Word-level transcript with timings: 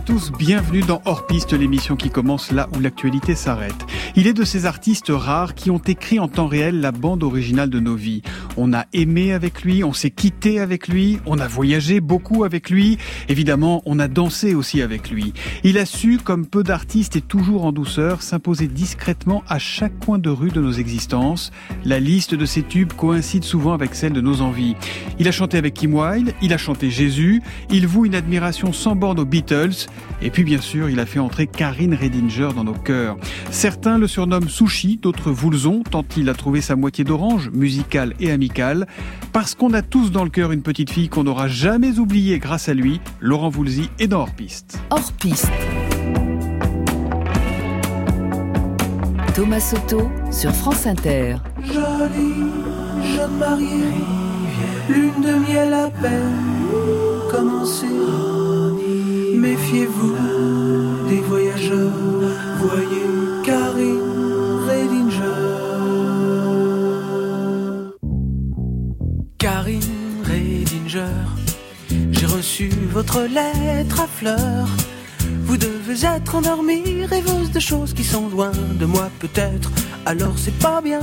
à 0.00 0.02
tous, 0.02 0.32
bienvenue 0.32 0.80
dans 0.80 1.02
Hors 1.04 1.26
Piste, 1.26 1.52
l'émission 1.52 1.94
qui 1.94 2.08
commence 2.08 2.52
là 2.52 2.70
où 2.74 2.80
l'actualité 2.80 3.34
s'arrête. 3.34 3.74
Il 4.16 4.26
est 4.26 4.32
de 4.32 4.44
ces 4.44 4.64
artistes 4.64 5.10
rares 5.10 5.54
qui 5.54 5.70
ont 5.70 5.82
écrit 5.86 6.18
en 6.18 6.26
temps 6.26 6.46
réel 6.46 6.80
la 6.80 6.90
bande 6.90 7.22
originale 7.22 7.68
de 7.68 7.80
nos 7.80 7.96
vies. 7.96 8.22
On 8.56 8.72
a 8.72 8.86
aimé 8.94 9.34
avec 9.34 9.62
lui, 9.62 9.84
on 9.84 9.92
s'est 9.92 10.10
quitté 10.10 10.58
avec 10.58 10.88
lui, 10.88 11.20
on 11.26 11.38
a 11.38 11.46
voyagé 11.46 12.00
beaucoup 12.00 12.44
avec 12.44 12.70
lui, 12.70 12.96
évidemment 13.28 13.82
on 13.84 13.98
a 13.98 14.08
dansé 14.08 14.54
aussi 14.54 14.80
avec 14.80 15.10
lui. 15.10 15.34
Il 15.64 15.76
a 15.76 15.84
su, 15.84 16.16
comme 16.16 16.46
peu 16.46 16.62
d'artistes 16.62 17.16
et 17.16 17.20
toujours 17.20 17.66
en 17.66 17.72
douceur, 17.72 18.22
s'imposer 18.22 18.68
discrètement 18.68 19.42
à 19.48 19.58
chaque 19.58 19.98
coin 19.98 20.16
de 20.16 20.30
rue 20.30 20.50
de 20.50 20.62
nos 20.62 20.72
existences. 20.72 21.50
La 21.84 22.00
liste 22.00 22.34
de 22.34 22.46
ses 22.46 22.62
tubes 22.62 22.94
coïncide 22.94 23.44
souvent 23.44 23.74
avec 23.74 23.94
celle 23.94 24.14
de 24.14 24.22
nos 24.22 24.40
envies. 24.40 24.76
Il 25.18 25.28
a 25.28 25.32
chanté 25.32 25.58
avec 25.58 25.74
Kim 25.74 25.92
Wilde, 25.92 26.32
il 26.40 26.54
a 26.54 26.58
chanté 26.58 26.90
Jésus, 26.90 27.42
il 27.70 27.86
voue 27.86 28.06
une 28.06 28.14
admiration 28.14 28.72
sans 28.72 28.96
borne 28.96 29.20
aux 29.20 29.26
Beatles, 29.26 29.89
et 30.22 30.30
puis 30.30 30.44
bien 30.44 30.60
sûr 30.60 30.88
il 30.88 31.00
a 31.00 31.06
fait 31.06 31.18
entrer 31.18 31.46
Karine 31.46 31.94
Redinger 31.94 32.50
dans 32.54 32.64
nos 32.64 32.74
cœurs. 32.74 33.16
Certains 33.50 33.98
le 33.98 34.06
surnomme 34.06 34.48
Sushi, 34.48 34.96
d'autres 34.96 35.30
Voulzon, 35.30 35.82
tant 35.82 36.04
il 36.16 36.28
a 36.28 36.34
trouvé 36.34 36.60
sa 36.60 36.76
moitié 36.76 37.04
d'orange, 37.04 37.50
musicale 37.52 38.14
et 38.20 38.30
amicale, 38.30 38.86
parce 39.32 39.54
qu'on 39.54 39.72
a 39.72 39.82
tous 39.82 40.10
dans 40.10 40.24
le 40.24 40.30
cœur 40.30 40.52
une 40.52 40.62
petite 40.62 40.90
fille 40.90 41.08
qu'on 41.08 41.24
n'aura 41.24 41.48
jamais 41.48 41.98
oubliée 41.98 42.38
grâce 42.38 42.68
à 42.68 42.74
lui, 42.74 43.00
Laurent 43.20 43.48
Voulzy 43.48 43.90
est 43.98 44.06
dans 44.06 44.20
Hors 44.20 44.30
Piste. 44.34 44.78
Hors 44.90 45.12
Piste. 45.14 45.50
Thomas 49.34 49.60
Soto 49.60 50.10
sur 50.30 50.52
France 50.52 50.86
Inter. 50.86 51.36
Jolie, 51.62 52.50
jeune 53.16 53.38
mariée, 53.38 53.94
lune 54.90 55.22
de 55.22 55.50
miel 55.50 55.72
à 55.72 55.88
peine 55.88 56.50
commencée. 57.30 58.49
Méfiez-vous 59.40 60.16
des 61.08 61.20
voyageurs, 61.22 61.92
voyez 62.58 63.06
Karine 63.42 63.98
Redinger. 64.68 65.24
Karine 69.38 69.80
Redinger, 70.24 71.24
j'ai 72.10 72.26
reçu 72.26 72.68
votre 72.92 73.22
lettre 73.22 74.02
à 74.02 74.06
fleurs. 74.06 74.68
Vous 75.44 75.56
devez 75.56 76.04
être 76.04 76.34
endormie, 76.34 77.06
rêveuse 77.06 77.50
de 77.50 77.60
choses 77.60 77.94
qui 77.94 78.04
sont 78.04 78.28
loin 78.28 78.52
de 78.78 78.84
moi 78.84 79.08
peut-être, 79.20 79.72
alors 80.06 80.38
c'est 80.38 80.56
pas 80.58 80.80
bien. 80.80 81.00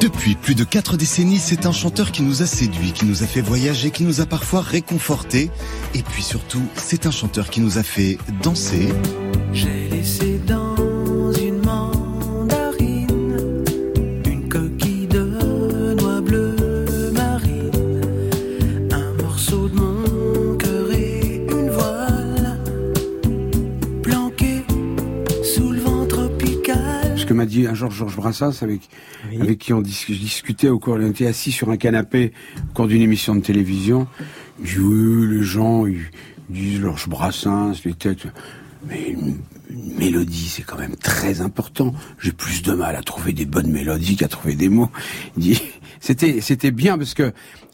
Depuis 0.00 0.34
plus 0.34 0.54
de 0.54 0.64
quatre 0.64 0.96
décennies, 0.96 1.38
c'est 1.38 1.66
un 1.66 1.72
chanteur 1.72 2.12
qui 2.12 2.22
nous 2.22 2.42
a 2.42 2.46
séduits, 2.46 2.92
qui 2.92 3.04
nous 3.04 3.22
a 3.22 3.26
fait 3.26 3.40
voyager, 3.40 3.90
qui 3.90 4.04
nous 4.04 4.20
a 4.20 4.26
parfois 4.26 4.60
réconfortés. 4.60 5.50
Et 5.94 6.02
puis 6.02 6.22
surtout, 6.22 6.62
c'est 6.76 7.06
un 7.06 7.10
chanteur 7.10 7.50
qui 7.50 7.60
nous 7.60 7.78
a 7.78 7.82
fait 7.82 8.18
danser. 8.42 8.88
J'ai 9.52 9.88
laissé 9.88 10.40
dans 10.46 10.59
Georges 27.88 28.16
Brassens, 28.16 28.62
avec, 28.62 28.88
avec 29.40 29.58
qui 29.58 29.72
on 29.72 29.80
dis- 29.80 30.04
je 30.08 30.14
discutais 30.14 30.68
au 30.68 30.78
cours, 30.78 30.94
on 30.94 31.10
était 31.10 31.26
assis 31.26 31.52
sur 31.52 31.70
un 31.70 31.76
canapé 31.76 32.32
au 32.70 32.74
cours 32.74 32.88
d'une 32.88 33.02
émission 33.02 33.34
de 33.34 33.40
télévision. 33.40 34.06
Il 34.60 34.66
dit, 34.66 34.78
oui, 34.78 35.38
les 35.38 35.42
gens, 35.42 35.86
ils, 35.86 36.02
disent 36.50 36.80
Georges 36.80 37.08
Brassens, 37.08 37.74
les 37.84 37.94
têtes. 37.94 38.26
Mais 38.88 39.10
une, 39.10 39.38
une 39.70 39.96
mélodie, 39.96 40.48
c'est 40.48 40.62
quand 40.62 40.78
même 40.78 40.96
très 40.96 41.40
important. 41.40 41.94
J'ai 42.18 42.32
plus 42.32 42.62
de 42.62 42.72
mal 42.72 42.96
à 42.96 43.02
trouver 43.02 43.32
des 43.32 43.44
bonnes 43.46 43.70
mélodies 43.70 44.16
qu'à 44.16 44.28
trouver 44.28 44.54
des 44.54 44.68
mots. 44.68 44.90
C'était, 46.02 46.40
c'était 46.40 46.70
bien 46.70 46.96
parce 46.96 47.12
que, 47.12 47.24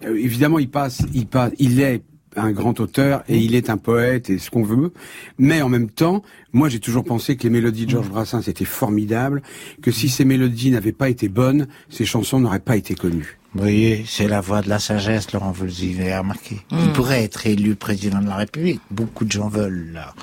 euh, 0.04 0.16
évidemment, 0.16 0.58
il 0.58 0.68
passe, 0.68 1.02
il 1.14 1.28
passe, 1.28 1.52
il 1.60 1.80
est 1.80 2.02
un 2.36 2.52
grand 2.52 2.78
auteur 2.80 3.22
et 3.28 3.38
il 3.38 3.54
est 3.54 3.70
un 3.70 3.76
poète 3.76 4.30
et 4.30 4.38
ce 4.38 4.50
qu'on 4.50 4.62
veut. 4.62 4.92
Mais 5.38 5.62
en 5.62 5.68
même 5.68 5.90
temps, 5.90 6.22
moi 6.52 6.68
j'ai 6.68 6.80
toujours 6.80 7.04
pensé 7.04 7.36
que 7.36 7.44
les 7.44 7.50
mélodies 7.50 7.86
de 7.86 7.90
Georges 7.90 8.10
Brassens 8.10 8.42
étaient 8.42 8.64
formidables, 8.64 9.42
que 9.82 9.90
si 9.90 10.08
ces 10.08 10.24
mélodies 10.24 10.70
n'avaient 10.70 10.92
pas 10.92 11.08
été 11.08 11.28
bonnes, 11.28 11.66
ces 11.88 12.04
chansons 12.04 12.40
n'auraient 12.40 12.58
pas 12.60 12.76
été 12.76 12.94
connues. 12.94 13.38
Vous 13.54 13.62
voyez, 13.62 14.04
c'est 14.06 14.28
la 14.28 14.42
voix 14.42 14.60
de 14.60 14.68
la 14.68 14.78
sagesse, 14.78 15.32
Laurent 15.32 15.50
Voulzy, 15.50 15.94
vous 15.94 16.00
avez 16.02 16.18
remarqué. 16.18 16.56
Il 16.72 16.92
pourrait 16.92 17.24
être 17.24 17.46
élu 17.46 17.74
président 17.74 18.20
de 18.20 18.26
la 18.26 18.36
République. 18.36 18.82
Beaucoup 18.90 19.24
de 19.24 19.32
gens 19.32 19.48
veulent, 19.48 19.92
là. 19.94 20.14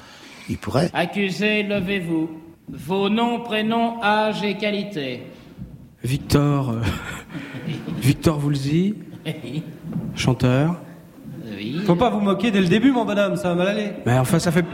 Il 0.49 0.57
pourrait. 0.57 0.91
Accusés, 0.93 1.63
levez-vous. 1.63 2.29
Vos 2.71 3.09
noms, 3.09 3.39
prénoms, 3.41 4.01
âge 4.03 4.43
et 4.43 4.55
qualité. 4.55 5.21
Victor, 6.03 6.69
euh, 6.69 6.81
Victor 8.01 8.37
Voulzy, 8.37 8.95
chanteur. 10.15 10.79
Oui. 11.55 11.81
Faut 11.85 11.95
pas 11.95 12.09
vous 12.09 12.19
moquer 12.19 12.51
dès 12.51 12.61
le 12.61 12.67
début, 12.67 12.91
mon 12.91 13.05
bonhomme, 13.05 13.35
ça 13.35 13.49
va 13.49 13.55
mal 13.55 13.67
aller. 13.67 13.91
Mais 14.05 14.17
enfin, 14.17 14.39
ça 14.39 14.51
fait. 14.51 14.65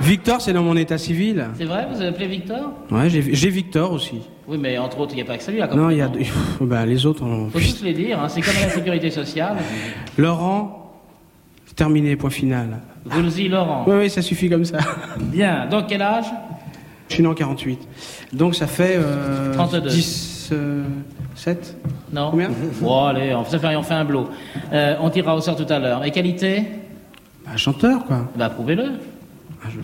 Victor, 0.00 0.40
c'est 0.40 0.52
dans 0.54 0.62
mon 0.62 0.76
état 0.76 0.96
civil. 0.96 1.46
C'est 1.58 1.64
vrai, 1.64 1.86
vous 1.90 2.00
avez 2.00 2.08
appelé 2.08 2.26
Victor? 2.26 2.72
Ouais, 2.90 3.10
j'ai 3.10 3.50
Victor 3.50 3.92
aussi. 3.92 4.20
Oui, 4.48 4.58
mais 4.58 4.78
entre 4.78 4.98
autres, 5.00 5.12
il 5.12 5.16
n'y 5.16 5.22
a 5.22 5.26
pas 5.26 5.36
que 5.36 5.42
celui-là. 5.42 5.68
comme 5.68 5.78
Non, 5.78 5.90
il 5.90 5.98
y 5.98 6.02
a. 6.02 6.10
Bah, 6.60 6.86
les 6.86 7.04
autres. 7.06 7.22
On... 7.22 7.50
Faut 7.50 7.58
tous 7.58 7.84
les 7.84 7.92
dire, 7.92 8.18
hein, 8.18 8.28
c'est 8.28 8.40
comme 8.40 8.56
à 8.56 8.66
la 8.66 8.70
sécurité 8.70 9.10
sociale. 9.10 9.56
Laurent, 10.18 10.92
terminé, 11.76 12.16
point 12.16 12.30
final. 12.30 12.80
Voulzy 13.04 13.48
Laurent. 13.48 13.84
Oui, 13.86 13.94
oui, 13.98 14.10
ça 14.10 14.22
suffit 14.22 14.48
comme 14.48 14.64
ça. 14.64 14.78
Bien, 15.20 15.66
donc 15.66 15.86
quel 15.88 16.02
âge? 16.02 16.26
Je 17.08 17.14
suis 17.14 17.22
né 17.22 17.28
en 17.28 17.34
48. 17.34 17.78
Donc 18.32 18.54
ça 18.54 18.66
fait. 18.66 18.94
Euh, 18.96 19.52
32. 19.54 19.80
10. 19.88 20.52
7 22.10 22.14
Non 22.14 22.30
Combien 22.30 22.50
Bon, 22.80 23.04
allez, 23.06 23.34
on 23.34 23.44
fait, 23.44 23.76
on 23.76 23.82
fait 23.82 23.94
un 23.94 24.04
blot. 24.04 24.28
Euh, 24.72 24.96
on 25.00 25.10
tirera 25.10 25.36
au 25.36 25.40
sort 25.40 25.56
tout 25.56 25.70
à 25.72 25.78
l'heure. 25.78 26.04
Et 26.04 26.10
qualité 26.10 26.64
bah, 27.44 27.56
Chanteur, 27.56 28.04
quoi. 28.04 28.28
Bah, 28.36 28.50
prouvez-le. 28.50 28.84
Ah, 29.62 29.68
je- 29.70 29.80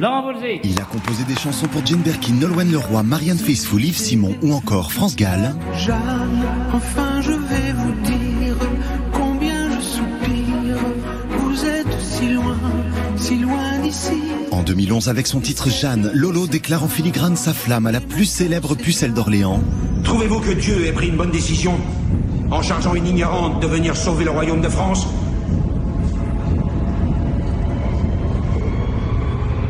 Laurent. 0.00 0.24
Il 0.64 0.80
a 0.80 0.84
composé 0.84 1.22
des 1.24 1.36
chansons 1.36 1.68
pour 1.68 1.86
Jane 1.86 2.00
Birkin, 2.00 2.34
Nolwenn 2.34 2.72
Leroy, 2.72 3.02
Marianne 3.04 3.38
Faithfull, 3.38 3.84
Yves 3.84 3.96
Simon 3.96 4.34
ou 4.42 4.52
encore 4.52 4.90
France 4.92 5.14
Gall. 5.14 5.54
Jeanne, 5.76 6.42
enfin 6.72 7.20
je 7.20 7.30
vais 7.30 7.72
vous 7.76 7.92
dire 8.02 8.23
En 14.50 14.62
2011, 14.62 15.08
avec 15.08 15.26
son 15.26 15.40
titre 15.40 15.68
Jeanne, 15.68 16.10
Lolo 16.14 16.46
déclare 16.46 16.84
en 16.84 16.88
filigrane 16.88 17.36
sa 17.36 17.52
flamme 17.52 17.86
à 17.86 17.92
la 17.92 18.00
plus 18.00 18.24
célèbre 18.24 18.74
pucelle 18.74 19.12
d'Orléans. 19.12 19.60
Trouvez-vous 20.04 20.40
que 20.40 20.52
Dieu 20.52 20.86
ait 20.86 20.92
pris 20.92 21.08
une 21.08 21.16
bonne 21.16 21.30
décision 21.30 21.78
en 22.50 22.62
chargeant 22.62 22.94
une 22.94 23.06
ignorante 23.06 23.60
de 23.62 23.66
venir 23.66 23.96
sauver 23.96 24.24
le 24.24 24.30
royaume 24.30 24.60
de 24.60 24.68
France? 24.68 25.06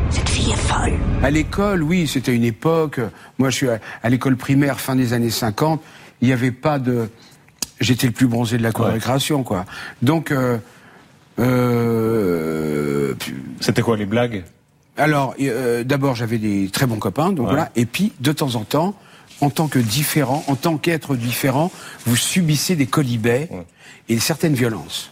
Cette 0.09 0.29
fille 0.29 0.51
est 0.51 0.55
folle. 0.55 0.93
À 1.23 1.29
l'école, 1.31 1.83
oui, 1.83 2.07
c'était 2.07 2.35
une 2.35 2.43
époque. 2.43 2.99
Moi, 3.37 3.49
je 3.49 3.55
suis 3.55 3.69
à, 3.69 3.79
à 4.03 4.09
l'école 4.09 4.37
primaire 4.37 4.79
fin 4.79 4.95
des 4.95 5.13
années 5.13 5.29
50. 5.29 5.81
Il 6.21 6.27
n'y 6.27 6.33
avait 6.33 6.51
pas 6.51 6.79
de. 6.79 7.09
J'étais 7.81 8.07
le 8.07 8.13
plus 8.13 8.27
bronzé 8.27 8.57
de 8.57 8.63
la 8.63 8.71
cour 8.71 8.85
de 8.85 8.91
récréation, 8.91 9.43
quoi. 9.43 9.65
Donc, 10.01 10.31
euh, 10.31 10.57
euh, 11.39 13.13
C'était 13.59 13.81
quoi 13.81 13.97
les 13.97 14.05
blagues? 14.05 14.43
Alors, 14.97 15.35
euh, 15.41 15.83
d'abord, 15.83 16.15
j'avais 16.15 16.37
des 16.37 16.69
très 16.71 16.85
bons 16.85 16.99
copains, 16.99 17.31
donc 17.31 17.47
Ouais. 17.47 17.53
voilà. 17.53 17.71
Et 17.75 17.85
puis, 17.85 18.13
de 18.19 18.31
temps 18.31 18.55
en 18.55 18.63
temps, 18.63 18.95
en 19.41 19.49
tant 19.49 19.67
que 19.67 19.79
différent, 19.79 20.43
en 20.47 20.55
tant 20.55 20.77
qu'être 20.77 21.15
différent, 21.15 21.71
vous 22.05 22.15
subissez 22.15 22.75
des 22.75 22.85
colibets 22.87 23.49
Ouais. 23.51 23.65
et 24.09 24.19
certaines 24.19 24.53
violences. 24.53 25.11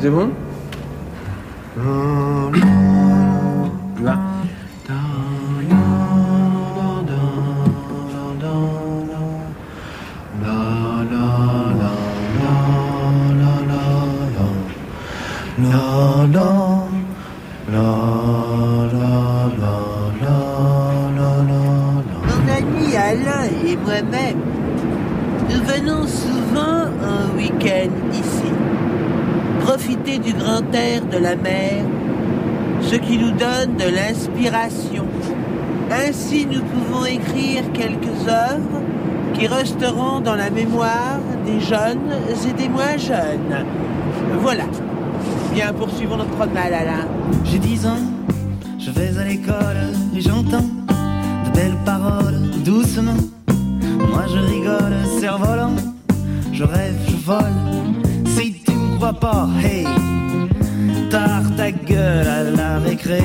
C'est 0.00 0.10
bon? 0.10 0.30
Là. 1.76 2.27
Mon 15.58 15.66
ami 22.48 22.96
Alain 22.96 23.48
et 23.66 23.76
moi-même, 23.76 24.38
nous 25.50 25.62
venons 25.64 26.06
souvent 26.06 26.86
un 27.02 27.36
week-end 27.36 27.90
ici. 28.12 28.52
Profiter 29.62 30.18
du 30.18 30.32
grand 30.32 30.62
air 30.72 31.04
de 31.06 31.18
la 31.18 31.34
mer, 31.34 31.84
ce 32.80 32.94
qui 32.94 33.18
nous 33.18 33.32
donne 33.32 33.74
de 33.76 33.92
l'inspiration. 33.92 35.06
Ainsi, 35.90 36.46
nous 36.46 36.62
pouvons 36.62 37.04
écrire 37.04 37.64
quelques 37.72 38.28
œuvres 38.28 38.82
qui 39.34 39.48
resteront 39.48 40.20
dans 40.20 40.36
la 40.36 40.50
mémoire 40.50 41.18
des 41.44 41.58
jeunes 41.58 42.12
et 42.30 42.52
des 42.52 42.68
moins 42.68 42.96
jeunes. 42.96 43.64
Voilà. 44.40 44.64
Bien, 45.58 45.72
poursuivons 45.72 46.16
notre 46.16 46.30
promenade, 46.36 46.72
Alain. 46.72 47.08
J'ai 47.42 47.58
10 47.58 47.86
ans, 47.88 47.98
je 48.78 48.92
vais 48.92 49.18
à 49.18 49.24
l'école 49.24 49.92
et 50.14 50.20
j'entends 50.20 50.62
de 50.62 51.50
belles 51.52 51.76
paroles 51.84 52.48
doucement. 52.64 53.16
Moi 54.08 54.24
je 54.28 54.38
rigole, 54.38 54.94
cerf-volant, 55.18 55.74
je 56.52 56.62
rêve, 56.62 56.94
je 57.08 57.16
vole. 57.16 58.28
Si 58.36 58.52
tu 58.62 58.70
me 58.70 58.98
crois 58.98 59.14
pas, 59.14 59.48
hey, 59.60 59.84
tard 61.10 61.42
ta 61.56 61.72
gueule 61.72 62.28
à 62.28 62.44
la 62.44 62.78
récré. 62.78 63.18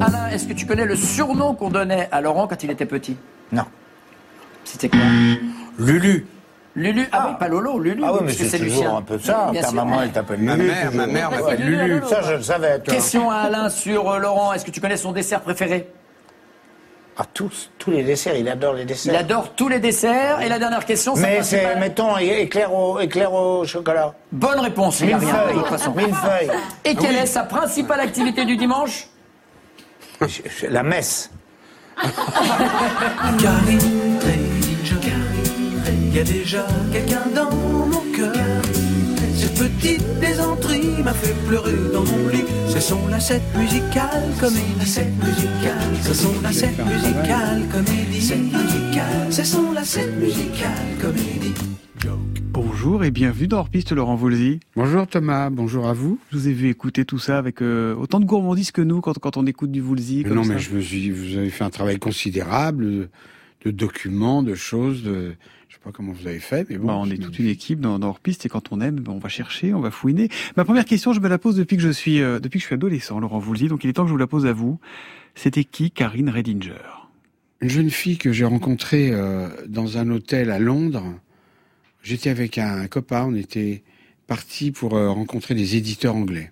Alain, 0.00 0.28
est-ce 0.28 0.46
que 0.46 0.52
tu 0.52 0.66
connais 0.66 0.86
le 0.86 0.94
surnom 0.94 1.56
qu'on 1.56 1.70
donnait 1.70 2.08
à 2.12 2.20
Laurent 2.20 2.46
quand 2.46 2.62
il 2.62 2.70
était 2.70 2.86
petit? 2.86 3.16
Non. 3.50 3.64
C'était 4.62 4.88
quoi? 4.88 5.00
Lulu. 5.80 6.26
Lulu 6.74 7.06
Ah 7.12 7.26
oui, 7.28 7.34
pas 7.38 7.48
Lolo, 7.48 7.78
Lulu. 7.78 8.02
Ah 8.04 8.12
oui, 8.12 8.18
mais 8.22 8.26
parce 8.28 8.38
que 8.38 8.44
c'est 8.48 8.58
Lucien. 8.58 8.80
toujours 8.82 8.96
un 8.96 9.02
peu 9.02 9.18
ça. 9.18 9.48
Bien 9.52 9.60
Ta 9.60 9.68
sûr. 9.68 9.76
maman, 9.76 10.02
elle 10.02 10.10
t'appelle 10.12 10.38
Lulu. 10.40 10.48
Ma 10.48 10.56
mère, 10.56 10.92
ma 10.92 11.06
mère 11.06 11.30
m'appelle 11.30 11.60
Lulu. 11.60 12.00
Ça, 12.08 12.22
je 12.22 12.32
le 12.34 12.42
savais. 12.42 12.78
toi. 12.80 12.94
Question 12.94 13.30
à 13.30 13.36
Alain 13.40 13.68
sur 13.68 14.10
euh, 14.10 14.18
Laurent. 14.18 14.54
Est-ce 14.54 14.64
que 14.64 14.70
tu 14.70 14.80
connais 14.80 14.96
son 14.96 15.12
dessert 15.12 15.42
préféré? 15.42 15.88
Ah, 17.18 17.26
tous, 17.34 17.70
tous 17.78 17.90
les 17.90 18.02
desserts, 18.02 18.36
il 18.36 18.48
adore 18.48 18.72
les 18.72 18.86
desserts. 18.86 19.12
Il 19.12 19.18
adore 19.18 19.50
tous 19.54 19.68
les 19.68 19.80
desserts. 19.80 20.40
Et 20.40 20.48
la 20.48 20.58
dernière 20.58 20.86
question, 20.86 21.14
c'est 21.14 21.20
Mais 21.20 21.42
c'est, 21.42 21.76
mettons, 21.76 22.16
éclair 22.16 22.72
au, 22.72 22.98
éclair 23.00 23.34
au 23.34 23.66
chocolat. 23.66 24.14
Bonne 24.32 24.60
réponse. 24.60 25.00
Il 25.00 25.12
a 25.12 25.18
rien, 25.18 25.46
de 25.48 25.52
toute 25.58 25.66
façon. 25.66 25.92
Millefeuille. 25.92 26.50
Et 26.86 26.94
quelle 26.94 27.16
est 27.16 27.26
sa 27.26 27.42
principale 27.42 28.00
activité 28.00 28.46
du 28.46 28.56
dimanche? 28.56 29.08
La 30.70 30.82
messe. 30.82 31.30
Il 36.14 36.18
y 36.18 36.20
a 36.20 36.24
déjà 36.24 36.66
quelqu'un 36.92 37.24
dans 37.34 37.50
mon 37.50 38.12
cœur. 38.14 38.34
Cette 39.34 39.54
petite 39.54 40.04
plaisanterie 40.20 41.02
m'a 41.02 41.14
fait 41.14 41.34
pleurer 41.48 41.72
dans 41.90 42.04
mon 42.04 42.28
lit. 42.28 42.44
Ce 42.68 42.80
sont 42.80 43.06
la 43.08 43.18
scène 43.18 43.40
musicale 43.56 44.22
comédie. 44.38 44.74
La 44.78 44.84
scène 44.84 45.14
musicale. 45.14 45.96
Ce 46.02 46.12
sont 46.12 46.34
la 46.42 46.52
scène 46.52 46.76
musicale 46.84 47.62
comédie. 47.72 48.20
Scène 48.20 48.42
musicale. 48.42 49.32
Ce 49.32 49.42
sont 49.42 49.72
la 49.72 49.84
scène 49.84 50.14
musicale 50.16 50.70
comédie. 51.00 51.54
Bonjour 52.50 53.04
et 53.04 53.10
bienvenue 53.10 53.48
dans 53.48 53.60
Hors 53.60 53.70
Piste, 53.70 53.92
Laurent 53.92 54.14
Voulzy. 54.16 54.60
Bonjour 54.76 55.06
Thomas, 55.06 55.48
bonjour 55.48 55.88
à 55.88 55.94
vous. 55.94 56.18
Je 56.30 56.36
vous 56.36 56.48
ai 56.48 56.52
vu 56.52 56.68
écouter 56.68 57.06
tout 57.06 57.18
ça 57.18 57.38
avec 57.38 57.62
euh, 57.62 57.94
autant 57.94 58.20
de 58.20 58.26
gourmandise 58.26 58.70
que 58.70 58.82
nous 58.82 59.00
quand, 59.00 59.18
quand 59.18 59.38
on 59.38 59.46
écoute 59.46 59.70
du 59.70 59.80
Voulzy. 59.80 60.24
Non, 60.26 60.44
ça. 60.44 60.52
mais 60.52 60.58
je 60.58 60.74
me 60.74 60.80
suis 60.82 61.00
dit, 61.00 61.10
vous 61.10 61.38
avez 61.38 61.48
fait 61.48 61.64
un 61.64 61.70
travail 61.70 61.98
considérable 61.98 63.08
de, 63.64 63.70
documents, 63.70 64.42
de 64.42 64.54
choses, 64.54 65.02
de, 65.02 65.34
je 65.68 65.74
sais 65.74 65.80
pas 65.82 65.92
comment 65.92 66.12
vous 66.12 66.26
avez 66.26 66.40
fait, 66.40 66.68
mais 66.68 66.76
bon. 66.76 66.88
Bah, 66.88 66.96
on 66.96 67.10
est 67.10 67.16
toute 67.16 67.38
une 67.38 67.46
équipe 67.46 67.80
dans, 67.80 67.98
dans 67.98 68.08
Hors 68.08 68.20
Piste 68.20 68.46
et 68.46 68.48
quand 68.48 68.72
on 68.72 68.80
aime, 68.80 68.96
ben, 69.00 69.12
on 69.12 69.18
va 69.18 69.28
chercher, 69.28 69.74
on 69.74 69.80
va 69.80 69.90
fouiner. 69.90 70.28
Ma 70.56 70.64
première 70.64 70.84
question, 70.84 71.12
je 71.12 71.20
me 71.20 71.28
la 71.28 71.38
pose 71.38 71.56
depuis 71.56 71.76
que 71.76 71.82
je 71.82 71.90
suis, 71.90 72.20
euh, 72.20 72.40
depuis 72.40 72.58
que 72.58 72.62
je 72.62 72.66
suis 72.66 72.74
adolescent, 72.74 73.20
Laurent 73.20 73.38
Voulzy. 73.38 73.68
Donc 73.68 73.84
il 73.84 73.90
est 73.90 73.94
temps 73.94 74.02
que 74.02 74.08
je 74.08 74.12
vous 74.12 74.18
la 74.18 74.26
pose 74.26 74.46
à 74.46 74.52
vous. 74.52 74.78
C'était 75.34 75.64
qui, 75.64 75.90
Karine 75.90 76.28
Redinger? 76.28 76.74
Une 77.60 77.70
jeune 77.70 77.90
fille 77.90 78.18
que 78.18 78.32
j'ai 78.32 78.44
rencontrée 78.44 79.10
euh, 79.12 79.48
dans 79.68 79.98
un 79.98 80.10
hôtel 80.10 80.50
à 80.50 80.58
Londres. 80.58 81.14
J'étais 82.02 82.30
avec 82.30 82.58
un 82.58 82.86
copain, 82.88 83.26
on 83.28 83.34
était 83.34 83.82
parti 84.26 84.72
pour 84.72 84.96
euh, 84.96 85.10
rencontrer 85.10 85.54
des 85.54 85.76
éditeurs 85.76 86.16
anglais. 86.16 86.50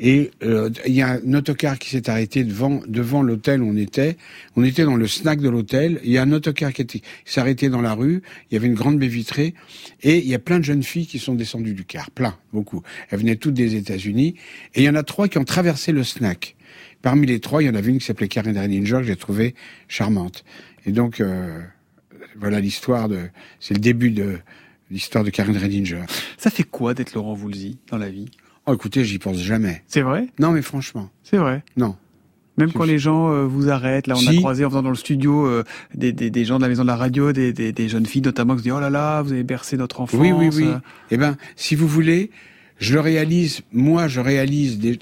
Et 0.00 0.30
euh, 0.42 0.70
il 0.86 0.94
y 0.94 1.02
a 1.02 1.18
un 1.24 1.34
autocar 1.34 1.78
qui 1.78 1.90
s'est 1.90 2.08
arrêté 2.08 2.44
devant 2.44 2.80
devant 2.86 3.22
l'hôtel 3.22 3.62
où 3.62 3.68
on 3.68 3.76
était. 3.76 4.16
On 4.56 4.62
était 4.62 4.84
dans 4.84 4.96
le 4.96 5.08
snack 5.08 5.40
de 5.40 5.48
l'hôtel. 5.48 6.00
Il 6.04 6.10
y 6.10 6.18
a 6.18 6.22
un 6.22 6.32
autocar 6.32 6.72
qui, 6.72 6.86
qui 6.86 7.02
s'est 7.24 7.40
arrêté 7.40 7.68
dans 7.68 7.80
la 7.80 7.94
rue. 7.94 8.22
Il 8.50 8.54
y 8.54 8.56
avait 8.56 8.68
une 8.68 8.74
grande 8.74 8.98
baie 8.98 9.08
vitrée 9.08 9.54
et 10.02 10.18
il 10.18 10.28
y 10.28 10.34
a 10.34 10.38
plein 10.38 10.58
de 10.58 10.64
jeunes 10.64 10.82
filles 10.82 11.06
qui 11.06 11.18
sont 11.18 11.34
descendues 11.34 11.74
du 11.74 11.84
car, 11.84 12.10
plein, 12.10 12.36
beaucoup. 12.52 12.82
Elles 13.10 13.18
venaient 13.18 13.36
toutes 13.36 13.54
des 13.54 13.74
États-Unis 13.74 14.34
et 14.74 14.82
il 14.82 14.84
y 14.84 14.88
en 14.88 14.94
a 14.94 15.02
trois 15.02 15.28
qui 15.28 15.38
ont 15.38 15.44
traversé 15.44 15.92
le 15.92 16.04
snack. 16.04 16.54
Parmi 17.02 17.26
les 17.26 17.40
trois, 17.40 17.62
il 17.62 17.66
y 17.66 17.68
en 17.68 17.74
avait 17.74 17.90
une 17.90 17.98
qui 17.98 18.06
s'appelait 18.06 18.28
Karen 18.28 18.56
Redinger 18.56 18.98
que 18.98 19.04
j'ai 19.04 19.16
trouvée 19.16 19.54
charmante. 19.88 20.44
Et 20.86 20.92
donc 20.92 21.20
euh, 21.20 21.60
voilà 22.36 22.60
l'histoire 22.60 23.08
de. 23.08 23.18
C'est 23.60 23.74
le 23.74 23.80
début 23.80 24.10
de 24.10 24.38
l'histoire 24.90 25.24
de 25.24 25.30
Karen 25.30 25.56
Redinger. 25.56 26.02
Ça 26.36 26.50
fait 26.50 26.64
quoi 26.64 26.94
d'être 26.94 27.14
Laurent 27.14 27.34
Voulzy 27.34 27.78
dans 27.90 27.98
la 27.98 28.10
vie? 28.10 28.30
Oh, 28.68 28.74
écoutez, 28.74 29.02
j'y 29.04 29.18
pense 29.18 29.38
jamais. 29.38 29.82
C'est 29.88 30.02
vrai? 30.02 30.26
Non, 30.38 30.50
mais 30.52 30.60
franchement, 30.62 31.08
C'est 31.22 31.38
vrai? 31.38 31.62
non. 31.76 31.96
Même 32.58 32.72
quand 32.72 32.82
les 32.84 32.98
gens 32.98 33.30
euh, 33.32 33.44
vous 33.44 33.70
arrêtent, 33.70 34.08
là 34.08 34.16
on 34.16 34.26
a 34.26 34.34
croisé 34.34 34.64
en 34.64 34.68
venant 34.68 34.82
dans 34.82 34.90
le 34.90 34.96
studio 34.96 35.46
euh, 35.46 35.62
des, 35.94 36.12
des, 36.12 36.28
des 36.28 36.44
gens 36.44 36.56
de 36.56 36.62
la 36.62 36.68
maison 36.68 36.82
de 36.82 36.88
la 36.88 36.96
radio, 36.96 37.32
des, 37.32 37.52
des, 37.52 37.70
des 37.72 37.88
jeunes 37.88 38.04
filles 38.04 38.20
notamment 38.22 38.54
qui 38.54 38.58
se 38.58 38.62
disent 38.64 38.72
oh 38.76 38.80
là 38.80 38.90
là, 38.90 39.22
vous 39.22 39.30
avez 39.32 39.44
bercé 39.44 39.76
notre 39.76 40.00
enfance. 40.00 40.18
Oui, 40.20 40.32
oui, 40.32 40.50
oui. 40.52 40.64
euh. 40.66 40.78
Eh 41.12 41.16
ben, 41.18 41.36
si 41.54 41.76
vous 41.76 41.86
voulez, 41.86 42.32
je 42.80 42.94
le 42.94 43.00
réalise. 43.00 43.60
Moi, 43.72 44.08
je 44.08 44.18
réalise 44.20 44.80
des. 44.80 44.98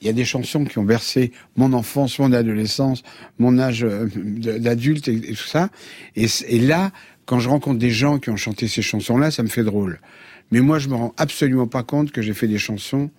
Il 0.00 0.08
y 0.08 0.10
a 0.10 0.12
des 0.12 0.24
chansons 0.24 0.64
qui 0.64 0.78
ont 0.78 0.84
bercé 0.84 1.30
mon 1.56 1.72
enfance, 1.72 2.18
mon 2.18 2.32
adolescence, 2.32 3.04
mon 3.38 3.56
âge 3.60 3.86
d'adulte 3.86 5.06
et, 5.06 5.14
et 5.14 5.34
tout 5.34 5.46
ça. 5.46 5.70
Et 6.16 6.58
là, 6.58 6.90
quand 7.24 7.38
je 7.38 7.48
rencontre 7.48 7.78
des 7.78 7.90
gens 7.90 8.18
qui 8.18 8.30
ont 8.30 8.36
chanté 8.36 8.66
ces 8.66 8.82
chansons-là, 8.82 9.30
ça 9.30 9.44
me 9.44 9.48
fait 9.48 9.64
drôle. 9.64 10.00
Mais 10.50 10.60
moi, 10.60 10.78
je 10.78 10.88
me 10.88 10.94
rends 10.94 11.14
absolument 11.16 11.66
pas 11.66 11.82
compte 11.82 12.10
que 12.12 12.22
j'ai 12.22 12.34
fait 12.34 12.48
des 12.48 12.58
chansons. 12.58 13.10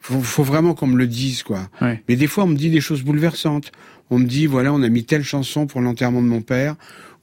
Faut, 0.00 0.20
faut 0.20 0.42
vraiment 0.44 0.74
qu'on 0.74 0.86
me 0.86 0.96
le 0.98 1.06
dise, 1.06 1.42
quoi. 1.42 1.68
Ouais. 1.80 2.02
Mais 2.08 2.16
des 2.16 2.26
fois, 2.26 2.44
on 2.44 2.48
me 2.48 2.56
dit 2.56 2.70
des 2.70 2.80
choses 2.80 3.02
bouleversantes. 3.02 3.72
On 4.10 4.18
me 4.18 4.26
dit, 4.26 4.46
voilà, 4.46 4.72
on 4.72 4.82
a 4.82 4.88
mis 4.88 5.04
telle 5.04 5.22
chanson 5.24 5.66
pour 5.66 5.80
l'enterrement 5.80 6.20
de 6.20 6.26
mon 6.26 6.42
père, 6.42 6.76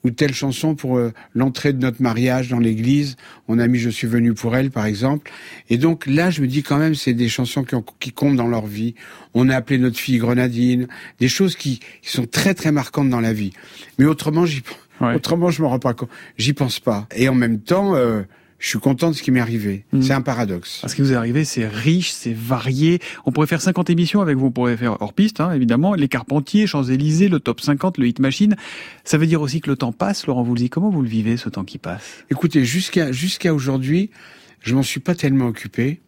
ou 0.03 0.09
telle 0.09 0.33
chanson 0.33 0.73
pour 0.73 0.97
euh, 0.97 1.13
l'entrée 1.35 1.73
de 1.73 1.79
notre 1.79 2.01
mariage 2.01 2.49
dans 2.49 2.57
l'église. 2.57 3.17
On 3.47 3.59
a 3.59 3.67
mis 3.67 3.77
Je 3.77 3.91
suis 3.91 4.07
venu 4.07 4.33
pour 4.33 4.55
elle, 4.55 4.71
par 4.71 4.87
exemple. 4.87 5.31
Et 5.69 5.77
donc 5.77 6.07
là, 6.07 6.31
je 6.31 6.41
me 6.41 6.47
dis 6.47 6.63
quand 6.63 6.77
même, 6.79 6.95
c'est 6.95 7.13
des 7.13 7.29
chansons 7.29 7.63
qui, 7.63 7.75
ont- 7.75 7.85
qui 7.99 8.11
comptent 8.11 8.35
dans 8.35 8.47
leur 8.47 8.65
vie. 8.65 8.95
On 9.35 9.47
a 9.49 9.55
appelé 9.55 9.77
notre 9.77 9.99
fille 9.99 10.17
Grenadine, 10.17 10.87
des 11.19 11.27
choses 11.29 11.55
qui, 11.55 11.81
qui 12.01 12.09
sont 12.09 12.25
très 12.25 12.55
très 12.55 12.71
marquantes 12.71 13.09
dans 13.09 13.21
la 13.21 13.33
vie. 13.33 13.53
Mais 13.99 14.05
autrement, 14.05 14.45
j'y, 14.47 14.63
Ouais. 14.99 15.15
autrement, 15.15 15.49
je 15.51 15.61
me 15.63 15.67
rends 15.67 15.79
pas 15.79 15.93
compte. 15.95 16.09
J'y 16.37 16.53
pense 16.53 16.79
pas. 16.79 17.07
Et 17.15 17.27
en 17.29 17.33
même 17.35 17.59
temps, 17.59 17.95
euh, 17.95 18.21
je 18.61 18.67
suis 18.67 18.79
content 18.79 19.09
de 19.09 19.15
ce 19.15 19.23
qui 19.23 19.31
m'est 19.31 19.39
arrivé. 19.39 19.85
Mhm. 19.91 20.03
C'est 20.03 20.13
un 20.13 20.21
paradoxe. 20.21 20.83
Ce 20.87 20.95
qui 20.95 21.01
vous 21.01 21.11
est 21.11 21.15
arrivé, 21.15 21.45
c'est 21.45 21.67
riche, 21.67 22.11
c'est 22.11 22.31
varié. 22.31 22.99
On 23.25 23.31
pourrait 23.31 23.47
faire 23.47 23.59
50 23.59 23.89
émissions 23.89 24.21
avec 24.21 24.37
vous. 24.37 24.45
On 24.45 24.51
pourrait 24.51 24.77
faire 24.77 25.01
hors 25.01 25.13
piste, 25.13 25.41
hein, 25.41 25.51
évidemment. 25.51 25.95
Les 25.95 26.07
Carpentiers, 26.07 26.67
Champs-Élysées, 26.67 27.27
le 27.27 27.39
top 27.39 27.59
50, 27.59 27.97
le 27.97 28.05
Hit 28.05 28.19
Machine. 28.19 28.55
Ça 29.03 29.17
veut 29.17 29.25
dire 29.25 29.41
aussi 29.41 29.61
que 29.61 29.69
le 29.69 29.75
temps 29.75 29.91
passe, 29.91 30.27
Laurent 30.27 30.43
Voulzy. 30.43 30.69
Comment 30.69 30.91
vous 30.91 31.01
le 31.01 31.09
vivez, 31.09 31.37
ce 31.37 31.49
temps 31.49 31.63
qui 31.63 31.79
passe? 31.79 32.23
Écoutez, 32.29 32.63
jusqu'à 32.63 33.11
jusqu'à 33.11 33.51
aujourd'hui, 33.51 34.11
je 34.59 34.75
m'en 34.75 34.83
suis 34.83 34.99
pas 34.99 35.15
tellement 35.15 35.47
occupé. 35.47 35.99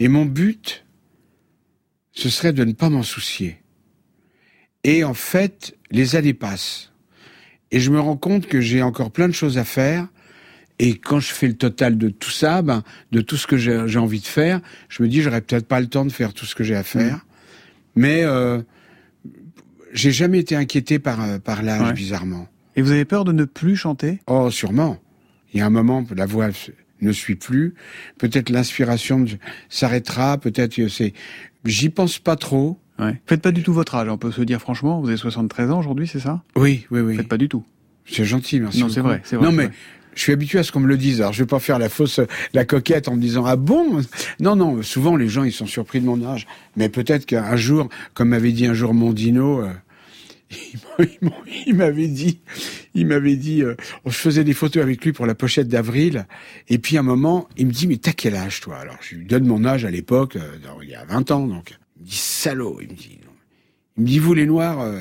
Et 0.00 0.08
mon 0.08 0.26
but, 0.26 0.84
ce 2.10 2.28
serait 2.28 2.52
de 2.52 2.64
ne 2.64 2.72
pas 2.72 2.90
m'en 2.90 3.04
soucier. 3.04 3.58
Et 4.82 5.04
en 5.04 5.14
fait, 5.14 5.78
les 5.92 6.16
années 6.16 6.34
passent. 6.34 6.90
Et 7.70 7.78
je 7.78 7.92
me 7.92 8.00
rends 8.00 8.16
compte 8.16 8.48
que 8.48 8.60
j'ai 8.60 8.82
encore 8.82 9.12
plein 9.12 9.28
de 9.28 9.32
choses 9.32 9.58
à 9.58 9.64
faire. 9.64 10.08
Et 10.78 10.96
quand 10.98 11.20
je 11.20 11.32
fais 11.32 11.46
le 11.46 11.54
total 11.54 11.96
de 11.98 12.08
tout 12.08 12.30
ça, 12.30 12.62
ben, 12.62 12.82
de 13.12 13.20
tout 13.20 13.36
ce 13.36 13.46
que 13.46 13.56
j'ai 13.56 13.98
envie 13.98 14.20
de 14.20 14.26
faire, 14.26 14.60
je 14.88 15.02
me 15.02 15.08
dis, 15.08 15.22
j'aurais 15.22 15.40
peut-être 15.40 15.66
pas 15.66 15.80
le 15.80 15.86
temps 15.86 16.04
de 16.04 16.10
faire 16.12 16.32
tout 16.34 16.46
ce 16.46 16.54
que 16.54 16.64
j'ai 16.64 16.74
à 16.74 16.82
faire. 16.82 17.24
Mais 17.94 18.22
euh, 18.24 18.60
j'ai 19.92 20.10
jamais 20.10 20.38
été 20.40 20.56
inquiété 20.56 20.98
par, 20.98 21.22
euh, 21.22 21.38
par 21.38 21.62
l'âge, 21.62 21.80
Ouais. 21.88 21.92
bizarrement. 21.92 22.48
Et 22.76 22.82
vous 22.82 22.90
avez 22.90 23.04
peur 23.04 23.24
de 23.24 23.30
ne 23.32 23.44
plus 23.44 23.76
chanter? 23.76 24.18
Oh, 24.26 24.50
sûrement. 24.50 24.98
Il 25.52 25.60
y 25.60 25.62
a 25.62 25.66
un 25.66 25.70
moment, 25.70 26.04
la 26.16 26.26
voix 26.26 26.48
ne 27.00 27.12
suit 27.12 27.36
plus. 27.36 27.74
Peut-être 28.18 28.50
l'inspiration 28.50 29.24
s'arrêtera. 29.68 30.38
Peut-être 30.38 30.74
que 30.74 30.88
c'est. 30.88 31.12
J'y 31.64 31.88
pense 31.88 32.18
pas 32.18 32.34
trop. 32.34 32.80
Ouais. 32.98 33.20
Faites 33.26 33.42
pas 33.42 33.52
du 33.52 33.62
tout 33.62 33.72
votre 33.72 33.94
âge, 33.94 34.08
on 34.08 34.18
peut 34.18 34.32
se 34.32 34.42
dire 34.42 34.60
franchement. 34.60 35.00
Vous 35.00 35.08
avez 35.08 35.16
73 35.16 35.70
ans 35.70 35.78
aujourd'hui, 35.78 36.08
c'est 36.08 36.18
ça? 36.20 36.42
Oui, 36.56 36.86
oui, 36.90 37.00
oui. 37.00 37.16
Faites 37.16 37.28
pas 37.28 37.36
du 37.38 37.48
tout. 37.48 37.64
C'est 38.06 38.24
gentil, 38.24 38.58
merci. 38.60 38.80
Non, 38.80 38.88
c'est 38.88 39.00
vrai, 39.00 39.20
c'est 39.24 39.36
vrai, 39.36 39.46
Non, 39.46 39.52
mais 39.52 39.66
vrai. 39.66 39.74
Je 40.14 40.20
suis 40.22 40.32
habitué 40.32 40.58
à 40.58 40.62
ce 40.62 40.72
qu'on 40.72 40.80
me 40.80 40.86
le 40.88 40.96
dise. 40.96 41.20
Alors, 41.20 41.32
je 41.32 41.42
vais 41.42 41.46
pas 41.46 41.58
faire 41.60 41.78
la 41.78 41.88
fausse, 41.88 42.20
la 42.52 42.64
coquette 42.64 43.08
en 43.08 43.16
me 43.16 43.20
disant 43.20 43.44
ah 43.46 43.56
bon? 43.56 44.00
Non, 44.40 44.56
non. 44.56 44.82
Souvent, 44.82 45.16
les 45.16 45.28
gens 45.28 45.44
ils 45.44 45.52
sont 45.52 45.66
surpris 45.66 46.00
de 46.00 46.06
mon 46.06 46.24
âge. 46.24 46.46
Mais 46.76 46.88
peut-être 46.88 47.26
qu'un 47.26 47.56
jour, 47.56 47.88
comme 48.14 48.28
m'avait 48.30 48.52
dit 48.52 48.66
un 48.66 48.74
jour 48.74 48.94
Mondino. 48.94 49.62
euh, 49.62 49.70
il 50.50 50.78
m'a- 50.98 51.04
il 51.04 51.28
m'a- 51.28 51.36
il 51.66 51.74
m'avait 51.74 52.06
dit, 52.08 52.38
il 52.94 53.06
m'avait 53.06 53.34
dit, 53.36 53.62
euh, 53.62 53.74
je 54.06 54.10
faisais 54.12 54.44
des 54.44 54.52
photos 54.52 54.82
avec 54.82 55.04
lui 55.04 55.12
pour 55.12 55.26
la 55.26 55.34
pochette 55.34 55.66
d'avril, 55.68 56.26
et 56.68 56.78
puis 56.78 56.96
à 56.96 57.00
un 57.00 57.02
moment, 57.02 57.48
il 57.56 57.66
me 57.66 57.72
dit, 57.72 57.88
mais 57.88 57.96
t'as 57.96 58.12
quel 58.12 58.36
âge 58.36 58.60
toi? 58.60 58.76
Alors 58.76 58.96
je 59.00 59.16
lui 59.16 59.24
donne 59.24 59.46
mon 59.46 59.64
âge 59.64 59.84
à 59.84 59.90
l'époque, 59.90 60.36
euh, 60.36 60.56
il 60.82 60.90
y 60.90 60.94
a 60.94 61.04
20 61.06 61.30
ans, 61.32 61.46
donc 61.46 61.74
il 61.96 62.02
me 62.02 62.06
dit 62.06 62.16
salaud, 62.16 62.78
il 62.80 62.88
me 62.88 62.94
dit, 62.94 63.18
il 63.96 64.02
me 64.02 64.06
dit 64.06 64.18
vous 64.20 64.34
les 64.34 64.46
noirs, 64.46 64.80
euh, 64.82 65.00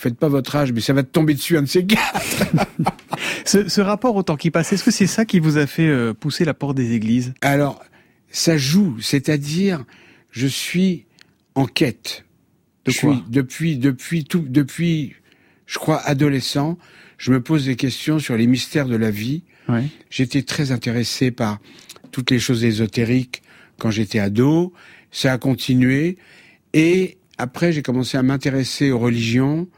faites 0.00 0.16
pas 0.16 0.28
votre 0.28 0.56
âge, 0.56 0.72
mais 0.72 0.80
ça 0.80 0.92
va 0.92 1.02
te 1.02 1.10
tomber 1.10 1.34
dessus 1.34 1.56
un 1.56 1.62
de 1.62 1.68
ces 1.68 1.84
quatre. 1.84 2.46
Ce, 3.44 3.68
ce 3.68 3.80
rapport 3.80 4.16
au 4.16 4.22
temps 4.22 4.36
qui 4.36 4.50
passe, 4.50 4.72
est-ce 4.72 4.84
que 4.84 4.90
c'est 4.90 5.06
ça 5.06 5.24
qui 5.24 5.40
vous 5.40 5.56
a 5.56 5.66
fait 5.66 5.88
euh, 5.88 6.12
pousser 6.14 6.44
la 6.44 6.54
porte 6.54 6.76
des 6.76 6.92
églises? 6.92 7.32
Alors 7.40 7.82
ça 8.30 8.56
joue, 8.56 8.96
c'est-à-dire 9.00 9.84
je 10.30 10.46
suis 10.46 11.06
en 11.54 11.66
quête. 11.66 12.24
De 12.84 12.92
je 12.92 13.00
quoi? 13.00 13.14
suis 13.14 13.24
depuis 13.28 13.76
depuis 13.76 14.24
tout 14.24 14.44
depuis 14.46 15.14
je 15.66 15.78
crois, 15.78 16.00
adolescent, 16.00 16.78
je 17.16 17.30
me 17.32 17.40
pose 17.40 17.66
des 17.66 17.76
questions 17.76 18.18
sur 18.18 18.36
les 18.36 18.46
mystères 18.48 18.86
de 18.86 18.96
la 18.96 19.10
vie. 19.10 19.44
Ouais. 19.68 19.84
J'étais 20.10 20.42
très 20.42 20.72
intéressé 20.72 21.30
par 21.30 21.60
toutes 22.10 22.30
les 22.30 22.40
choses 22.40 22.64
ésotériques 22.64 23.42
quand 23.78 23.90
j'étais 23.90 24.18
ado. 24.18 24.72
Ça 25.12 25.32
a 25.32 25.38
continué. 25.38 26.18
Et 26.74 27.18
après, 27.38 27.72
j'ai 27.72 27.82
commencé 27.82 28.18
à 28.18 28.22
m'intéresser 28.22 28.90
aux 28.90 28.98
religions 28.98 29.68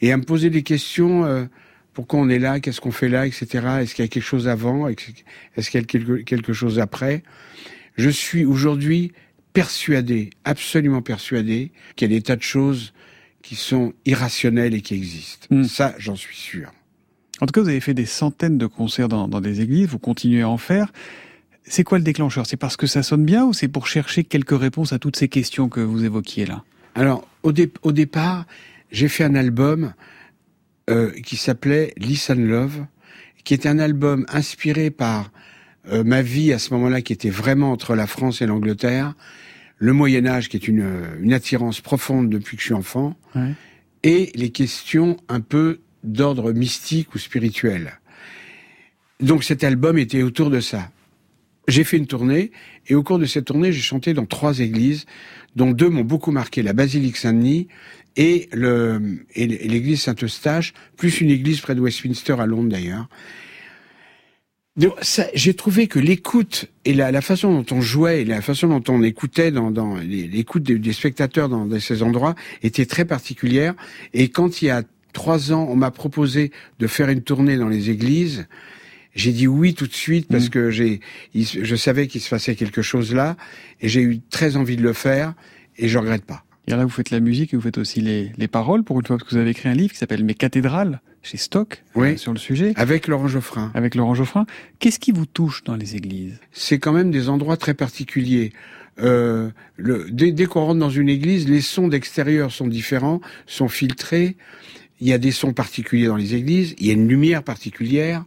et 0.00 0.12
à 0.12 0.16
me 0.16 0.22
poser 0.24 0.50
des 0.50 0.62
questions. 0.62 1.24
euh, 1.24 1.44
pourquoi 1.92 2.20
on 2.20 2.28
est 2.28 2.38
là 2.38 2.60
Qu'est-ce 2.60 2.80
qu'on 2.80 2.92
fait 2.92 3.08
là 3.08 3.26
Etc. 3.26 3.46
Est-ce 3.80 3.94
qu'il 3.94 4.04
y 4.04 4.06
a 4.06 4.08
quelque 4.08 4.22
chose 4.22 4.46
avant 4.48 4.86
Est-ce 4.88 5.70
qu'il 5.70 5.80
y 5.80 5.82
a 5.82 5.86
quelque, 5.86 6.22
quelque 6.22 6.52
chose 6.52 6.78
après? 6.78 7.22
Je 7.96 8.08
suis 8.08 8.44
aujourd'hui 8.44 9.12
persuadé, 9.52 10.30
absolument 10.44 11.02
persuadé, 11.02 11.72
qu'il 11.96 12.10
y 12.10 12.14
a 12.14 12.16
des 12.18 12.22
tas 12.22 12.36
de 12.36 12.42
choses 12.42 12.92
qui 13.42 13.56
sont 13.56 13.92
irrationnelles 14.06 14.74
et 14.74 14.80
qui 14.82 14.94
existent. 14.94 15.46
Mm. 15.50 15.64
Ça, 15.64 15.94
j'en 15.98 16.14
suis 16.16 16.36
sûr. 16.36 16.72
En 17.40 17.46
tout 17.46 17.52
cas, 17.52 17.60
vous 17.62 17.68
avez 17.68 17.80
fait 17.80 17.94
des 17.94 18.06
centaines 18.06 18.56
de 18.58 18.66
concerts 18.66 19.08
dans, 19.08 19.26
dans 19.26 19.40
des 19.40 19.60
églises, 19.60 19.88
vous 19.88 19.98
continuez 19.98 20.42
à 20.42 20.48
en 20.48 20.58
faire. 20.58 20.92
C'est 21.64 21.84
quoi 21.84 21.98
le 21.98 22.04
déclencheur? 22.04 22.46
C'est 22.46 22.56
parce 22.56 22.76
que 22.76 22.86
ça 22.86 23.02
sonne 23.02 23.24
bien 23.24 23.44
ou 23.44 23.52
c'est 23.52 23.68
pour 23.68 23.86
chercher 23.88 24.24
quelques 24.24 24.58
réponses 24.58 24.92
à 24.92 24.98
toutes 24.98 25.16
ces 25.16 25.28
questions 25.28 25.68
que 25.68 25.80
vous 25.80 26.04
évoquiez 26.04 26.46
là? 26.46 26.62
Alors, 26.94 27.26
au, 27.42 27.52
dé- 27.52 27.70
au 27.82 27.92
départ, 27.92 28.46
j'ai 28.90 29.08
fait 29.08 29.24
un 29.24 29.34
album 29.34 29.92
euh, 30.88 31.10
qui 31.24 31.36
s'appelait 31.36 31.92
Listen 31.96 32.46
Love, 32.46 32.84
qui 33.44 33.54
était 33.54 33.68
un 33.68 33.78
album 33.78 34.26
inspiré 34.28 34.90
par 34.90 35.30
euh, 35.90 36.04
ma 36.04 36.22
vie 36.22 36.52
à 36.52 36.58
ce 36.58 36.74
moment-là, 36.74 37.00
qui 37.02 37.12
était 37.12 37.30
vraiment 37.30 37.72
entre 37.72 37.94
la 37.94 38.06
France 38.06 38.42
et 38.42 38.46
l'Angleterre, 38.46 39.14
le 39.78 39.92
Moyen 39.92 40.26
Âge, 40.26 40.48
qui 40.48 40.56
est 40.56 40.68
une, 40.68 40.82
euh, 40.82 41.16
une 41.20 41.32
attirance 41.32 41.80
profonde 41.80 42.28
depuis 42.28 42.56
que 42.56 42.62
je 42.62 42.66
suis 42.66 42.74
enfant, 42.74 43.16
Ouais. 43.34 43.52
et 44.02 44.30
les 44.34 44.50
questions 44.50 45.16
un 45.28 45.40
peu 45.40 45.80
d'ordre 46.04 46.52
mystique 46.52 47.14
ou 47.14 47.18
spirituel. 47.18 47.98
Donc 49.20 49.44
cet 49.44 49.64
album 49.64 49.98
était 49.98 50.22
autour 50.22 50.50
de 50.50 50.60
ça. 50.60 50.90
J'ai 51.68 51.84
fait 51.84 51.98
une 51.98 52.06
tournée 52.06 52.50
et 52.88 52.94
au 52.94 53.02
cours 53.02 53.18
de 53.18 53.26
cette 53.26 53.44
tournée, 53.44 53.70
j'ai 53.72 53.82
chanté 53.82 54.14
dans 54.14 54.24
trois 54.26 54.58
églises, 54.60 55.04
dont 55.56 55.70
deux 55.72 55.88
m'ont 55.90 56.04
beaucoup 56.04 56.30
marqué, 56.32 56.62
la 56.62 56.72
basilique 56.72 57.16
Saint-Denis 57.16 57.68
et 58.16 58.48
le 58.52 59.24
et 59.34 59.46
l'église 59.46 60.02
Saint-Eustache, 60.02 60.72
plus 60.96 61.20
une 61.20 61.30
église 61.30 61.60
près 61.60 61.74
de 61.74 61.80
Westminster 61.80 62.36
à 62.38 62.46
Londres 62.46 62.70
d'ailleurs. 62.70 63.08
J'ai 65.34 65.54
trouvé 65.54 65.88
que 65.88 65.98
l'écoute 65.98 66.66
et 66.84 66.94
la, 66.94 67.10
la 67.12 67.20
façon 67.20 67.52
dont 67.52 67.76
on 67.76 67.80
jouait 67.80 68.22
et 68.22 68.24
la 68.24 68.40
façon 68.40 68.68
dont 68.68 68.82
on 68.88 69.02
écoutait 69.02 69.50
dans, 69.50 69.70
dans 69.70 69.96
l'écoute 69.96 70.62
des, 70.62 70.78
des 70.78 70.92
spectateurs 70.92 71.48
dans, 71.48 71.66
dans 71.66 71.80
ces 71.80 72.02
endroits 72.02 72.34
était 72.62 72.86
très 72.86 73.04
particulière. 73.04 73.74
Et 74.14 74.28
quand 74.28 74.62
il 74.62 74.66
y 74.66 74.70
a 74.70 74.82
trois 75.12 75.52
ans, 75.52 75.66
on 75.68 75.76
m'a 75.76 75.90
proposé 75.90 76.52
de 76.78 76.86
faire 76.86 77.08
une 77.08 77.22
tournée 77.22 77.56
dans 77.56 77.68
les 77.68 77.90
églises, 77.90 78.46
j'ai 79.14 79.32
dit 79.32 79.48
oui 79.48 79.74
tout 79.74 79.88
de 79.88 79.92
suite 79.92 80.28
parce 80.28 80.48
que 80.48 80.70
j'ai, 80.70 81.00
je 81.34 81.76
savais 81.76 82.06
qu'il 82.06 82.20
se 82.20 82.30
passait 82.30 82.54
quelque 82.54 82.80
chose 82.80 83.12
là 83.12 83.36
et 83.80 83.88
j'ai 83.88 84.02
eu 84.02 84.20
très 84.30 84.56
envie 84.56 84.76
de 84.76 84.82
le 84.82 84.92
faire 84.92 85.34
et 85.76 85.88
je 85.88 85.98
regrette 85.98 86.24
pas. 86.24 86.44
Et 86.70 86.76
là, 86.76 86.84
vous 86.84 86.90
faites 86.90 87.10
la 87.10 87.18
musique 87.18 87.52
et 87.52 87.56
vous 87.56 87.62
faites 87.62 87.78
aussi 87.78 88.00
les, 88.00 88.30
les 88.38 88.46
paroles 88.46 88.84
pour 88.84 89.00
une 89.00 89.04
fois, 89.06 89.16
parce 89.18 89.28
que 89.28 89.34
vous 89.34 89.40
avez 89.40 89.50
écrit 89.50 89.68
un 89.68 89.74
livre 89.74 89.92
qui 89.92 89.98
s'appelle 89.98 90.22
Mes 90.24 90.34
cathédrales 90.34 91.00
chez 91.22 91.36
Stock 91.36 91.82
Oui. 91.96 92.10
euh, 92.10 92.16
sur 92.16 92.32
le 92.32 92.38
sujet. 92.38 92.72
Avec 92.76 93.08
Laurent 93.08 93.26
Geoffrin. 93.26 93.72
Avec 93.74 93.96
Laurent 93.96 94.14
Geoffrin. 94.14 94.46
Qu'est-ce 94.78 95.00
qui 95.00 95.10
vous 95.10 95.26
touche 95.26 95.64
dans 95.64 95.74
les 95.74 95.96
églises? 95.96 96.38
C'est 96.52 96.78
quand 96.78 96.92
même 96.92 97.10
des 97.10 97.28
endroits 97.28 97.56
très 97.56 97.74
particuliers. 97.74 98.52
Euh, 99.02 99.50
le, 99.76 100.06
dès 100.12 100.30
dès 100.30 100.46
qu'on 100.46 100.64
rentre 100.64 100.78
dans 100.78 100.90
une 100.90 101.08
église, 101.08 101.48
les 101.48 101.60
sons 101.60 101.88
d'extérieur 101.88 102.52
sont 102.52 102.68
différents, 102.68 103.20
sont 103.46 103.68
filtrés. 103.68 104.36
Il 105.00 105.08
y 105.08 105.12
a 105.12 105.18
des 105.18 105.32
sons 105.32 105.52
particuliers 105.52 106.06
dans 106.06 106.16
les 106.16 106.34
églises. 106.36 106.76
Il 106.78 106.86
y 106.86 106.90
a 106.90 106.92
une 106.92 107.08
lumière 107.08 107.42
particulière, 107.42 108.24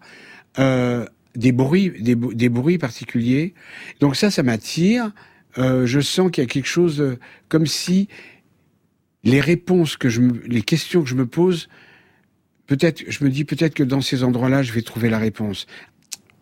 euh, 0.59 1.05
des 1.35 1.51
bruits, 1.53 1.93
des, 2.01 2.15
des 2.15 2.49
bruits 2.49 2.77
particuliers. 2.77 3.53
Donc 4.01 4.17
ça, 4.17 4.29
ça 4.31 4.43
m'attire. 4.43 5.11
Euh, 5.59 5.85
je 5.85 5.99
sens 5.99 6.31
qu'il 6.31 6.43
y 6.43 6.47
a 6.47 6.49
quelque 6.49 6.67
chose 6.67 6.99
euh, 6.99 7.19
comme 7.47 7.67
si 7.67 8.07
les 9.23 9.39
réponses 9.39 9.97
que 9.97 10.09
je, 10.09 10.21
me, 10.21 10.39
les 10.45 10.61
questions 10.61 11.03
que 11.03 11.09
je 11.09 11.15
me 11.15 11.25
pose, 11.25 11.69
peut-être, 12.67 13.03
je 13.07 13.23
me 13.23 13.29
dis 13.29 13.45
peut-être 13.45 13.73
que 13.73 13.83
dans 13.83 14.01
ces 14.01 14.23
endroits-là, 14.23 14.63
je 14.63 14.73
vais 14.73 14.81
trouver 14.81 15.09
la 15.09 15.19
réponse 15.19 15.67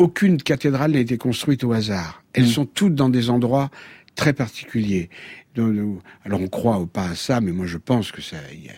aucune 0.02 0.42
cathédrale 0.42 0.92
n'a 0.92 1.00
été 1.00 1.18
construite 1.18 1.64
au 1.64 1.74
hasard. 1.74 2.24
Elles 2.34 2.48
sont 2.48 2.66
toutes 2.66 2.96
dans 2.96 3.10
des 3.10 3.30
endroits 3.30 3.70
très 4.16 4.34
particuliers. 4.34 5.10
Alors 5.56 6.42
on 6.42 6.48
croit 6.48 6.80
ou 6.80 6.88
pas 6.88 7.10
à 7.10 7.16
ça, 7.16 7.40
mais 7.40 7.52
moi 7.52 7.68
je 7.68 7.78
pense 7.78 8.12
que 8.12 8.22
ça, 8.22 8.38
il 8.52 8.66
y 8.66 8.70
a, 8.70 8.74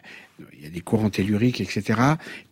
il 0.54 0.64
y 0.64 0.68
a 0.68 0.70
des 0.70 0.82
courants 0.82 1.10
telluriques, 1.10 1.62
etc. 1.62 2.02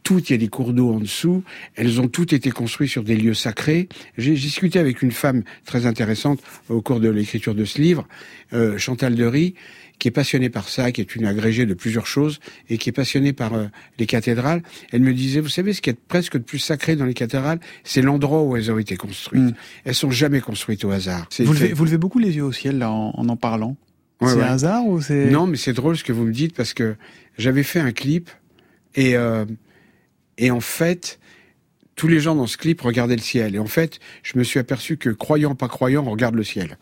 Toutes, 0.03 0.29
il 0.29 0.34
y 0.34 0.36
a 0.36 0.38
des 0.38 0.48
cours 0.48 0.72
d'eau 0.72 0.93
en 0.93 1.00
dessous. 1.00 1.43
Elles 1.75 2.00
ont 2.00 2.08
toutes 2.08 2.31
été 2.31 2.50
construites 2.51 2.91
sur 2.91 3.03
des 3.03 3.17
lieux 3.17 3.34
sacrés. 3.34 3.89
J'ai 4.17 4.34
discuté 4.34 4.79
avec 4.79 5.01
une 5.01 5.12
femme 5.12 5.43
très 5.65 5.86
intéressante 5.86 6.41
au 6.70 6.81
cours 6.81 7.01
de 7.01 7.10
l'écriture 7.10 7.55
de 7.55 7.65
ce 7.65 7.81
livre, 7.81 8.08
euh, 8.53 8.77
Chantal 8.77 9.15
Dery, 9.15 9.55
qui 10.01 10.08
est 10.08 10.12
passionnée 10.12 10.50
par 10.50 10.67
ça, 10.67 10.91
qui 10.91 11.00
est 11.00 11.15
une 11.15 11.27
agrégée 11.27 11.67
de 11.67 11.75
plusieurs 11.75 12.08
choses 12.08 12.39
et 12.72 12.79
qui 12.79 12.89
est 12.89 12.91
passionnée 12.91 13.34
par 13.34 13.53
euh, 13.53 13.67
les 14.00 14.08
cathédrales. 14.08 14.63
Elle 14.91 15.03
me 15.03 15.13
disait, 15.13 15.41
vous 15.41 15.48
savez, 15.48 15.74
ce 15.74 15.81
qui 15.81 15.91
est 15.91 16.00
presque 16.00 16.34
de 16.34 16.43
plus 16.43 16.58
sacré 16.58 16.96
dans 16.96 17.05
les 17.05 17.13
cathédrales, 17.13 17.60
c'est 17.84 18.01
l'endroit 18.01 18.41
où 18.41 18.58
elles 18.58 18.72
ont 18.72 18.79
été 18.79 18.98
construites. 18.98 19.53
Elles 19.86 19.93
sont 19.93 20.10
jamais 20.10 20.41
construites 20.41 20.84
au 20.86 20.89
hasard. 20.89 21.29
Vous 21.39 21.53
levez, 21.53 21.74
vous 21.74 21.86
levez 21.86 22.00
beaucoup 22.00 22.17
les 22.17 22.36
yeux 22.36 22.43
au 22.43 22.51
ciel 22.51 22.79
là, 22.79 22.89
en 22.89 23.12
en, 23.15 23.29
en 23.29 23.36
parlant. 23.36 23.77
Ouais, 24.22 24.29
c'est 24.29 24.38
ouais. 24.38 24.43
un 24.43 24.53
hasard 24.53 24.88
ou 24.88 25.00
c'est 25.01 25.29
Non, 25.29 25.46
mais 25.46 25.55
c'est 25.55 25.74
drôle 25.74 25.96
ce 25.96 26.03
que 26.03 26.13
vous 26.13 26.25
me 26.25 26.34
dites 26.34 26.55
parce 26.55 26.74
que 26.74 26.96
j'avais 27.38 27.63
fait 27.63 27.79
un 27.79 27.91
clip 27.91 28.31
et 28.96 29.15
euh, 29.15 29.46
et 30.39 30.50
en 30.50 30.62
fait 30.62 31.20
tous 31.96 32.08
les 32.08 32.20
gens 32.20 32.34
dans 32.34 32.48
ce 32.48 32.58
clip 32.58 32.81
regardaient 32.81 33.15
le 33.15 33.22
ciel 33.22 33.53
et 33.53 33.60
en 33.60 33.67
fait 33.67 34.00
je 34.24 34.39
me 34.39 34.43
suis 34.43 34.60
aperçu 34.60 34.98
que 34.98 35.10
croyant 35.10 35.53
pas 35.53 35.67
croyant 35.67 36.03
on 36.08 36.12
regarde 36.12 36.34
le 36.34 36.43
ciel. 36.43 36.77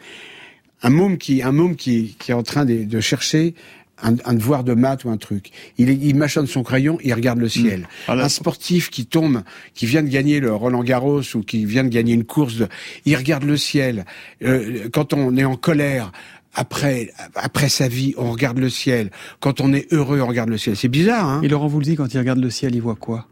Un 0.81 0.89
môme 0.89 1.17
qui 1.17 1.41
un 1.43 1.51
môme 1.51 1.75
qui 1.75 2.15
qui 2.19 2.31
est 2.31 2.33
en 2.33 2.43
train 2.43 2.65
de, 2.65 2.83
de 2.83 2.99
chercher 3.01 3.53
un, 4.01 4.15
un 4.23 4.33
devoir 4.33 4.63
de 4.63 4.73
maths 4.73 5.03
ou 5.03 5.09
un 5.09 5.17
truc. 5.17 5.51
Il, 5.77 5.89
est- 5.89 5.99
il 6.01 6.15
mâchonne 6.15 6.47
son 6.47 6.63
crayon, 6.63 6.97
il 7.03 7.13
regarde 7.13 7.39
le 7.39 7.49
ciel. 7.49 7.85
Voilà. 8.05 8.23
Un 8.23 8.29
sportif 8.29 8.89
qui 8.89 9.05
tombe, 9.05 9.43
qui 9.73 9.85
vient 9.85 10.01
de 10.03 10.07
gagner 10.07 10.39
le 10.39 10.53
Roland 10.55 10.83
Garros 10.83 11.21
ou 11.35 11.41
qui 11.41 11.65
vient 11.65 11.83
de 11.83 11.89
gagner 11.89 12.13
une 12.13 12.23
course, 12.23 12.55
de, 12.55 12.67
il 13.03 13.17
regarde 13.17 13.43
le 13.43 13.57
ciel. 13.57 14.05
Euh, 14.41 14.87
quand 14.93 15.11
on 15.13 15.35
est 15.35 15.43
en 15.43 15.57
colère, 15.57 16.13
après, 16.53 17.11
après 17.35 17.67
sa 17.67 17.89
vie, 17.89 18.13
on 18.17 18.31
regarde 18.31 18.57
le 18.57 18.69
ciel. 18.69 19.11
Quand 19.41 19.59
on 19.59 19.73
est 19.73 19.91
heureux, 19.91 20.21
on 20.21 20.27
regarde 20.27 20.49
le 20.49 20.57
ciel. 20.57 20.77
C'est 20.77 20.87
bizarre, 20.87 21.27
hein 21.27 21.41
Et 21.43 21.49
Laurent 21.49 21.67
vous 21.67 21.79
le 21.79 21.85
dit 21.85 21.97
quand 21.97 22.13
il 22.13 22.17
regarde 22.19 22.39
le 22.39 22.49
ciel, 22.49 22.73
il 22.75 22.81
voit 22.81 22.95
quoi? 22.95 23.27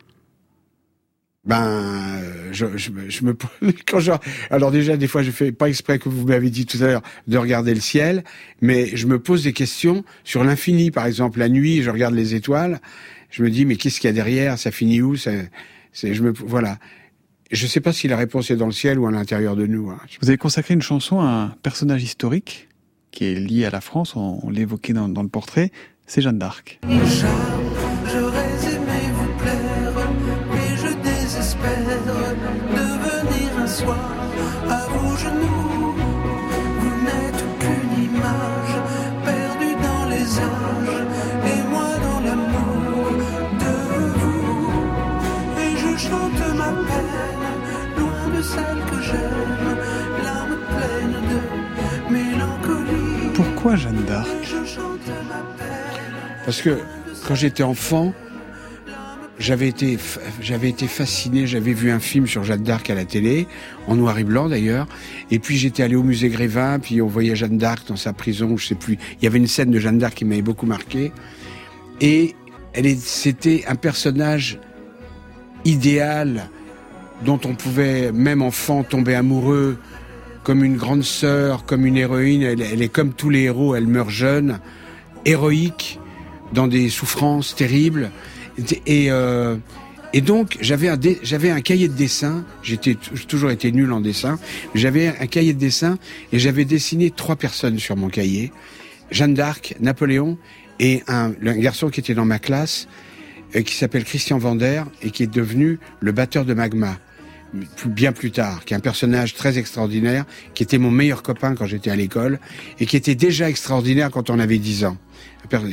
Ben, 1.45 1.65
euh, 1.65 2.36
je, 2.51 2.65
je, 2.77 2.89
je 3.07 3.23
me 3.23 3.33
pose- 3.33 3.49
quand 3.87 3.99
je, 3.99 4.11
alors 4.49 4.71
déjà 4.71 4.97
des 4.97 5.07
fois 5.07 5.23
je 5.23 5.31
fais 5.31 5.51
pas 5.51 5.69
exprès 5.69 5.99
que 5.99 6.09
vous 6.09 6.25
m'avez 6.27 6.49
dit 6.49 6.65
tout 6.65 6.77
à 6.81 6.87
l'heure 6.87 7.01
de 7.27 7.37
regarder 7.37 7.73
le 7.73 7.79
ciel, 7.81 8.23
mais 8.61 8.95
je 8.95 9.07
me 9.07 9.19
pose 9.19 9.43
des 9.43 9.53
questions 9.53 10.03
sur 10.23 10.43
l'infini. 10.43 10.91
Par 10.91 11.05
exemple, 11.05 11.39
la 11.39 11.49
nuit, 11.49 11.81
je 11.83 11.89
regarde 11.89 12.13
les 12.15 12.35
étoiles, 12.35 12.79
je 13.29 13.43
me 13.43 13.49
dis 13.49 13.65
mais 13.65 13.75
qu'est-ce 13.75 13.99
qu'il 13.99 14.07
y 14.07 14.11
a 14.11 14.13
derrière? 14.13 14.57
Ça 14.57 14.71
finit 14.71 15.01
où? 15.01 15.15
Ça, 15.15 15.31
c'est, 15.93 16.13
je 16.13 16.23
me, 16.23 16.31
voilà. 16.31 16.77
Je 17.49 17.65
sais 17.65 17.79
pas 17.79 17.93
si 17.93 18.07
la 18.09 18.17
réponse 18.17 18.51
est 18.51 18.57
dans 18.57 18.65
le 18.65 18.73
ciel 18.73 18.99
ou 18.99 19.07
à 19.07 19.11
l'intérieur 19.11 19.55
de 19.55 19.65
nous. 19.65 19.89
hein. 19.89 19.97
Vous 20.21 20.27
avez 20.29 20.37
consacré 20.37 20.73
une 20.73 20.81
chanson 20.81 21.21
à 21.21 21.25
un 21.25 21.47
personnage 21.63 22.03
historique 22.03 22.67
qui 23.11 23.23
est 23.25 23.35
lié 23.35 23.63
à 23.65 23.69
la 23.69 23.79
France, 23.81 24.15
on, 24.17 24.39
on 24.43 24.49
l'évoquait 24.49 24.93
dans, 24.93 25.07
dans 25.07 25.23
le 25.23 25.29
portrait, 25.29 25.71
c'est 26.05 26.21
Jeanne 26.21 26.37
d'Arc. 26.39 26.79
Soir 33.77 34.09
à 34.77 34.81
vos 34.93 35.15
genoux. 35.23 35.95
Vous 36.81 36.95
n'êtes 37.05 37.43
qu'une 37.59 37.95
image 38.09 38.75
perdue 39.29 39.75
dans 39.87 40.05
les 40.13 40.27
âges, 40.55 41.01
et 41.51 41.59
moi 41.73 41.89
dans 42.07 42.21
l'amour 42.27 43.07
de 43.63 43.75
vous. 44.19 44.69
Et 45.63 45.71
je 45.81 45.91
chante 46.07 46.43
ma 46.61 46.71
peine, 46.89 47.47
loin 47.99 48.25
de 48.35 48.41
celle 48.53 48.81
que 48.89 48.99
j'aime, 49.07 49.71
l'âme 50.23 50.57
pleine 50.73 51.17
de 51.31 51.39
mélancolie. 52.15 53.29
Pourquoi 53.35 53.75
Jeanne 53.75 54.03
d'Arc. 54.09 54.47
Parce 56.45 56.61
que 56.61 56.73
quand 57.27 57.35
j'étais 57.35 57.63
enfant, 57.63 58.13
j'avais 59.39 59.67
été, 59.67 59.97
j'avais 60.41 60.69
été 60.69 60.87
fasciné. 60.87 61.47
J'avais 61.47 61.73
vu 61.73 61.91
un 61.91 61.99
film 61.99 62.27
sur 62.27 62.43
Jeanne 62.43 62.63
d'Arc 62.63 62.89
à 62.89 62.95
la 62.95 63.05
télé, 63.05 63.47
en 63.87 63.95
noir 63.95 64.17
et 64.17 64.23
blanc 64.23 64.49
d'ailleurs. 64.49 64.87
Et 65.31 65.39
puis 65.39 65.57
j'étais 65.57 65.83
allé 65.83 65.95
au 65.95 66.03
musée 66.03 66.29
Grévin, 66.29 66.79
puis 66.79 67.01
on 67.01 67.07
voyait 67.07 67.35
Jeanne 67.35 67.57
d'Arc 67.57 67.87
dans 67.87 67.95
sa 67.95 68.13
prison, 68.13 68.57
je 68.57 68.67
sais 68.67 68.75
plus. 68.75 68.97
Il 69.19 69.23
y 69.23 69.27
avait 69.27 69.37
une 69.37 69.47
scène 69.47 69.71
de 69.71 69.79
Jeanne 69.79 69.99
d'Arc 69.99 70.15
qui 70.15 70.25
m'avait 70.25 70.41
beaucoup 70.41 70.65
marqué. 70.65 71.11
Et 72.01 72.35
elle 72.73 72.95
c'était 72.97 73.65
un 73.67 73.75
personnage 73.75 74.59
idéal 75.65 76.49
dont 77.25 77.39
on 77.45 77.55
pouvait, 77.55 78.11
même 78.11 78.41
enfant, 78.41 78.83
tomber 78.83 79.15
amoureux, 79.15 79.77
comme 80.43 80.63
une 80.63 80.77
grande 80.77 81.03
sœur, 81.03 81.65
comme 81.65 81.85
une 81.85 81.97
héroïne. 81.97 82.43
Elle 82.43 82.81
est 82.81 82.89
comme 82.89 83.13
tous 83.13 83.29
les 83.29 83.41
héros, 83.41 83.75
elle 83.75 83.87
meurt 83.87 84.09
jeune, 84.09 84.59
héroïque, 85.25 85.99
dans 86.53 86.67
des 86.67 86.89
souffrances 86.89 87.55
terribles. 87.55 88.11
Et, 88.85 89.11
euh, 89.11 89.55
et 90.13 90.21
donc 90.21 90.57
j'avais 90.61 90.87
un, 90.87 90.97
j'avais 91.23 91.49
un 91.49 91.61
cahier 91.61 91.87
de 91.87 91.93
dessin. 91.93 92.45
J'étais 92.63 92.95
toujours 93.27 93.51
été 93.51 93.71
nul 93.71 93.91
en 93.91 94.01
dessin. 94.01 94.39
J'avais 94.75 95.07
un 95.07 95.27
cahier 95.27 95.53
de 95.53 95.59
dessin 95.59 95.97
et 96.31 96.39
j'avais 96.39 96.65
dessiné 96.65 97.11
trois 97.11 97.35
personnes 97.35 97.79
sur 97.79 97.95
mon 97.95 98.09
cahier 98.09 98.51
Jeanne 99.11 99.33
d'Arc, 99.33 99.75
Napoléon 99.79 100.37
et 100.79 101.03
un, 101.07 101.31
un, 101.45 101.57
garçon 101.57 101.89
qui 101.89 101.99
était 101.99 102.13
dans 102.13 102.25
ma 102.25 102.39
classe 102.39 102.87
euh, 103.55 103.61
qui 103.61 103.73
s'appelle 103.73 104.03
Christian 104.03 104.37
Vander 104.37 104.83
et 105.01 105.11
qui 105.11 105.23
est 105.23 105.31
devenu 105.31 105.79
le 105.99 106.11
batteur 106.11 106.45
de 106.45 106.53
Magma 106.53 106.97
bien 107.85 108.11
plus 108.11 108.31
tard, 108.31 108.65
qui 108.65 108.73
est 108.73 108.77
un 108.77 108.81
personnage 108.81 109.33
très 109.33 109.57
extraordinaire, 109.57 110.25
qui 110.53 110.63
était 110.63 110.77
mon 110.77 110.91
meilleur 110.91 111.23
copain 111.23 111.55
quand 111.55 111.65
j'étais 111.65 111.89
à 111.89 111.95
l'école, 111.95 112.39
et 112.79 112.85
qui 112.85 112.97
était 112.97 113.15
déjà 113.15 113.49
extraordinaire 113.49 114.11
quand 114.11 114.29
on 114.29 114.39
avait 114.39 114.57
10 114.57 114.85
ans. 114.85 114.97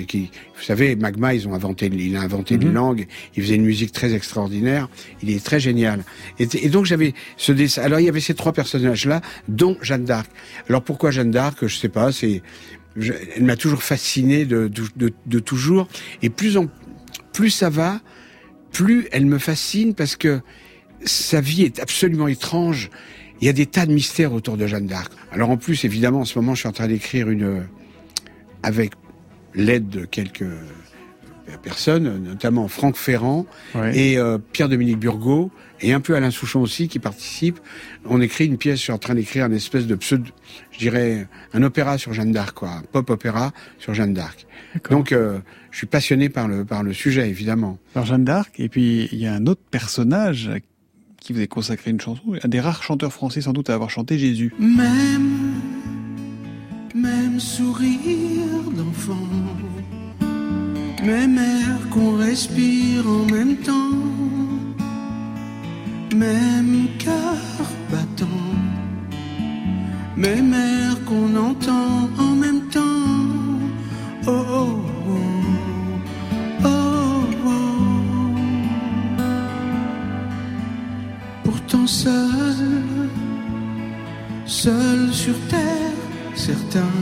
Qui, 0.06 0.30
vous 0.56 0.62
savez, 0.62 0.96
Magma, 0.96 1.34
ils 1.34 1.48
ont 1.48 1.54
inventé, 1.54 1.86
il 1.92 2.16
a 2.16 2.20
inventé 2.20 2.54
une 2.54 2.68
mhm. 2.68 2.74
langue, 2.74 3.06
il 3.36 3.42
faisait 3.42 3.56
une 3.56 3.64
musique 3.64 3.92
très 3.92 4.14
extraordinaire, 4.14 4.88
il 5.22 5.30
est 5.30 5.44
très 5.44 5.60
génial. 5.60 6.04
Et, 6.38 6.46
et 6.62 6.68
donc 6.68 6.84
j'avais 6.84 7.14
ce 7.36 7.52
dessin. 7.52 7.82
Alors 7.82 8.00
il 8.00 8.06
y 8.06 8.08
avait 8.08 8.20
ces 8.20 8.34
trois 8.34 8.52
personnages-là, 8.52 9.20
dont 9.48 9.76
Jeanne 9.82 10.04
d'Arc. 10.04 10.30
Alors 10.68 10.82
pourquoi 10.82 11.10
Jeanne 11.10 11.30
d'Arc? 11.30 11.66
Je 11.66 11.76
sais 11.76 11.88
pas. 11.88 12.12
C'est, 12.12 12.42
elle 12.96 13.44
m'a 13.44 13.56
toujours 13.56 13.82
fasciné 13.82 14.44
de, 14.44 14.68
de, 14.68 14.84
de, 14.96 15.12
de, 15.26 15.38
toujours. 15.38 15.88
Et 16.22 16.30
plus 16.30 16.56
en 16.56 16.66
plus 17.32 17.50
ça 17.50 17.70
va, 17.70 18.00
plus 18.72 19.08
elle 19.12 19.26
me 19.26 19.38
fascine 19.38 19.94
parce 19.94 20.16
que 20.16 20.40
sa 21.04 21.40
vie 21.40 21.62
est 21.62 21.80
absolument 21.80 22.28
étrange. 22.28 22.90
Il 23.40 23.46
y 23.46 23.50
a 23.50 23.52
des 23.52 23.66
tas 23.66 23.84
de 23.84 23.92
mystères 23.92 24.32
autour 24.32 24.56
de 24.56 24.66
Jeanne 24.66 24.86
d'Arc. 24.86 25.12
Alors 25.32 25.50
en 25.50 25.56
plus, 25.56 25.84
évidemment, 25.84 26.20
en 26.20 26.24
ce 26.24 26.38
moment, 26.38 26.54
je 26.54 26.60
suis 26.60 26.68
en 26.68 26.72
train 26.72 26.86
d'écrire 26.86 27.28
une, 27.28 27.66
avec 28.62 28.92
l'aide 29.54 29.88
de 29.88 30.04
quelques 30.04 30.44
personnes, 31.62 32.22
notamment 32.22 32.68
Franck 32.68 32.96
Ferrand 32.96 33.46
et 33.92 34.18
euh, 34.18 34.38
Pierre-Dominique 34.52 34.98
Burgot, 34.98 35.50
et 35.80 35.92
un 35.92 36.00
peu 36.00 36.14
Alain 36.14 36.30
Souchon 36.30 36.60
aussi 36.60 36.88
qui 36.88 36.98
participe. 36.98 37.58
On 38.06 38.20
écrit 38.20 38.46
une 38.46 38.56
pièce, 38.56 38.78
je 38.78 38.84
suis 38.84 38.92
en 38.92 38.98
train 38.98 39.14
d'écrire 39.14 39.46
une 39.46 39.52
espèce 39.52 39.86
de 39.86 39.94
pseudo, 39.94 40.30
je 40.72 40.78
dirais, 40.78 41.26
un 41.52 41.62
opéra 41.62 41.98
sur 41.98 42.12
Jeanne 42.12 42.32
d'Arc, 42.32 42.54
quoi, 42.54 42.70
un 42.70 42.82
pop 42.82 43.10
opéra 43.10 43.52
sur 43.78 43.94
Jeanne 43.94 44.14
d'Arc. 44.14 44.46
Donc, 44.90 45.12
euh, 45.12 45.38
je 45.70 45.78
suis 45.78 45.86
passionné 45.86 46.28
par 46.28 46.48
le, 46.48 46.64
par 46.64 46.82
le 46.82 46.92
sujet, 46.92 47.28
évidemment. 47.28 47.78
Alors 47.94 48.06
Jeanne 48.06 48.24
d'Arc, 48.24 48.58
et 48.58 48.68
puis 48.68 49.08
il 49.12 49.18
y 49.18 49.26
a 49.26 49.34
un 49.34 49.46
autre 49.46 49.62
personnage 49.70 50.50
qui 51.20 51.32
vous 51.32 51.40
a 51.40 51.46
consacré 51.46 51.90
une 51.90 52.00
chanson, 52.00 52.22
un 52.42 52.48
des 52.48 52.60
rares 52.60 52.82
chanteurs 52.82 53.12
français 53.12 53.40
sans 53.40 53.52
doute 53.52 53.70
à 53.70 53.74
avoir 53.74 53.90
chanté 53.90 54.18
Jésus. 54.18 54.52
Même, 54.58 55.54
même 56.94 57.40
sourire 57.40 58.70
d'enfant, 58.76 59.28
même 61.04 61.38
air 61.38 61.88
qu'on 61.90 62.16
respire 62.16 63.06
en 63.06 63.24
même 63.32 63.56
temps, 63.56 63.98
même 66.14 66.88
cœur 66.98 67.66
battant, 67.90 68.42
même 70.16 70.52
air 70.54 71.04
qu'on 71.04 71.36
entend 71.36 72.08
en 72.18 72.34
même 72.36 72.62
temps. 72.70 72.80
Oh, 74.26 74.30
oh. 74.50 74.84
seul, 81.86 83.10
seul 84.46 85.12
sur 85.12 85.34
terre, 85.48 85.98
certains. 86.34 86.96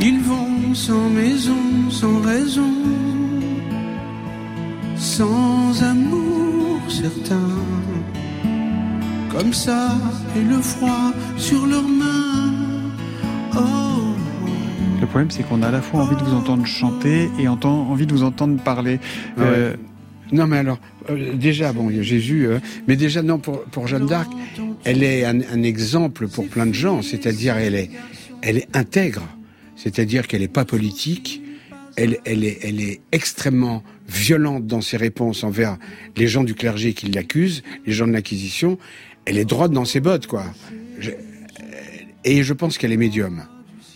Ils 0.00 0.20
vont 0.20 0.41
sans 0.74 1.10
maison, 1.10 1.90
sans 1.90 2.20
raison, 2.20 2.72
sans 4.96 5.82
amour, 5.82 6.80
certains. 6.88 7.50
Comme 9.30 9.52
ça, 9.52 9.96
et 10.36 10.42
le 10.42 10.58
froid 10.60 11.12
sur 11.36 11.66
leurs 11.66 11.88
mains. 11.88 12.52
Oh. 13.54 13.58
Le 15.00 15.06
problème, 15.06 15.30
c'est 15.30 15.42
qu'on 15.42 15.62
a 15.62 15.68
à 15.68 15.70
la 15.70 15.82
fois 15.82 16.02
envie 16.02 16.16
de 16.16 16.22
vous 16.22 16.34
entendre 16.34 16.66
chanter 16.66 17.30
et 17.38 17.48
envie 17.48 18.06
de 18.06 18.12
vous 18.12 18.22
entendre 18.22 18.62
parler. 18.62 19.00
Euh, 19.38 19.74
non, 20.32 20.46
mais 20.46 20.58
alors, 20.58 20.78
euh, 21.10 21.34
déjà, 21.34 21.72
bon, 21.72 21.90
il 21.90 21.96
y 21.96 22.00
a 22.00 22.02
Jésus, 22.02 22.46
euh, 22.46 22.58
mais 22.88 22.96
déjà, 22.96 23.22
non, 23.22 23.38
pour, 23.38 23.62
pour 23.64 23.86
Jeanne 23.86 24.06
d'Arc, 24.06 24.30
elle 24.84 25.02
est 25.02 25.24
un, 25.24 25.40
un, 25.40 25.62
exemple 25.62 26.28
pour 26.28 26.46
plein 26.48 26.66
de 26.66 26.72
gens, 26.72 27.02
c'est-à-dire, 27.02 27.56
elle 27.56 27.74
est, 27.74 27.90
elle 28.42 28.58
est 28.58 28.76
intègre, 28.76 29.22
c'est-à-dire 29.76 30.26
qu'elle 30.26 30.40
n'est 30.40 30.48
pas 30.48 30.64
politique, 30.64 31.42
elle, 31.96 32.18
elle, 32.24 32.44
est, 32.44 32.58
elle 32.62 32.80
est 32.80 33.00
extrêmement 33.12 33.82
violente 34.08 34.66
dans 34.66 34.80
ses 34.80 34.96
réponses 34.96 35.44
envers 35.44 35.76
les 36.16 36.26
gens 36.26 36.44
du 36.44 36.54
clergé 36.54 36.94
qui 36.94 37.06
l'accusent, 37.06 37.62
les 37.86 37.92
gens 37.92 38.06
de 38.06 38.12
l'Inquisition, 38.12 38.78
elle 39.24 39.38
est 39.38 39.44
droite 39.44 39.72
dans 39.72 39.84
ses 39.84 40.00
bottes, 40.00 40.26
quoi. 40.26 40.44
et 42.24 42.42
je 42.42 42.52
pense 42.52 42.78
qu'elle 42.78 42.92
est 42.92 42.96
médium. 42.96 43.42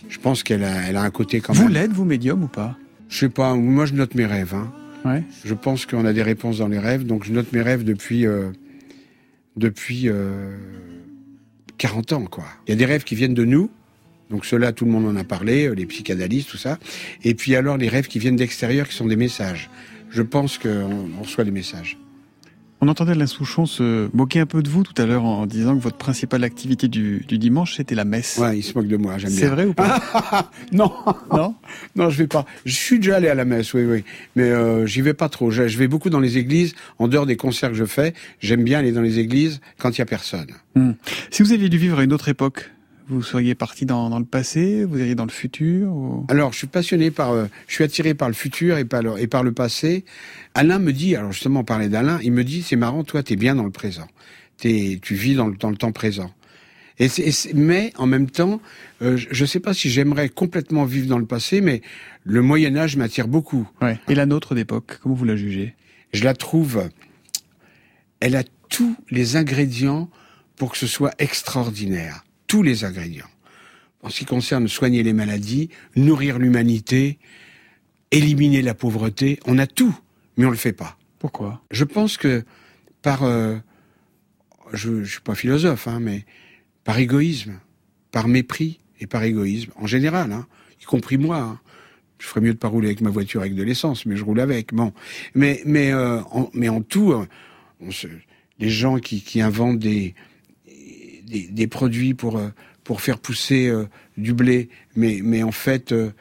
Je 0.09 0.19
pense 0.19 0.43
qu'elle 0.43 0.63
a, 0.63 0.87
elle 0.87 0.95
a 0.95 1.01
un 1.01 1.09
côté 1.09 1.41
quand 1.41 1.53
même. 1.53 1.63
Vous 1.63 1.69
l'êtes, 1.69 1.91
vous, 1.91 2.05
médium 2.05 2.43
ou 2.43 2.47
pas? 2.47 2.77
Je 3.09 3.19
sais 3.19 3.29
pas, 3.29 3.55
moi 3.55 3.85
je 3.85 3.93
note 3.93 4.15
mes 4.15 4.25
rêves, 4.25 4.53
hein. 4.53 4.71
Je 5.45 5.53
pense 5.53 5.85
qu'on 5.85 6.05
a 6.05 6.11
des 6.11 6.23
réponses 6.23 6.57
dans 6.57 6.67
les 6.67 6.79
rêves, 6.79 7.05
donc 7.05 7.23
je 7.23 7.31
note 7.31 7.53
mes 7.53 7.61
rêves 7.61 7.85
depuis 7.85 8.25
euh, 8.25 8.49
depuis 9.55 10.09
euh, 10.09 10.57
40 11.77 12.13
ans, 12.13 12.25
quoi. 12.25 12.43
Il 12.67 12.71
y 12.71 12.73
a 12.73 12.75
des 12.75 12.85
rêves 12.85 13.05
qui 13.05 13.15
viennent 13.15 13.33
de 13.33 13.45
nous, 13.45 13.69
donc 14.29 14.45
ceux-là, 14.45 14.71
tout 14.71 14.85
le 14.85 14.91
monde 14.91 15.05
en 15.05 15.15
a 15.15 15.23
parlé, 15.23 15.67
euh, 15.67 15.73
les 15.73 15.85
psychanalystes, 15.85 16.49
tout 16.49 16.57
ça. 16.57 16.77
Et 17.23 17.33
puis 17.33 17.55
alors 17.55 17.77
les 17.77 17.87
rêves 17.87 18.07
qui 18.07 18.19
viennent 18.19 18.35
d'extérieur, 18.35 18.87
qui 18.87 18.95
sont 18.95 19.07
des 19.07 19.15
messages. 19.15 19.69
Je 20.09 20.21
pense 20.21 20.57
qu'on 20.57 21.21
reçoit 21.21 21.43
des 21.43 21.51
messages. 21.51 21.97
On 22.79 22.87
entendait 22.89 23.13
Alain 23.13 23.25
Souchon 23.25 23.65
se 23.65 24.07
moquer 24.15 24.39
un 24.39 24.45
peu 24.45 24.61
de 24.61 24.69
vous 24.69 24.83
tout 24.83 24.93
à 25.01 25.07
l'heure 25.07 25.25
en 25.25 25.47
disant 25.47 25.75
que 25.75 25.81
votre 25.81 25.97
principale 25.97 26.43
activité 26.43 26.87
du, 26.87 27.25
du 27.27 27.39
dimanche, 27.39 27.75
c'était 27.75 27.95
la 27.95 28.05
messe. 28.05 28.37
Ouais, 28.37 28.59
il 28.59 28.61
se 28.61 28.75
moque 28.75 28.87
de 28.87 28.97
moi, 28.97 29.17
j'aime 29.17 29.31
bien. 29.31 29.39
C'est 29.39 29.47
vrai 29.47 29.65
ou 29.65 29.73
pas? 29.73 29.99
Non, 30.71 30.93
non, 31.31 31.55
non, 31.95 32.09
je 32.11 32.17
vais 32.19 32.27
pas. 32.27 32.45
Je 32.65 32.73
suis 32.73 32.99
déjà 32.99 33.15
allé 33.15 33.29
à 33.29 33.35
la 33.35 33.45
messe, 33.45 33.73
oui, 33.73 33.83
oui, 33.83 34.03
mais 34.35 34.43
euh, 34.43 34.85
j'y 34.85 35.01
vais 35.01 35.15
pas 35.15 35.27
trop. 35.27 35.49
Je, 35.49 35.63
vais 35.63 35.87
beaucoup 35.87 36.11
dans 36.11 36.19
les 36.19 36.37
églises, 36.37 36.75
en 36.99 37.07
dehors 37.07 37.25
des 37.25 37.35
concerts 37.35 37.69
que 37.69 37.75
je 37.75 37.85
fais. 37.85 38.13
J'aime 38.41 38.63
bien 38.63 38.79
aller 38.79 38.91
dans 38.91 39.01
les 39.01 39.17
églises 39.17 39.59
quand 39.79 39.97
il 39.97 39.99
y 39.99 40.01
a 40.01 40.05
personne. 40.05 40.47
Hmm. 40.75 40.91
Si 41.31 41.41
vous 41.41 41.53
aviez 41.53 41.69
dû 41.69 41.79
vivre 41.79 41.97
à 41.97 42.03
une 42.03 42.13
autre 42.13 42.29
époque, 42.29 42.69
vous 43.09 43.23
seriez 43.23 43.55
parti 43.55 43.85
dans, 43.85 44.09
dans, 44.09 44.19
le 44.19 44.25
passé, 44.25 44.83
vous 44.83 44.99
iriez 44.99 45.15
dans 45.15 45.25
le 45.25 45.31
futur 45.31 45.93
Alors, 46.27 46.51
je 46.51 46.57
suis 46.57 46.67
passionné 46.67 47.11
par, 47.11 47.31
euh, 47.31 47.45
je 47.67 47.73
suis 47.73 47.83
attiré 47.83 48.13
par 48.13 48.27
le 48.27 48.33
futur 48.33 48.77
et 48.77 48.85
par 48.85 49.01
le, 49.01 49.17
et 49.19 49.27
par 49.27 49.43
le 49.43 49.53
passé. 49.53 50.03
Alain 50.53 50.79
me 50.79 50.91
dit, 50.91 51.15
alors 51.15 51.31
justement, 51.31 51.61
on 51.61 51.63
parlait 51.63 51.89
d'Alain, 51.89 52.19
il 52.23 52.33
me 52.33 52.43
dit, 52.43 52.63
c'est 52.63 52.75
marrant, 52.75 53.03
toi, 53.03 53.23
t'es 53.23 53.35
bien 53.35 53.55
dans 53.55 53.63
le 53.63 53.71
présent. 53.71 54.07
Es, 54.63 54.99
tu 55.01 55.15
vis 55.15 55.35
dans 55.35 55.47
le, 55.47 55.55
dans 55.55 55.69
le 55.69 55.77
temps 55.77 55.91
présent. 55.91 56.31
Et 56.99 57.09
mais 57.53 57.93
en 57.97 58.07
même 58.07 58.29
temps, 58.29 58.59
euh, 59.03 59.17
je 59.17 59.43
ne 59.43 59.47
sais 59.47 59.59
pas 59.59 59.73
si 59.75 59.89
j'aimerais 59.89 60.29
complètement 60.29 60.83
vivre 60.83 61.07
dans 61.07 61.19
le 61.19 61.27
passé, 61.27 61.61
mais 61.61 61.81
le 62.23 62.41
Moyen 62.41 62.75
Âge 62.75 62.97
m'attire 62.97 63.27
beaucoup. 63.27 63.69
Ouais. 63.81 63.99
Et 64.09 64.15
la 64.15 64.25
nôtre 64.25 64.55
d'époque, 64.55 64.97
comment 65.01 65.13
vous 65.13 65.25
la 65.25 65.35
jugez? 65.35 65.75
Je 66.11 66.23
la 66.23 66.33
trouve, 66.33 66.89
elle 68.19 68.35
a 68.35 68.43
tous 68.69 68.95
les 69.11 69.35
ingrédients 69.35 70.09
pour 70.55 70.71
que 70.71 70.77
ce 70.77 70.87
soit 70.87 71.13
extraordinaire 71.19 72.23
tous 72.47 72.63
les 72.63 72.83
ingrédients. 72.83 73.29
En 74.01 74.09
ce 74.09 74.19
qui 74.19 74.25
concerne 74.25 74.67
soigner 74.67 75.03
les 75.03 75.13
maladies, 75.13 75.69
nourrir 75.95 76.39
l'humanité, 76.39 77.19
éliminer 78.11 78.61
la 78.61 78.73
pauvreté, 78.73 79.39
on 79.45 79.57
a 79.57 79.67
tout, 79.67 79.97
mais 80.37 80.45
on 80.45 80.49
le 80.49 80.57
fait 80.57 80.73
pas. 80.73 80.97
Pourquoi? 81.19 81.61
Je 81.71 81.83
pense 81.83 82.17
que 82.17 82.43
par, 83.01 83.23
euh, 83.23 83.57
je, 84.73 84.89
ne 84.91 85.03
suis 85.05 85.21
pas 85.21 85.35
philosophe, 85.35 85.87
hein, 85.87 85.99
mais 85.99 86.25
par 86.83 86.97
égoïsme, 86.99 87.59
par 88.11 88.27
mépris 88.27 88.79
et 88.99 89.07
par 89.07 89.23
égoïsme 89.23 89.71
en 89.75 89.87
général, 89.87 90.31
hein, 90.31 90.47
y 90.81 90.85
compris 90.85 91.17
moi. 91.17 91.39
Hein. 91.39 91.59
Je 92.19 92.27
ferais 92.27 92.41
mieux 92.41 92.53
de 92.53 92.57
pas 92.57 92.67
rouler 92.67 92.87
avec 92.87 93.01
ma 93.01 93.09
voiture 93.09 93.41
avec 93.41 93.55
de 93.55 93.63
l'essence, 93.63 94.05
mais 94.05 94.15
je 94.15 94.23
roule 94.23 94.39
avec. 94.39 94.73
Bon, 94.73 94.91
mais 95.35 95.61
mais 95.65 95.91
euh, 95.91 96.21
en, 96.31 96.49
mais 96.53 96.69
en 96.69 96.81
tout, 96.81 97.11
euh, 97.11 97.27
on 97.79 97.91
se, 97.91 98.07
les 98.59 98.69
gens 98.69 98.97
qui, 98.97 99.21
qui 99.21 99.41
inventent 99.41 99.79
des 99.79 100.15
des, 101.27 101.47
des, 101.47 101.67
produits 101.67 102.13
pour 102.13 102.37
euh, 102.37 102.49
pour 102.83 103.01
faire 103.01 103.19
pousser 103.19 103.67
euh, 103.67 103.85
du 104.17 104.33
blé, 104.33 104.69
mais 104.95 105.19
mais 105.23 105.43
en 105.43 105.51
fait 105.51 105.91
euh, 105.91 106.11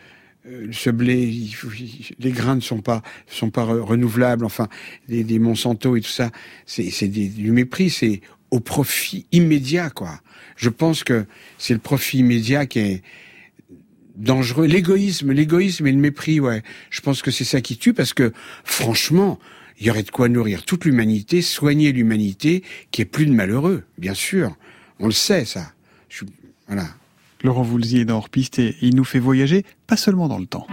ce 0.72 0.90
blé, 0.90 1.50
les 2.18 2.30
grains 2.30 2.56
ne 2.56 2.60
sont 2.60 2.80
pas 2.80 3.02
sont 3.26 3.50
pas 3.50 3.64
renouvelables. 3.64 4.44
Enfin, 4.44 4.68
des, 5.08 5.38
Monsanto 5.38 5.96
et 5.96 6.00
tout 6.00 6.10
ça, 6.10 6.30
c'est 6.66 6.90
c'est 6.90 7.08
du 7.08 7.50
mépris. 7.50 7.90
C'est 7.90 8.20
au 8.50 8.60
profit 8.60 9.26
immédiat, 9.32 9.90
quoi. 9.90 10.20
Je 10.56 10.68
pense 10.68 11.04
que 11.04 11.26
c'est 11.58 11.74
le 11.74 11.80
profit 11.80 12.18
immédiat 12.18 12.66
qui 12.66 12.78
est 12.78 13.02
dangereux. 14.16 14.66
L'égoïsme, 14.66 15.32
l'égoïsme 15.32 15.86
et 15.86 15.92
le 15.92 15.98
mépris, 15.98 16.40
ouais. 16.40 16.62
Je 16.90 17.00
pense 17.00 17.22
que 17.22 17.30
c'est 17.30 17.44
ça 17.44 17.60
qui 17.60 17.76
tue 17.76 17.92
parce 17.92 18.14
que, 18.14 18.32
franchement, 18.64 19.38
il 19.78 19.86
y 19.86 19.90
aurait 19.90 20.04
de 20.04 20.10
quoi 20.10 20.28
nourrir 20.28 20.64
toute 20.64 20.84
l'humanité, 20.84 21.42
soigner 21.42 21.92
l'humanité, 21.92 22.62
qui 22.90 23.02
est 23.02 23.06
plus 23.06 23.26
de 23.26 23.32
malheureux, 23.32 23.82
bien 23.98 24.14
sûr. 24.14 24.56
On 24.98 25.06
le 25.06 25.12
sait, 25.12 25.44
ça. 25.44 25.72
Voilà. 26.66 26.86
Laurent 27.42 27.62
Voulzy 27.62 27.98
est 27.98 28.04
dans 28.04 28.16
Hors-Piste 28.16 28.58
et 28.58 28.76
il 28.80 28.96
nous 28.96 29.04
fait 29.04 29.18
voyager, 29.18 29.64
pas 29.86 29.96
seulement 29.96 30.28
dans 30.28 30.38
le 30.38 30.46
temps. 30.46 30.66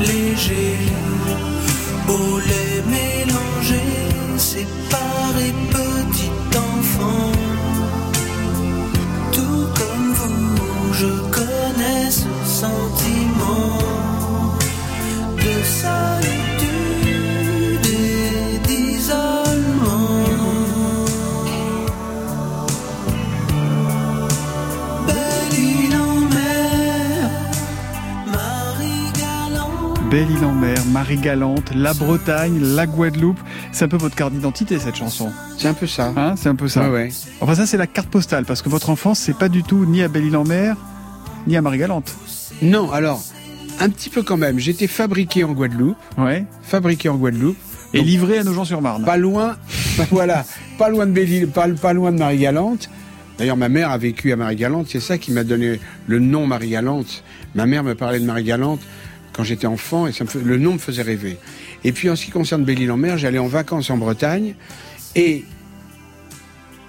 Léger, 0.00 0.78
au 2.08 2.38
lait 2.38 2.82
mélangé, 2.86 3.82
séparé 4.38 5.52
petit 5.70 6.32
enfant. 6.56 7.32
Tout 9.32 9.66
comme 9.76 10.14
vous, 10.14 10.94
je 10.94 11.08
connais 11.30 12.10
ce 12.10 12.30
sentiment 12.46 13.78
de 15.36 15.62
solitude 15.62 16.19
galante. 30.10 30.28
Belle 30.28 30.30
île 30.30 30.44
en 30.44 30.52
mer, 30.52 30.84
Marie 30.92 31.16
Galante, 31.16 31.72
la 31.74 31.94
Bretagne, 31.94 32.58
la 32.60 32.86
Guadeloupe. 32.86 33.38
C'est 33.72 33.84
un 33.84 33.88
peu 33.88 33.96
votre 33.96 34.16
carte 34.16 34.32
d'identité, 34.32 34.78
cette 34.78 34.96
chanson. 34.96 35.30
C'est 35.56 35.68
un 35.68 35.74
peu 35.74 35.86
ça. 35.86 36.12
Hein, 36.16 36.34
c'est 36.36 36.48
un 36.48 36.54
peu 36.54 36.68
ça. 36.68 36.82
Ouais, 36.82 36.90
ouais. 36.90 37.08
Enfin, 37.40 37.54
ça, 37.54 37.66
c'est 37.66 37.76
la 37.76 37.86
carte 37.86 38.08
postale, 38.08 38.44
parce 38.44 38.62
que 38.62 38.68
votre 38.68 38.90
enfance, 38.90 39.18
c'est 39.18 39.36
pas 39.36 39.48
du 39.48 39.62
tout 39.62 39.84
ni 39.86 40.02
à 40.02 40.08
Belle 40.08 40.26
île 40.26 40.36
en 40.36 40.44
mer, 40.44 40.76
ni 41.46 41.56
à 41.56 41.62
Marie 41.62 41.78
Galante. 41.78 42.14
Non, 42.62 42.90
alors, 42.92 43.22
un 43.78 43.88
petit 43.88 44.10
peu 44.10 44.22
quand 44.22 44.36
même. 44.36 44.58
J'étais 44.58 44.86
fabriqué 44.86 45.44
en 45.44 45.52
Guadeloupe. 45.52 45.96
Ouais. 46.18 46.44
Fabriqué 46.62 47.08
en 47.08 47.16
Guadeloupe. 47.16 47.56
Et 47.92 47.98
Donc, 47.98 48.06
livré 48.06 48.38
à 48.38 48.44
nos 48.44 48.52
gens 48.52 48.64
sur 48.64 48.80
Marne. 48.80 49.04
Pas 49.04 49.16
loin, 49.16 49.56
voilà, 50.10 50.44
pas 50.78 50.88
loin 50.90 51.06
de 51.06 51.12
Belle-Île, 51.12 51.48
pas, 51.48 51.68
pas 51.68 51.92
loin 51.92 52.12
de 52.12 52.18
Marie-Galante. 52.18 52.88
D'ailleurs, 53.38 53.56
ma 53.56 53.68
mère 53.68 53.90
a 53.90 53.98
vécu 53.98 54.32
à 54.32 54.36
Marie-Galante. 54.36 54.86
C'est 54.90 55.00
ça 55.00 55.18
qui 55.18 55.32
m'a 55.32 55.44
donné 55.44 55.80
le 56.06 56.18
nom 56.18 56.46
Marie-Galante. 56.46 57.24
Ma 57.54 57.66
mère 57.66 57.82
me 57.82 57.94
parlait 57.94 58.20
de 58.20 58.26
Marie-Galante 58.26 58.80
quand 59.40 59.44
j'étais 59.44 59.66
enfant 59.66 60.06
et 60.06 60.12
ça 60.12 60.24
me 60.24 60.42
le 60.42 60.58
nom 60.58 60.74
me 60.74 60.78
faisait 60.78 61.00
rêver. 61.00 61.38
Et 61.82 61.92
puis, 61.92 62.10
en 62.10 62.16
ce 62.16 62.26
qui 62.26 62.30
concerne 62.30 62.62
Belle-Île-en-Mer, 62.62 63.16
j'allais 63.16 63.38
en 63.38 63.46
vacances 63.46 63.88
en 63.88 63.96
Bretagne 63.96 64.54
et 65.16 65.44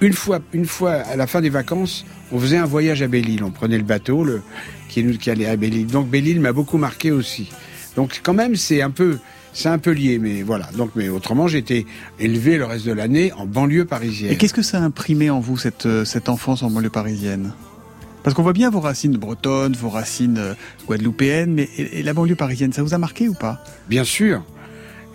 une 0.01 0.11
fois, 0.11 0.39
une 0.51 0.65
fois 0.65 0.95
à 0.95 1.15
la 1.15 1.27
fin 1.27 1.39
des 1.39 1.49
vacances, 1.49 2.05
on 2.33 2.39
faisait 2.39 2.57
un 2.57 2.65
voyage 2.65 3.01
à 3.01 3.07
Belle-Île. 3.07 3.45
On 3.45 3.51
prenait 3.51 3.77
le 3.77 3.85
bateau, 3.85 4.25
le, 4.25 4.41
qui, 4.89 5.17
qui 5.17 5.29
allait 5.29 5.45
à 5.45 5.55
Belle-Île. 5.55 5.87
Donc 5.87 6.09
Belle-Île 6.09 6.41
m'a 6.41 6.51
beaucoup 6.51 6.77
marqué 6.77 7.11
aussi. 7.11 7.49
Donc 7.95 8.19
quand 8.21 8.33
même, 8.33 8.57
c'est 8.57 8.81
un 8.81 8.91
peu, 8.91 9.17
c'est 9.53 9.69
un 9.69 9.77
peu 9.77 9.91
lié, 9.91 10.19
mais 10.19 10.41
voilà. 10.41 10.67
Donc, 10.75 10.91
mais 10.95 11.07
autrement, 11.07 11.47
été 11.47 11.85
élevé 12.19 12.57
le 12.57 12.65
reste 12.65 12.85
de 12.85 12.91
l'année 12.91 13.31
en 13.31 13.45
banlieue 13.45 13.85
parisienne. 13.85 14.33
Et 14.33 14.35
qu'est-ce 14.35 14.53
que 14.53 14.61
ça 14.61 14.79
a 14.79 14.81
imprimé 14.81 15.29
en 15.29 15.39
vous, 15.39 15.57
cette, 15.57 15.85
euh, 15.85 16.03
cette 16.03 16.27
enfance 16.27 16.63
en 16.63 16.69
banlieue 16.69 16.89
parisienne? 16.89 17.53
Parce 18.23 18.35
qu'on 18.35 18.43
voit 18.43 18.53
bien 18.53 18.69
vos 18.69 18.79
racines 18.81 19.17
bretonnes, 19.17 19.73
vos 19.73 19.89
racines 19.89 20.37
euh, 20.37 20.53
guadeloupéennes, 20.87 21.53
mais 21.53 21.69
et, 21.77 21.99
et 21.99 22.03
la 22.03 22.13
banlieue 22.13 22.35
parisienne, 22.35 22.71
ça 22.71 22.83
vous 22.83 22.93
a 22.93 22.97
marqué 22.97 23.27
ou 23.27 23.33
pas? 23.33 23.63
Bien 23.89 24.03
sûr. 24.03 24.43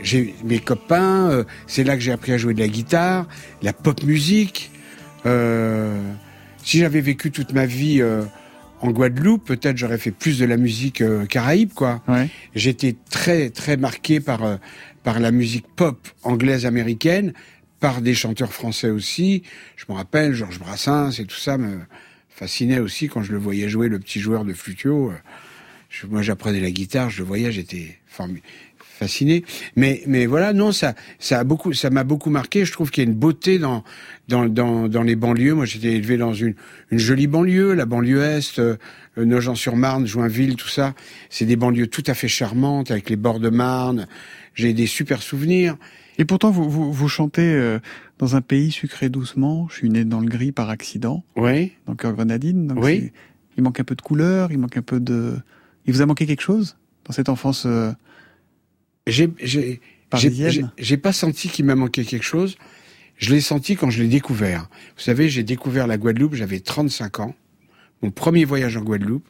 J'ai 0.02 0.34
mes 0.44 0.58
copains, 0.58 1.30
euh, 1.30 1.44
c'est 1.66 1.84
là 1.84 1.94
que 1.94 2.02
j'ai 2.02 2.12
appris 2.12 2.32
à 2.32 2.38
jouer 2.38 2.52
de 2.52 2.60
la 2.60 2.68
guitare, 2.68 3.26
la 3.62 3.72
pop 3.72 4.02
musique. 4.02 4.70
Euh, 5.24 5.98
si 6.62 6.78
j'avais 6.78 7.00
vécu 7.00 7.30
toute 7.30 7.52
ma 7.52 7.64
vie 7.64 8.02
euh, 8.02 8.22
en 8.80 8.90
Guadeloupe, 8.90 9.44
peut-être 9.46 9.76
j'aurais 9.78 9.98
fait 9.98 10.10
plus 10.10 10.38
de 10.38 10.44
la 10.44 10.56
musique 10.58 11.00
euh, 11.00 11.24
caraïbe, 11.24 11.72
quoi. 11.72 12.02
Ouais. 12.08 12.28
J'étais 12.54 12.94
très 13.08 13.50
très 13.50 13.76
marqué 13.76 14.20
par 14.20 14.44
euh, 14.44 14.56
par 15.02 15.18
la 15.18 15.30
musique 15.30 15.66
pop 15.76 16.08
anglaise 16.24 16.66
américaine, 16.66 17.32
par 17.80 18.02
des 18.02 18.14
chanteurs 18.14 18.52
français 18.52 18.90
aussi. 18.90 19.44
Je 19.76 19.84
me 19.88 19.94
rappelle 19.94 20.34
Georges 20.34 20.58
Brassens 20.58 21.12
et 21.20 21.24
tout 21.24 21.36
ça 21.36 21.56
me 21.56 21.78
fascinait 22.36 22.80
aussi 22.80 23.08
quand 23.08 23.22
je 23.22 23.32
le 23.32 23.38
voyais 23.38 23.68
jouer 23.68 23.88
le 23.88 23.98
petit 23.98 24.20
joueur 24.20 24.44
de 24.44 24.52
flutio. 24.52 25.10
Euh, 25.10 26.06
moi 26.10 26.20
j'apprenais 26.20 26.60
la 26.60 26.70
guitare, 26.70 27.08
je 27.08 27.18
le 27.18 27.24
voyais, 27.24 27.50
j'étais 27.50 27.98
fasciné. 28.98 29.42
Mais 29.74 30.02
mais 30.06 30.26
voilà, 30.26 30.52
non, 30.52 30.70
ça 30.70 30.94
ça 31.18 31.40
a 31.40 31.44
beaucoup 31.44 31.72
ça 31.72 31.88
m'a 31.88 32.04
beaucoup 32.04 32.28
marqué. 32.28 32.66
Je 32.66 32.72
trouve 32.72 32.90
qu'il 32.90 33.02
y 33.02 33.06
a 33.06 33.10
une 33.10 33.16
beauté 33.16 33.58
dans 33.58 33.84
dans 34.28 34.44
dans, 34.46 34.86
dans 34.86 35.02
les 35.02 35.16
banlieues. 35.16 35.54
Moi, 35.54 35.64
j'étais 35.64 35.94
élevé 35.94 36.18
dans 36.18 36.34
une 36.34 36.54
une 36.90 36.98
jolie 36.98 37.26
banlieue, 37.26 37.72
la 37.72 37.86
banlieue 37.86 38.22
est, 38.22 38.58
euh, 38.58 38.76
Nogent-sur-Marne, 39.16 40.06
Joinville, 40.06 40.56
tout 40.56 40.68
ça. 40.68 40.94
C'est 41.30 41.46
des 41.46 41.56
banlieues 41.56 41.86
tout 41.86 42.04
à 42.06 42.12
fait 42.12 42.28
charmantes 42.28 42.90
avec 42.90 43.08
les 43.08 43.16
bords 43.16 43.40
de 43.40 43.48
Marne. 43.48 44.06
J'ai 44.54 44.74
des 44.74 44.86
super 44.86 45.22
souvenirs. 45.22 45.76
Et 46.18 46.24
pourtant, 46.24 46.50
vous, 46.50 46.68
vous, 46.68 46.92
vous 46.92 47.08
chantez 47.08 47.42
euh, 47.42 47.78
dans 48.18 48.36
un 48.36 48.40
pays 48.40 48.70
sucré 48.72 49.08
doucement. 49.08 49.68
Je 49.70 49.74
suis 49.76 49.90
né 49.90 50.04
dans 50.04 50.20
le 50.20 50.26
gris 50.28 50.52
par 50.52 50.70
accident, 50.70 51.24
Oui. 51.36 51.72
dans 51.86 51.92
le 51.92 51.96
cœur 51.96 52.12
grenadine. 52.12 52.66
Donc 52.68 52.82
Oui. 52.82 53.12
Il 53.56 53.62
manque 53.62 53.80
un 53.80 53.84
peu 53.84 53.94
de 53.94 54.02
couleur, 54.02 54.52
il 54.52 54.58
manque 54.58 54.76
un 54.76 54.82
peu 54.82 55.00
de... 55.00 55.38
Il 55.86 55.92
vous 55.94 56.02
a 56.02 56.06
manqué 56.06 56.26
quelque 56.26 56.42
chose 56.42 56.76
dans 57.04 57.12
cette 57.12 57.28
enfance 57.28 57.64
euh, 57.66 57.92
J'ai 59.06 59.28
parisienne 60.10 60.50
j'ai- 60.50 60.64
j'ai 60.84 60.96
pas 60.96 61.12
senti 61.12 61.48
qu'il 61.48 61.64
m'a 61.64 61.74
manqué 61.74 62.04
quelque 62.04 62.24
chose. 62.24 62.56
Je 63.16 63.32
l'ai 63.32 63.40
senti 63.40 63.76
quand 63.76 63.88
je 63.90 64.02
l'ai 64.02 64.08
découvert. 64.08 64.68
Vous 64.96 65.02
savez, 65.02 65.28
j'ai 65.30 65.42
découvert 65.42 65.86
la 65.86 65.96
Guadeloupe, 65.96 66.34
j'avais 66.34 66.60
35 66.60 67.20
ans. 67.20 67.34
Mon 68.02 68.10
premier 68.10 68.44
voyage 68.44 68.76
en 68.76 68.82
Guadeloupe, 68.82 69.26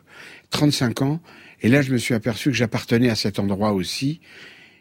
35 0.51 1.03
ans. 1.03 1.21
Et 1.63 1.69
là, 1.69 1.83
je 1.83 1.93
me 1.93 1.99
suis 1.99 2.15
aperçu 2.15 2.51
que 2.51 2.57
j'appartenais 2.57 3.11
à 3.11 3.15
cet 3.15 3.39
endroit 3.39 3.73
aussi. 3.73 4.21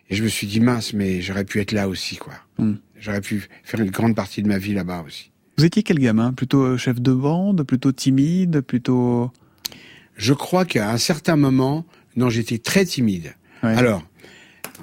Et 0.10 0.16
je 0.16 0.24
me 0.24 0.28
suis 0.28 0.48
dit, 0.48 0.60
mince, 0.60 0.94
mais 0.94 1.22
j'aurais 1.22 1.46
pu 1.46 1.60
être 1.60 1.72
là 1.72 1.88
aussi, 1.88 2.16
quoi. 2.18 2.34
Hmm. 2.58 2.76
J'aurais 3.06 3.22
pu 3.22 3.48
faire 3.64 3.80
une 3.82 3.92
grande 3.92 4.16
partie 4.16 4.42
de 4.42 4.48
ma 4.48 4.58
vie 4.58 4.74
là-bas 4.74 5.04
aussi. 5.06 5.32
Vous 5.60 5.64
étiez 5.66 5.84
quel 5.84 6.00
gamin? 6.00 6.34
Plutôt 6.34 6.64
euh, 6.64 6.78
chef 6.78 7.00
de 7.00 7.14
bande, 7.14 7.62
plutôt 7.64 7.92
timide, 7.92 8.62
plutôt... 8.62 9.32
Je 10.18 10.34
crois 10.34 10.66
qu'à 10.66 10.92
un 10.92 10.98
certain 10.98 11.36
moment, 11.36 11.86
non, 12.16 12.30
j'étais 12.32 12.58
très 12.58 12.84
timide. 12.84 13.36
Ouais. 13.62 13.76
Alors, 13.76 14.02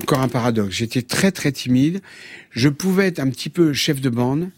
encore 0.02 0.20
un 0.20 0.28
paradoxe, 0.28 0.76
j'étais 0.76 1.02
très 1.02 1.32
très 1.32 1.50
timide. 1.50 2.00
Je 2.50 2.68
pouvais 2.68 3.08
être 3.08 3.18
un 3.18 3.28
petit 3.28 3.50
peu 3.50 3.72
chef 3.72 4.00
de 4.00 4.08
bande 4.08 4.50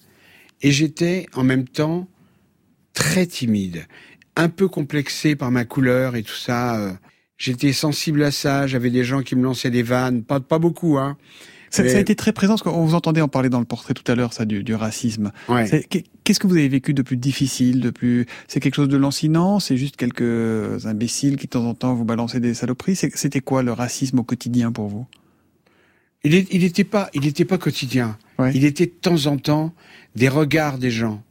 et 0.61 0.71
j'étais 0.71 1.27
en 1.35 1.43
même 1.43 1.67
temps 1.67 2.07
très 2.93 3.27
timide, 3.27 3.87
un 4.37 4.51
peu 4.51 4.69
complexé 4.69 5.37
par 5.37 5.51
ma 5.51 5.65
couleur 5.65 6.17
et 6.17 6.23
tout 6.23 6.35
ça. 6.35 6.77
euh, 6.79 6.93
J'étais 7.39 7.73
sensible 7.73 8.23
à 8.23 8.31
ça. 8.31 8.67
J'avais 8.69 8.91
des 8.91 9.03
gens 9.05 9.23
qui 9.23 9.35
me 9.35 9.43
lançaient 9.43 9.71
des 9.71 9.83
vannes, 9.83 10.23
pas 10.23 10.39
pas 10.39 10.61
beaucoup, 10.61 10.99
hein. 10.99 11.17
Ça, 11.75 11.89
ça 11.89 11.97
a 11.97 12.01
été 12.01 12.15
très 12.15 12.33
présent, 12.33 12.55
parce 12.55 12.63
qu'on 12.63 12.85
vous 12.85 12.95
entendait 12.95 13.21
en 13.21 13.29
parler 13.29 13.49
dans 13.49 13.59
le 13.59 13.65
portrait 13.65 13.95
tout 13.95 14.11
à 14.11 14.15
l'heure, 14.15 14.33
ça, 14.33 14.45
du, 14.45 14.63
du 14.63 14.75
racisme. 14.75 15.33
Ouais. 15.49 15.69
Qu'est-ce 16.25 16.39
que 16.41 16.47
vous 16.47 16.57
avez 16.57 16.69
vécu 16.69 16.95
de 16.95 17.03
plus 17.03 17.17
difficile, 17.17 17.81
de 17.81 17.91
plus... 17.91 18.27
C'est 18.49 18.61
quelque 18.61 18.75
chose 18.77 18.89
de 18.89 18.97
lancinant 18.97 19.61
C'est 19.61 19.77
juste 19.77 19.97
quelques 19.97 20.87
imbéciles 20.87 21.37
qui, 21.37 21.47
de 21.47 21.51
temps 21.51 21.67
en 21.67 21.75
temps, 21.75 21.95
vous 21.95 22.05
balançaient 22.05 22.41
des 22.41 22.55
saloperies? 22.55 22.97
C'était 22.97 23.41
quoi 23.41 23.63
le 23.63 23.73
racisme 23.73 24.19
au 24.21 24.25
quotidien 24.25 24.73
pour 24.73 24.89
vous? 24.89 25.07
Il 26.25 26.35
est- 26.35 26.47
il 26.53 26.85
pas, 26.87 27.11
il 27.13 27.27
était 27.27 27.45
pas 27.45 27.59
quotidien. 27.59 28.17
Ouais. 28.39 28.53
Il 28.55 28.65
était 28.65 28.87
de 28.87 28.93
temps 28.93 29.27
en 29.27 29.37
temps 29.37 29.75
des 30.17 30.29
regards 30.29 30.79
des 30.79 30.91
gens. 30.91 31.23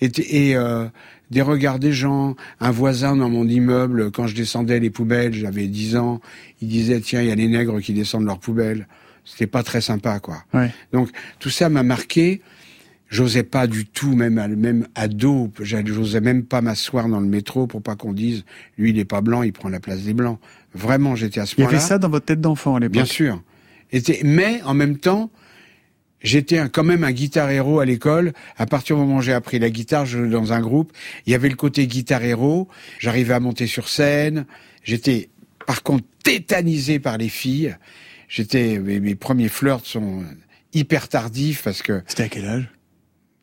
Et, 0.00 0.08
et 0.50 0.56
euh, 0.56 0.86
des 1.30 1.42
regards 1.42 1.78
des 1.78 1.92
gens. 1.92 2.36
Un 2.58 2.70
voisin 2.70 3.16
dans 3.16 3.28
mon 3.28 3.46
immeuble, 3.46 4.10
quand 4.10 4.26
je 4.26 4.34
descendais 4.34 4.80
les 4.80 4.88
poubelles, 4.90 5.34
j'avais 5.34 5.66
10 5.66 5.96
ans, 5.96 6.20
il 6.62 6.68
disait 6.68 7.00
tiens, 7.00 7.20
il 7.20 7.28
y 7.28 7.30
a 7.30 7.34
les 7.34 7.48
nègres 7.48 7.80
qui 7.82 7.92
descendent 7.92 8.24
leurs 8.24 8.38
poubelles. 8.38 8.88
C'était 9.30 9.46
pas 9.46 9.62
très 9.62 9.80
sympa, 9.80 10.18
quoi. 10.18 10.42
Ouais. 10.52 10.70
Donc 10.92 11.10
tout 11.38 11.50
ça 11.50 11.68
m'a 11.68 11.82
marqué. 11.82 12.42
J'osais 13.08 13.42
pas 13.42 13.66
du 13.66 13.86
tout, 13.86 14.14
même 14.14 14.38
à, 14.38 14.46
même 14.46 14.86
ado, 14.94 15.52
j'osais 15.60 16.20
même 16.20 16.44
pas 16.44 16.60
m'asseoir 16.60 17.08
dans 17.08 17.18
le 17.18 17.26
métro 17.26 17.66
pour 17.66 17.82
pas 17.82 17.96
qu'on 17.96 18.12
dise 18.12 18.44
lui 18.78 18.90
il 18.90 18.98
est 19.00 19.04
pas 19.04 19.20
blanc, 19.20 19.42
il 19.42 19.52
prend 19.52 19.68
la 19.68 19.80
place 19.80 20.02
des 20.02 20.14
blancs. 20.14 20.38
Vraiment, 20.74 21.16
j'étais 21.16 21.40
à 21.40 21.46
ce 21.46 21.56
Il 21.58 21.64
y 21.64 21.66
avait 21.66 21.80
ça 21.80 21.98
dans 21.98 22.08
votre 22.08 22.26
tête 22.26 22.40
d'enfant 22.40 22.76
à 22.76 22.80
l'époque 22.80 22.92
Bien 22.92 23.04
sûr. 23.04 23.42
Mais 24.22 24.62
en 24.62 24.74
même 24.74 24.98
temps, 24.98 25.30
j'étais 26.22 26.68
quand 26.68 26.84
même 26.84 27.02
un 27.02 27.10
guitar 27.10 27.50
héros 27.50 27.80
à 27.80 27.84
l'école. 27.84 28.32
À 28.56 28.66
partir 28.66 28.94
du 28.94 29.02
moment 29.02 29.16
où 29.16 29.22
j'ai 29.22 29.32
appris 29.32 29.58
la 29.58 29.70
guitare, 29.70 30.06
je 30.06 30.18
jouais 30.18 30.28
dans 30.28 30.52
un 30.52 30.60
groupe. 30.60 30.92
Il 31.26 31.32
y 31.32 31.34
avait 31.34 31.48
le 31.48 31.56
côté 31.56 31.88
guitar 31.88 32.22
héros. 32.22 32.68
J'arrivais 33.00 33.34
à 33.34 33.40
monter 33.40 33.66
sur 33.66 33.88
scène. 33.88 34.46
J'étais, 34.84 35.30
par 35.66 35.82
contre, 35.82 36.04
tétanisé 36.22 37.00
par 37.00 37.18
les 37.18 37.28
filles. 37.28 37.76
J'étais, 38.30 38.78
mes, 38.78 39.00
mes 39.00 39.16
premiers 39.16 39.48
flirts 39.48 39.84
sont 39.84 40.24
hyper 40.72 41.08
tardifs 41.08 41.62
parce 41.64 41.82
que. 41.82 42.00
C'était 42.06 42.22
à 42.22 42.28
quel 42.28 42.46
âge? 42.46 42.68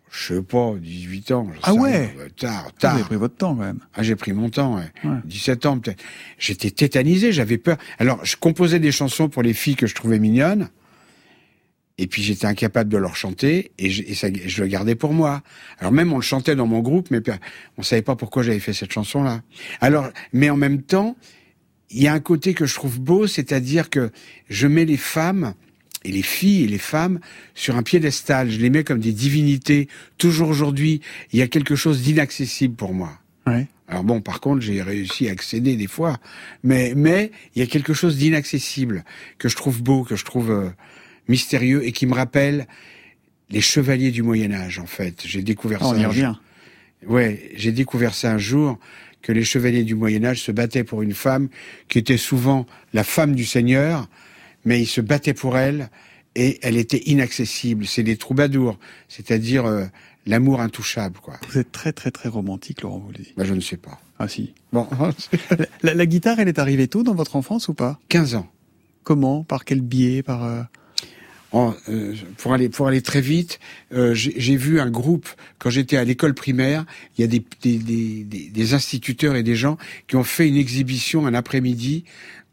Je 0.10 0.36
sais 0.36 0.41
pas, 0.41 0.73
18 0.80 1.32
ans. 1.32 1.47
Ah 1.62 1.73
sais 1.73 1.78
ouais. 1.78 2.15
Euh, 2.17 2.30
Tard, 2.38 2.63
Vous 2.63 2.71
tard. 2.80 2.95
avez 2.95 3.04
pris 3.04 3.17
votre 3.17 3.36
temps, 3.36 3.54
quand 3.56 3.63
même. 3.65 3.80
Ah, 3.93 4.02
j'ai 4.02 4.15
pris 4.15 4.32
mon 4.32 4.50
temps, 4.50 4.78
ouais. 4.78 4.89
Ouais. 5.04 5.17
17 5.26 5.65
ans 5.65 5.78
peut-être. 5.78 6.02
J'étais 6.39 6.71
tétanisé, 6.71 7.34
j'avais 7.34 7.58
peur. 7.58 7.78
Alors, 8.00 8.23
je 8.23 8.38
composais 8.38 8.80
des 8.80 8.93
chansons 8.93 9.28
pour 9.28 9.43
les 9.43 9.54
filles 9.54 9.76
que 9.76 9.86
je 9.86 9.93
trouvais 9.93 10.17
mignonnes. 10.19 10.69
Et 12.00 12.06
puis 12.08 12.21
j'étais 12.21 12.45
incapable 12.45 12.91
de 12.91 12.97
leur 12.97 13.15
chanter 13.15 13.71
et, 13.80 13.89
je, 13.89 14.04
et 14.04 14.13
ça, 14.13 14.28
je 14.32 14.62
le 14.62 14.67
gardais 14.67 14.93
pour 14.93 15.13
moi. 15.13 15.41
Alors 15.80 15.91
même 15.91 16.13
on 16.13 16.17
le 16.17 16.21
chantait 16.21 16.56
dans 16.56 16.67
mon 16.67 16.80
groupe, 16.82 17.10
mais 17.10 17.21
on 17.78 17.82
savait 17.82 18.04
pas 18.04 18.15
pourquoi 18.15 18.43
j'avais 18.43 18.60
fait 18.60 18.71
cette 18.73 18.93
chanson-là. 18.93 19.41
Alors, 19.82 20.12
mais 20.32 20.52
en 20.52 20.58
même 20.58 20.84
temps, 20.84 21.17
il 21.89 22.02
y 22.02 22.08
a 22.08 22.13
un 22.13 22.19
côté 22.19 22.54
que 22.54 22.65
je 22.65 22.76
trouve 22.76 23.00
beau, 23.00 23.28
c'est-à-dire 23.28 23.89
que 23.89 24.12
je 24.50 24.67
mets 24.67 24.86
les 24.86 24.97
femmes 24.97 25.54
et 26.04 26.12
les 26.12 26.21
filles 26.21 26.63
et 26.63 26.67
les 26.67 26.78
femmes 26.78 27.19
sur 27.56 27.76
un 27.76 27.84
piédestal. 27.84 28.50
Je 28.50 28.60
les 28.60 28.69
mets 28.69 28.84
comme 28.84 29.00
des 29.00 29.13
divinités. 29.13 29.88
Toujours 30.17 30.50
aujourd'hui, 30.50 31.02
il 31.32 31.39
y 31.39 31.41
a 31.41 31.47
quelque 31.47 31.76
chose 31.76 32.02
d'inaccessible 32.02 32.76
pour 32.76 32.93
moi. 32.93 33.19
Ouais. 33.45 33.67
Alors 33.88 34.04
bon, 34.04 34.19
par 34.19 34.41
contre, 34.41 34.62
j'ai 34.62 34.82
réussi 34.82 35.30
à 35.30 35.32
accéder 35.32 35.78
des 35.78 35.88
fois, 35.88 36.17
mais 36.63 36.93
mais 36.95 37.32
il 37.56 37.60
y 37.60 37.63
a 37.63 37.67
quelque 37.67 37.93
chose 37.93 38.17
d'inaccessible 38.17 39.06
que 39.38 39.47
je 39.47 39.56
trouve 39.56 39.82
beau, 39.82 40.04
que 40.04 40.17
je 40.17 40.26
trouve 40.26 40.52
euh, 40.52 40.69
mystérieux 41.30 41.86
et 41.86 41.93
qui 41.93 42.06
me 42.06 42.13
rappelle 42.13 42.67
les 43.50 43.62
chevaliers 43.62 44.12
du 44.12 44.23
Moyen 44.23 44.52
Âge. 44.52 44.80
En 44.80 44.88
fait, 44.88 45.23
j'ai 45.26 45.41
découvert 45.41 45.80
oh, 45.82 45.86
ça. 45.86 45.95
On 45.95 46.00
y 46.00 46.06
revient. 46.06 46.34
Ouais, 47.06 47.52
j'ai 47.56 47.71
découvert 47.71 48.13
ça 48.13 48.34
un 48.34 48.38
jour 48.38 48.78
que 49.21 49.32
les 49.32 49.43
chevaliers 49.43 49.84
du 49.84 49.95
Moyen 49.95 50.23
Âge 50.25 50.41
se 50.41 50.51
battaient 50.51 50.84
pour 50.84 51.01
une 51.01 51.13
femme 51.13 51.49
qui 51.88 51.97
était 51.99 52.17
souvent 52.17 52.65
la 52.93 53.03
femme 53.03 53.36
du 53.36 53.45
Seigneur, 53.45 54.08
mais 54.65 54.82
ils 54.82 54.88
se 54.88 55.01
battaient 55.01 55.34
pour 55.34 55.58
elle 55.58 55.89
et 56.36 56.60
elle 56.62 56.77
était 56.77 57.01
inaccessible. 57.06 57.86
C'est 57.86 58.03
des 58.03 58.17
troubadours, 58.17 58.77
c'est-à-dire 59.08 59.65
euh, 59.65 59.86
l'amour 60.25 60.62
intouchable, 60.62 61.19
quoi. 61.19 61.36
Vous 61.49 61.58
êtes 61.58 61.71
très 61.71 61.93
très 61.93 62.12
très 62.12 62.30
romantique, 62.30 62.82
Laurent 62.82 62.99
Voulzy. 62.99 63.34
Bah, 63.36 63.43
je 63.43 63.53
ne 63.53 63.60
sais 63.60 63.77
pas. 63.77 63.99
Ah 64.19 64.27
si. 64.27 64.53
Bon, 64.71 64.88
la, 65.84 65.93
la, 65.93 66.06
guitare, 66.06 66.39
elle 66.39 66.47
est 66.47 66.60
arrivée 66.60 66.88
tôt 66.88 67.03
dans 67.03 67.15
votre 67.15 67.36
enfance 67.36 67.67
ou 67.67 67.73
pas? 67.73 67.99
15 68.10 68.36
ans. 68.36 68.47
Comment? 69.03 69.43
Par 69.43 69.65
quel 69.65 69.82
biais? 69.82 70.23
Par 70.23 70.43
euh... 70.43 70.62
Euh, 71.89 72.13
pour 72.38 72.54
aller 72.54 72.70
pour 72.70 72.88
aller 72.88 73.02
très 73.02 73.22
vite, 73.22 73.60
euh, 73.93 74.13
j'ai 74.13 74.56
vu 74.56 74.80
un 74.80 74.89
groupe 74.89 75.28
quand 75.60 75.70
j'étais 75.70 75.98
à 75.98 76.04
l'école 76.04 76.34
primaire. 76.34 76.86
Il 77.17 77.22
y 77.22 77.24
a 77.24 77.28
des 77.28 77.43
des, 77.62 77.78
des 77.78 78.50
des, 78.50 78.74
instituteurs 78.74 79.36
et 79.36 79.43
des 79.43 79.56
gens 79.56 79.78
qui 80.08 80.15
ont 80.15 80.24
fait 80.24 80.48
une 80.48 80.58
exhibition 80.58 81.26
un 81.26 81.34
après-midi 81.34 82.04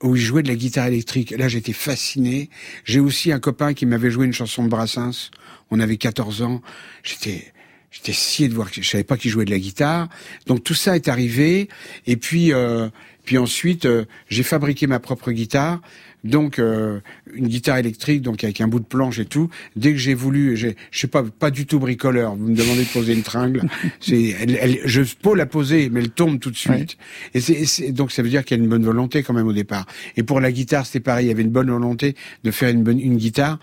où 0.02 0.16
ils 0.16 0.22
jouaient 0.22 0.42
de 0.42 0.48
la 0.48 0.56
guitare 0.56 0.86
électrique. 0.86 1.30
Là, 1.36 1.48
j'étais 1.48 1.72
fasciné. 1.72 2.50
J'ai 2.84 3.00
aussi 3.00 3.32
un 3.32 3.40
copain 3.40 3.74
qui 3.74 3.86
m'avait 3.86 4.10
joué 4.10 4.26
une 4.26 4.32
chanson 4.32 4.62
de 4.64 4.68
Brassens. 4.68 5.30
On 5.70 5.80
avait 5.80 5.96
14 5.96 6.42
ans. 6.42 6.60
J'étais 7.02 7.52
J'étais 7.94 8.12
scié 8.12 8.48
de 8.48 8.54
voir 8.54 8.72
que 8.72 8.82
je 8.82 8.88
savais 8.90 9.04
pas 9.04 9.16
qu'il 9.16 9.30
jouait 9.30 9.44
de 9.44 9.52
la 9.52 9.58
guitare. 9.58 10.08
Donc 10.46 10.64
tout 10.64 10.74
ça 10.74 10.96
est 10.96 11.06
arrivé. 11.06 11.68
Et 12.08 12.16
puis, 12.16 12.52
euh, 12.52 12.88
puis 13.24 13.38
ensuite, 13.38 13.86
euh, 13.86 14.04
j'ai 14.28 14.42
fabriqué 14.42 14.88
ma 14.88 14.98
propre 14.98 15.30
guitare. 15.30 15.80
Donc 16.24 16.58
euh, 16.58 17.00
une 17.34 17.46
guitare 17.46 17.76
électrique, 17.76 18.22
donc 18.22 18.42
avec 18.42 18.60
un 18.60 18.66
bout 18.66 18.80
de 18.80 18.84
planche 18.84 19.20
et 19.20 19.26
tout. 19.26 19.48
Dès 19.76 19.92
que 19.92 19.98
j'ai 19.98 20.14
voulu, 20.14 20.56
je 20.56 20.68
suis 20.90 21.06
pas 21.06 21.22
pas 21.22 21.52
du 21.52 21.66
tout 21.66 21.78
bricoleur. 21.78 22.34
Vous 22.34 22.48
me 22.48 22.56
demandez 22.56 22.82
de 22.82 22.88
poser 22.88 23.12
une 23.12 23.22
tringle, 23.22 23.62
elle, 24.08 24.58
elle, 24.60 24.80
je 24.86 25.02
peux 25.22 25.36
la 25.36 25.46
poser, 25.46 25.88
mais 25.90 26.00
elle 26.00 26.10
tombe 26.10 26.40
tout 26.40 26.50
de 26.50 26.56
suite. 26.56 26.96
Ouais. 27.34 27.40
Et 27.40 27.66
c'est, 27.66 27.92
donc 27.92 28.10
ça 28.10 28.22
veut 28.22 28.30
dire 28.30 28.44
qu'il 28.44 28.56
y 28.56 28.60
a 28.60 28.62
une 28.62 28.70
bonne 28.70 28.84
volonté 28.84 29.22
quand 29.22 29.34
même 29.34 29.46
au 29.46 29.52
départ. 29.52 29.86
Et 30.16 30.22
pour 30.22 30.40
la 30.40 30.50
guitare, 30.50 30.86
c'était 30.86 31.00
pareil. 31.00 31.26
Il 31.26 31.28
y 31.28 31.32
avait 31.32 31.42
une 31.42 31.50
bonne 31.50 31.70
volonté 31.70 32.16
de 32.42 32.50
faire 32.50 32.70
une 32.70 32.82
bonne 32.82 32.98
une 32.98 33.18
guitare 33.18 33.58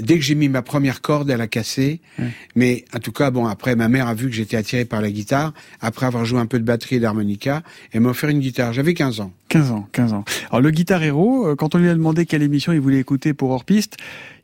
dès 0.00 0.16
que 0.16 0.24
j'ai 0.24 0.34
mis 0.34 0.48
ma 0.48 0.62
première 0.62 1.00
corde, 1.00 1.30
elle 1.30 1.40
a 1.40 1.46
cassé. 1.46 2.00
Ouais. 2.18 2.28
Mais 2.54 2.84
en 2.94 2.98
tout 2.98 3.12
cas, 3.12 3.30
bon, 3.30 3.46
après, 3.46 3.76
ma 3.76 3.88
mère 3.88 4.08
a 4.08 4.14
vu 4.14 4.28
que 4.28 4.34
j'étais 4.34 4.56
attiré 4.56 4.84
par 4.84 5.00
la 5.00 5.10
guitare. 5.10 5.52
Après 5.80 6.06
avoir 6.06 6.24
joué 6.24 6.40
un 6.40 6.46
peu 6.46 6.58
de 6.58 6.64
batterie 6.64 6.96
et 6.96 7.00
d'harmonica, 7.00 7.62
elle 7.92 8.00
m'a 8.00 8.10
offert 8.10 8.30
une 8.30 8.40
guitare. 8.40 8.72
J'avais 8.72 8.94
15 8.94 9.20
ans. 9.20 9.32
15 9.48 9.70
ans, 9.72 9.88
15 9.92 10.12
ans. 10.12 10.24
Alors, 10.50 10.60
le 10.60 10.70
guitar 10.70 11.02
héros, 11.02 11.54
quand 11.56 11.74
on 11.74 11.78
lui 11.78 11.88
a 11.88 11.94
demandé 11.94 12.26
quelle 12.26 12.42
émission 12.42 12.72
il 12.72 12.80
voulait 12.80 13.00
écouter 13.00 13.34
pour 13.34 13.50
hors 13.50 13.64
piste, 13.64 13.96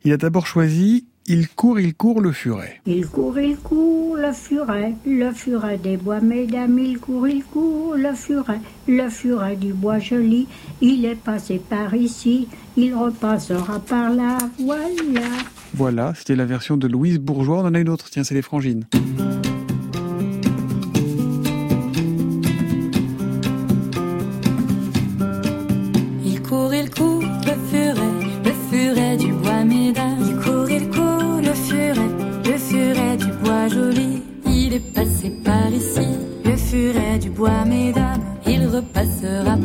il 0.03 0.13
a 0.13 0.17
d'abord 0.17 0.47
choisi 0.47 1.05
il 1.27 1.49
court, 1.49 1.79
il 1.79 1.93
court 1.93 2.21
le 2.21 2.31
furet. 2.31 2.81
Il 2.85 3.05
court, 3.07 3.37
il 3.37 3.57
court 3.57 4.15
le 4.15 4.31
furet, 4.31 4.95
le 5.05 5.31
furet 5.31 5.77
des 5.77 5.97
bois, 5.97 6.21
mesdames. 6.21 6.79
Il 6.79 6.99
court, 6.99 7.27
il 7.27 7.43
court 7.43 7.95
le 7.95 8.13
furet, 8.13 8.61
le 8.87 9.09
furet 9.09 9.57
du 9.57 9.73
bois 9.73 9.99
joli. 9.99 10.47
Il 10.81 11.03
est 11.05 11.15
passé 11.15 11.61
par 11.69 11.93
ici, 11.93 12.47
il 12.77 12.95
repassera 12.95 13.79
par 13.79 14.09
là, 14.11 14.37
voilà. 14.57 15.21
Voilà, 15.73 16.13
c'était 16.15 16.35
la 16.35 16.45
version 16.45 16.77
de 16.77 16.87
Louise 16.87 17.19
Bourgeois. 17.19 17.59
On 17.59 17.65
en 17.65 17.73
a 17.73 17.79
une 17.79 17.89
autre, 17.89 18.09
tiens, 18.09 18.23
c'est 18.23 18.35
les 18.35 18.41
frangines. 18.41 18.85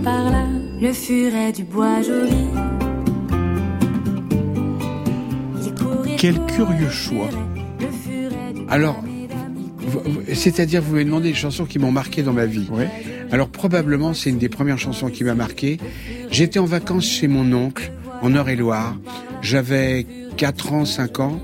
Par 0.05 0.31
là, 0.31 0.47
le 0.79 0.93
furet 0.93 1.53
du 1.53 1.65
bois 1.65 2.03
joli. 2.03 2.49
Quel 6.19 6.39
curieux 6.47 6.91
choix. 6.91 7.31
Alors, 8.69 9.03
c'est-à-dire, 10.35 10.83
vous 10.83 10.93
m'avez 10.93 11.07
demandé 11.07 11.31
des 11.31 11.35
chansons 11.35 11.65
qui 11.65 11.79
m'ont 11.79 11.93
marqué 11.93 12.23
dans 12.23 12.35
ma 12.35 12.45
vie. 12.45 12.69
Ouais. 12.71 12.91
Alors, 13.31 13.49
probablement, 13.49 14.13
c'est 14.13 14.29
une 14.29 14.39
des 14.39 14.51
premières 14.51 14.79
chansons 14.79 15.09
qui 15.09 15.25
m'a 15.25 15.35
marqué. 15.35 15.79
J'étais 16.31 16.59
en 16.59 16.67
vacances 16.67 17.07
chez 17.07 17.27
mon 17.27 17.55
oncle, 17.55 17.91
en 18.21 18.35
Eure-et-Loire. 18.35 18.99
J'avais 19.41 20.07
4 20.37 20.73
ans, 20.75 20.85
5 20.85 21.21
ans. 21.21 21.41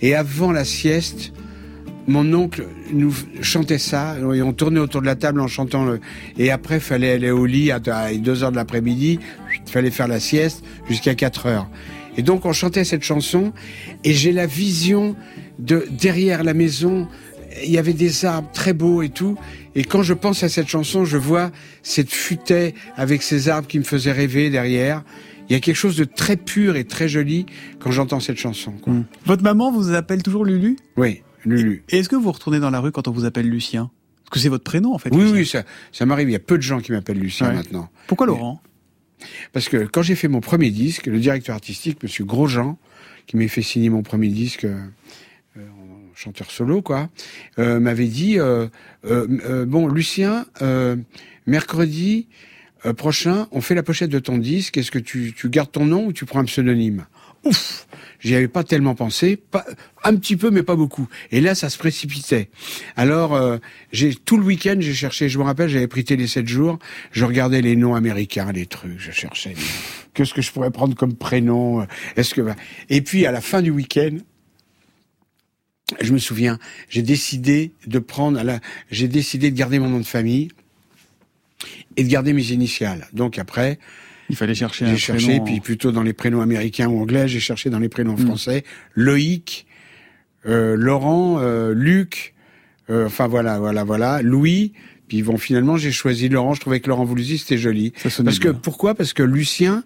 Et 0.00 0.16
avant 0.16 0.50
la 0.50 0.64
sieste, 0.64 1.32
mon 2.08 2.32
oncle 2.34 2.66
nous 2.92 3.14
chantait 3.42 3.78
ça, 3.78 4.16
et 4.34 4.42
on 4.42 4.52
tournait 4.52 4.80
autour 4.80 5.02
de 5.02 5.06
la 5.06 5.14
table 5.14 5.40
en 5.40 5.46
chantant 5.46 5.84
le... 5.84 6.00
Et 6.38 6.50
après, 6.50 6.80
fallait 6.80 7.12
aller 7.12 7.30
au 7.30 7.46
lit 7.46 7.70
à 7.70 7.78
2 7.78 8.42
heures 8.42 8.50
de 8.50 8.56
l'après-midi, 8.56 9.20
il 9.66 9.70
fallait 9.70 9.90
faire 9.90 10.08
la 10.08 10.18
sieste 10.18 10.64
jusqu'à 10.88 11.14
4 11.14 11.46
heures. 11.46 11.68
Et 12.16 12.22
donc 12.22 12.46
on 12.46 12.52
chantait 12.52 12.82
cette 12.82 13.04
chanson 13.04 13.52
et 14.02 14.12
j'ai 14.12 14.32
la 14.32 14.46
vision 14.46 15.14
de 15.60 15.86
derrière 15.88 16.42
la 16.42 16.52
maison, 16.52 17.06
il 17.62 17.70
y 17.70 17.78
avait 17.78 17.92
des 17.92 18.24
arbres 18.24 18.50
très 18.52 18.72
beaux 18.72 19.02
et 19.02 19.08
tout. 19.08 19.38
Et 19.76 19.84
quand 19.84 20.02
je 20.02 20.14
pense 20.14 20.42
à 20.42 20.48
cette 20.48 20.66
chanson, 20.66 21.04
je 21.04 21.16
vois 21.16 21.52
cette 21.84 22.10
futaie 22.10 22.74
avec 22.96 23.22
ces 23.22 23.48
arbres 23.48 23.68
qui 23.68 23.78
me 23.78 23.84
faisaient 23.84 24.10
rêver 24.10 24.50
derrière. 24.50 25.04
Il 25.48 25.52
y 25.52 25.56
a 25.56 25.60
quelque 25.60 25.76
chose 25.76 25.96
de 25.96 26.04
très 26.04 26.36
pur 26.36 26.74
et 26.74 26.84
très 26.84 27.08
joli 27.08 27.46
quand 27.78 27.92
j'entends 27.92 28.20
cette 28.20 28.38
chanson. 28.38 28.72
Quoi. 28.72 28.92
Mmh. 28.92 29.04
Votre 29.24 29.42
maman 29.44 29.70
vous 29.70 29.92
appelle 29.92 30.22
toujours 30.22 30.44
Lulu? 30.44 30.76
Oui, 30.96 31.22
Lulu. 31.50 31.84
Est-ce 31.88 32.08
que 32.08 32.16
vous 32.16 32.30
retournez 32.32 32.60
dans 32.60 32.70
la 32.70 32.80
rue 32.80 32.92
quand 32.92 33.08
on 33.08 33.12
vous 33.12 33.24
appelle 33.24 33.48
Lucien? 33.48 33.90
Parce 34.24 34.30
que 34.34 34.38
c'est 34.40 34.48
votre 34.48 34.64
prénom 34.64 34.94
en 34.94 34.98
fait. 34.98 35.10
Oui, 35.12 35.22
Lucien. 35.22 35.34
oui, 35.36 35.46
ça, 35.46 35.64
ça 35.92 36.06
m'arrive. 36.06 36.28
Il 36.28 36.32
y 36.32 36.36
a 36.36 36.40
peu 36.40 36.56
de 36.58 36.62
gens 36.62 36.80
qui 36.80 36.92
m'appellent 36.92 37.18
Lucien 37.18 37.48
Ouais. 37.48 37.54
maintenant. 37.54 37.88
Pourquoi 38.06 38.26
Laurent? 38.26 38.60
Parce 39.52 39.68
que 39.68 39.78
quand 39.86 40.02
j'ai 40.02 40.14
fait 40.14 40.28
mon 40.28 40.40
premier 40.40 40.70
disque, 40.70 41.06
le 41.06 41.18
directeur 41.18 41.54
artistique, 41.54 42.02
Monsieur 42.02 42.24
Grosjean, 42.24 42.78
qui 43.26 43.36
m'a 43.36 43.48
fait 43.48 43.62
signer 43.62 43.90
mon 43.90 44.02
premier 44.02 44.28
disque, 44.28 44.64
euh, 44.64 44.78
euh, 45.56 45.60
en 45.80 46.14
chanteur 46.14 46.50
solo, 46.50 46.82
quoi, 46.82 47.08
euh, 47.58 47.80
m'avait 47.80 48.06
dit 48.06 48.38
bon, 49.02 49.88
Lucien, 49.88 50.46
mercredi 51.46 52.28
prochain, 52.96 53.48
on 53.50 53.60
fait 53.60 53.74
la 53.74 53.82
pochette 53.82 54.10
de 54.10 54.18
ton 54.18 54.38
disque. 54.38 54.76
Est-ce 54.78 54.90
que 54.90 54.98
tu, 54.98 55.32
tu 55.36 55.48
gardes 55.48 55.72
ton 55.72 55.84
nom 55.84 56.06
ou 56.06 56.12
tu 56.12 56.24
prends 56.24 56.40
un 56.40 56.44
pseudonyme? 56.44 57.06
Ouf 57.44 57.86
J'y 58.20 58.34
avais 58.34 58.48
pas 58.48 58.64
tellement 58.64 58.94
pensé, 58.94 59.36
pas, 59.36 59.64
un 60.02 60.16
petit 60.16 60.36
peu, 60.36 60.50
mais 60.50 60.62
pas 60.62 60.74
beaucoup. 60.74 61.08
Et 61.30 61.40
là, 61.40 61.54
ça 61.54 61.70
se 61.70 61.78
précipitait. 61.78 62.50
Alors, 62.96 63.34
euh, 63.34 63.58
j'ai 63.92 64.14
tout 64.14 64.36
le 64.36 64.44
week-end, 64.44 64.76
j'ai 64.80 64.94
cherché. 64.94 65.28
Je 65.28 65.38
me 65.38 65.44
rappelle, 65.44 65.68
j'avais 65.68 65.86
pris 65.86 66.04
Télé 66.04 66.26
7 66.26 66.48
jours. 66.48 66.78
Je 67.12 67.24
regardais 67.24 67.62
les 67.62 67.76
noms 67.76 67.94
américains, 67.94 68.50
les 68.52 68.66
trucs. 68.66 68.98
Je 68.98 69.12
cherchais. 69.12 69.54
Qu'est-ce 70.14 70.34
que 70.34 70.42
je 70.42 70.50
pourrais 70.50 70.72
prendre 70.72 70.96
comme 70.96 71.14
prénom 71.14 71.86
Est-ce 72.16 72.34
que 72.34 72.42
Et 72.88 73.02
puis, 73.02 73.24
à 73.24 73.32
la 73.32 73.40
fin 73.40 73.62
du 73.62 73.70
week-end, 73.70 74.16
je 76.00 76.12
me 76.12 76.18
souviens, 76.18 76.58
j'ai 76.88 77.02
décidé 77.02 77.72
de 77.86 77.98
prendre. 77.98 78.42
J'ai 78.90 79.08
décidé 79.08 79.50
de 79.50 79.56
garder 79.56 79.78
mon 79.78 79.88
nom 79.88 80.00
de 80.00 80.06
famille 80.06 80.48
et 81.96 82.04
de 82.04 82.08
garder 82.08 82.32
mes 82.32 82.50
initiales. 82.50 83.08
Donc 83.12 83.38
après, 83.38 83.78
Il 84.30 84.36
fallait 84.36 84.54
chercher 84.54 84.84
un 84.84 84.90
j'ai 84.90 84.98
cherché, 84.98 85.26
prénom. 85.26 85.44
puis 85.44 85.60
plutôt 85.60 85.92
dans 85.92 86.02
les 86.02 86.12
prénoms 86.12 86.40
américains 86.40 86.88
ou 86.88 87.00
anglais, 87.00 87.28
j'ai 87.28 87.40
cherché 87.40 87.70
dans 87.70 87.78
les 87.78 87.88
prénoms 87.88 88.16
français. 88.16 88.64
Loïc, 88.94 89.66
euh, 90.46 90.76
Laurent, 90.76 91.38
euh, 91.40 91.72
Luc, 91.72 92.34
euh, 92.90 93.06
enfin 93.06 93.26
voilà, 93.26 93.58
voilà, 93.58 93.84
voilà, 93.84 94.22
Louis. 94.22 94.72
Puis 95.08 95.22
bon, 95.22 95.38
finalement, 95.38 95.76
j'ai 95.76 95.92
choisi 95.92 96.28
Laurent. 96.28 96.54
Je 96.54 96.60
trouvais 96.60 96.80
que 96.80 96.88
Laurent 96.88 97.04
Voulzy, 97.04 97.38
c'était 97.38 97.58
joli. 97.58 97.92
sonnait 98.08 98.26
Parce 98.26 98.38
que 98.38 98.48
pourquoi? 98.48 98.94
Parce 98.94 99.12
que 99.12 99.22
Lucien, 99.22 99.84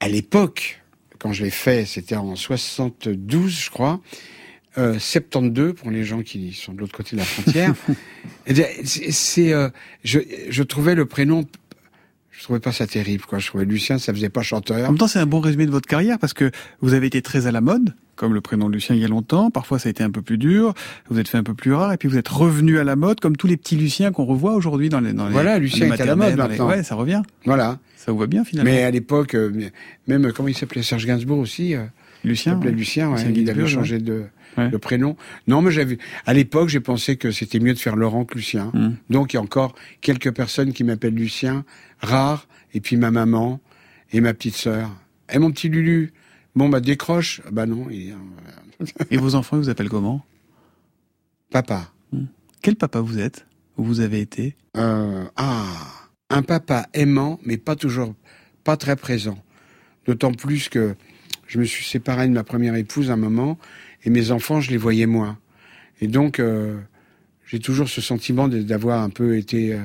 à 0.00 0.08
l'époque, 0.08 0.80
quand 1.18 1.32
je 1.32 1.44
l'ai 1.44 1.50
fait, 1.50 1.84
c'était 1.84 2.16
en 2.16 2.36
72, 2.36 3.64
je 3.64 3.70
crois. 3.70 4.00
Euh, 4.76 4.98
72 4.98 5.74
pour 5.74 5.90
les 5.90 6.04
gens 6.04 6.22
qui 6.22 6.52
sont 6.52 6.72
de 6.72 6.78
l'autre 6.78 6.96
côté 6.96 7.16
de 7.16 7.20
la 7.20 7.26
frontière. 7.26 7.74
Eh 8.46 8.54
c'est, 8.84 9.52
euh, 9.52 9.68
je, 10.04 10.20
je 10.48 10.62
trouvais 10.62 10.94
le 10.94 11.04
prénom 11.04 11.44
je 12.38 12.44
trouvais 12.44 12.60
pas 12.60 12.70
ça 12.70 12.86
terrible, 12.86 13.24
quoi. 13.24 13.40
Je 13.40 13.48
trouvais 13.48 13.64
Lucien, 13.64 13.98
ça 13.98 14.14
faisait 14.14 14.28
pas 14.28 14.42
chanteur. 14.42 14.78
En 14.88 14.92
même 14.92 14.98
temps, 14.98 15.08
c'est 15.08 15.18
un 15.18 15.26
bon 15.26 15.40
résumé 15.40 15.66
de 15.66 15.72
votre 15.72 15.88
carrière 15.88 16.18
parce 16.20 16.32
que 16.34 16.50
vous 16.80 16.94
avez 16.94 17.08
été 17.08 17.20
très 17.20 17.46
à 17.48 17.52
la 17.52 17.60
mode, 17.60 17.94
comme 18.14 18.32
le 18.32 18.40
prénom 18.40 18.68
de 18.68 18.74
Lucien 18.74 18.94
il 18.94 19.00
y 19.02 19.04
a 19.04 19.08
longtemps. 19.08 19.50
Parfois, 19.50 19.78
ça 19.80 19.88
a 19.88 19.90
été 19.90 20.04
un 20.04 20.10
peu 20.10 20.22
plus 20.22 20.38
dur. 20.38 20.72
Vous 21.10 21.18
êtes 21.18 21.26
fait 21.26 21.36
un 21.38 21.42
peu 21.42 21.54
plus 21.54 21.72
rare 21.74 21.92
et 21.92 21.96
puis 21.96 22.08
vous 22.08 22.16
êtes 22.16 22.28
revenu 22.28 22.78
à 22.78 22.84
la 22.84 22.94
mode, 22.94 23.18
comme 23.18 23.36
tous 23.36 23.48
les 23.48 23.56
petits 23.56 23.74
Luciens 23.76 24.12
qu'on 24.12 24.24
revoit 24.24 24.54
aujourd'hui 24.54 24.88
dans 24.88 25.00
les, 25.00 25.12
dans 25.12 25.26
les. 25.26 25.32
Voilà, 25.32 25.58
Lucien 25.58 25.92
est 25.92 26.00
à 26.00 26.04
la 26.04 26.14
mode 26.16 26.30
les- 26.30 26.36
maintenant. 26.36 26.68
Ouais, 26.68 26.82
ça 26.84 26.94
revient. 26.94 27.22
Voilà. 27.44 27.78
Ça 27.96 28.12
vous 28.12 28.18
va 28.18 28.26
bien 28.28 28.44
finalement. 28.44 28.70
Mais 28.70 28.84
à 28.84 28.90
l'époque, 28.92 29.34
euh, 29.34 29.68
même 30.06 30.32
comment 30.32 30.48
il 30.48 30.56
s'appelait 30.56 30.82
Serge 30.84 31.04
Gainsbourg 31.06 31.38
aussi. 31.40 31.74
euh, 31.74 31.84
Lucien. 32.24 32.52
Il 32.52 32.54
s'appelait 32.54 32.70
ouais. 32.70 32.76
Lucien, 32.76 33.08
ouais, 33.10 33.24
Lucien 33.24 33.32
il 33.42 33.50
avait 33.50 33.66
changé 33.66 33.98
de, 33.98 34.22
Ouais. 34.58 34.68
de 34.70 34.76
prénom. 34.76 35.16
Non, 35.46 35.62
mais 35.62 35.70
j'avais, 35.70 35.98
à 36.26 36.34
l'époque, 36.34 36.68
j'ai 36.68 36.80
pensé 36.80 37.16
que 37.16 37.30
c'était 37.30 37.60
mieux 37.60 37.74
de 37.74 37.78
faire 37.78 37.96
Laurent 37.96 38.24
que 38.24 38.34
Lucien. 38.34 38.70
Mm. 38.74 38.90
Donc, 39.10 39.32
il 39.32 39.36
y 39.36 39.38
a 39.38 39.42
encore 39.42 39.74
quelques 40.00 40.32
personnes 40.32 40.72
qui 40.72 40.84
m'appellent 40.84 41.14
Lucien, 41.14 41.64
rares, 42.00 42.48
et 42.74 42.80
puis 42.80 42.96
ma 42.96 43.10
maman 43.10 43.60
et 44.12 44.20
ma 44.20 44.34
petite 44.34 44.56
sœur. 44.56 44.90
Et 45.32 45.38
mon 45.38 45.50
petit 45.50 45.68
Lulu. 45.68 46.12
Bon, 46.54 46.68
bah, 46.68 46.80
décroche. 46.80 47.40
Bah 47.52 47.66
non, 47.66 47.88
Et 49.10 49.16
vos 49.16 49.34
enfants, 49.34 49.56
ils 49.56 49.62
vous 49.62 49.68
appellent 49.68 49.88
comment? 49.88 50.24
Papa. 51.50 51.92
Quel 52.62 52.76
papa 52.76 53.00
vous 53.00 53.18
êtes? 53.18 53.46
Ou 53.76 53.84
vous 53.84 54.00
avez 54.00 54.20
été? 54.20 54.56
Euh, 54.76 55.24
ah, 55.36 56.08
un 56.30 56.42
papa 56.42 56.88
aimant, 56.94 57.38
mais 57.44 57.56
pas 57.56 57.76
toujours, 57.76 58.14
pas 58.64 58.76
très 58.76 58.96
présent. 58.96 59.38
D'autant 60.06 60.32
plus 60.32 60.68
que 60.68 60.94
je 61.46 61.58
me 61.58 61.64
suis 61.64 61.84
séparé 61.84 62.26
de 62.26 62.32
ma 62.32 62.44
première 62.44 62.74
épouse 62.74 63.10
à 63.10 63.14
un 63.14 63.16
moment, 63.16 63.58
et 64.08 64.10
mes 64.10 64.30
enfants, 64.30 64.62
je 64.62 64.70
les 64.70 64.78
voyais 64.78 65.04
moins. 65.04 65.38
Et 66.00 66.06
donc, 66.06 66.40
euh, 66.40 66.78
j'ai 67.46 67.58
toujours 67.58 67.90
ce 67.90 68.00
sentiment 68.00 68.48
d'avoir 68.48 69.02
un 69.02 69.10
peu 69.10 69.36
été, 69.36 69.74
euh, 69.74 69.80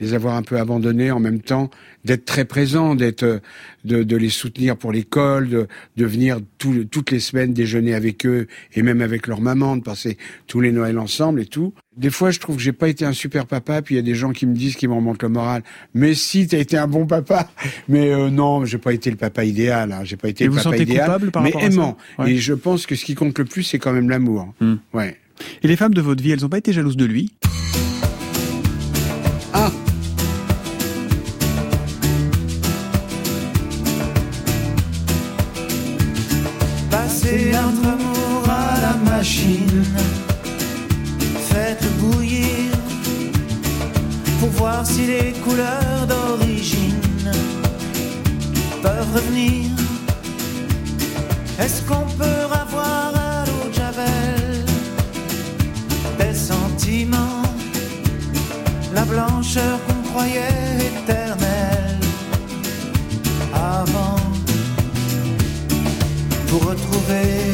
les 0.00 0.14
avoir 0.14 0.34
un 0.34 0.42
peu 0.42 0.58
abandonnés 0.58 1.10
en 1.10 1.20
même 1.20 1.40
temps, 1.40 1.70
d'être 2.04 2.24
très 2.24 2.44
présent, 2.46 2.94
d'être, 2.94 3.22
euh, 3.22 3.38
de, 3.84 4.02
de 4.02 4.16
les 4.16 4.30
soutenir 4.30 4.76
pour 4.76 4.92
l'école, 4.92 5.48
de, 5.48 5.68
de 5.96 6.06
venir 6.06 6.38
tout- 6.58 6.84
toutes 6.90 7.10
les 7.10 7.20
semaines 7.20 7.52
déjeuner 7.52 7.94
avec 7.94 8.24
eux 8.26 8.46
et 8.74 8.82
même 8.82 9.02
avec 9.02 9.26
leur 9.26 9.40
maman, 9.42 9.76
de 9.76 9.82
passer 9.82 10.16
tous 10.46 10.60
les 10.60 10.72
Noëls 10.72 10.98
ensemble 10.98 11.42
et 11.42 11.46
tout. 11.46 11.74
Des 11.96 12.08
fois, 12.10 12.30
je 12.30 12.40
trouve 12.40 12.56
que 12.56 12.62
j'ai 12.62 12.72
pas 12.72 12.88
été 12.88 13.04
un 13.04 13.12
super 13.12 13.44
papa, 13.46 13.82
puis 13.82 13.94
il 13.94 13.98
y 13.98 14.00
a 14.00 14.02
des 14.02 14.14
gens 14.14 14.30
qui 14.32 14.46
me 14.46 14.54
disent, 14.54 14.76
qui 14.76 14.88
me 14.88 14.94
remontent 14.94 15.26
le 15.26 15.32
moral. 15.32 15.62
Mais 15.92 16.14
si, 16.14 16.46
t'as 16.46 16.56
été 16.58 16.78
un 16.78 16.86
bon 16.86 17.06
papa. 17.06 17.50
Mais 17.88 18.10
euh, 18.12 18.30
non, 18.30 18.64
j'ai 18.64 18.78
pas 18.78 18.94
été 18.94 19.10
le 19.10 19.16
papa 19.16 19.44
idéal. 19.44 19.92
Hein. 19.92 20.00
J'ai 20.04 20.16
pas 20.16 20.28
été 20.30 20.44
Et 20.44 20.46
le 20.46 20.52
vous 20.52 20.56
papa 20.58 20.70
sentez 20.70 20.82
idéal, 20.84 21.06
coupable 21.06 21.30
par 21.30 21.42
mais 21.42 21.50
rapport 21.50 21.62
à 21.62 21.70
ça 21.70 21.74
aimant. 21.74 21.96
Ouais. 22.18 22.32
Et 22.32 22.36
je 22.38 22.54
pense 22.54 22.86
que 22.86 22.94
ce 22.94 23.04
qui 23.04 23.14
compte 23.14 23.38
le 23.38 23.44
plus, 23.44 23.64
c'est 23.64 23.78
quand 23.78 23.92
même 23.92 24.08
l'amour. 24.08 24.54
Hmm. 24.60 24.76
Ouais. 24.94 25.18
Et 25.62 25.68
les 25.68 25.76
femmes 25.76 25.92
de 25.94 26.00
votre 26.00 26.22
vie, 26.22 26.30
elles 26.30 26.40
n'ont 26.40 26.48
pas 26.48 26.58
été 26.58 26.72
jalouses 26.72 26.96
de 26.96 27.04
lui? 27.04 27.32
Ah 29.52 29.70
machine. 39.20 39.84
Faites-le 41.50 41.90
bouillir 42.00 42.72
pour 44.38 44.48
voir 44.60 44.80
si 44.86 45.02
les 45.12 45.32
couleurs 45.44 46.04
d'origine 46.12 47.30
peuvent 48.82 49.12
revenir. 49.16 49.68
Est-ce 51.62 51.82
qu'on 51.88 52.06
peut 52.20 52.44
avoir 52.64 53.12
à 53.14 53.44
l'eau 53.46 53.68
de 53.68 53.74
Javel 53.80 54.64
des 56.20 56.34
sentiments, 56.50 57.42
la 58.94 59.04
blancheur 59.12 59.76
qu'on 59.86 60.02
croyait 60.10 60.59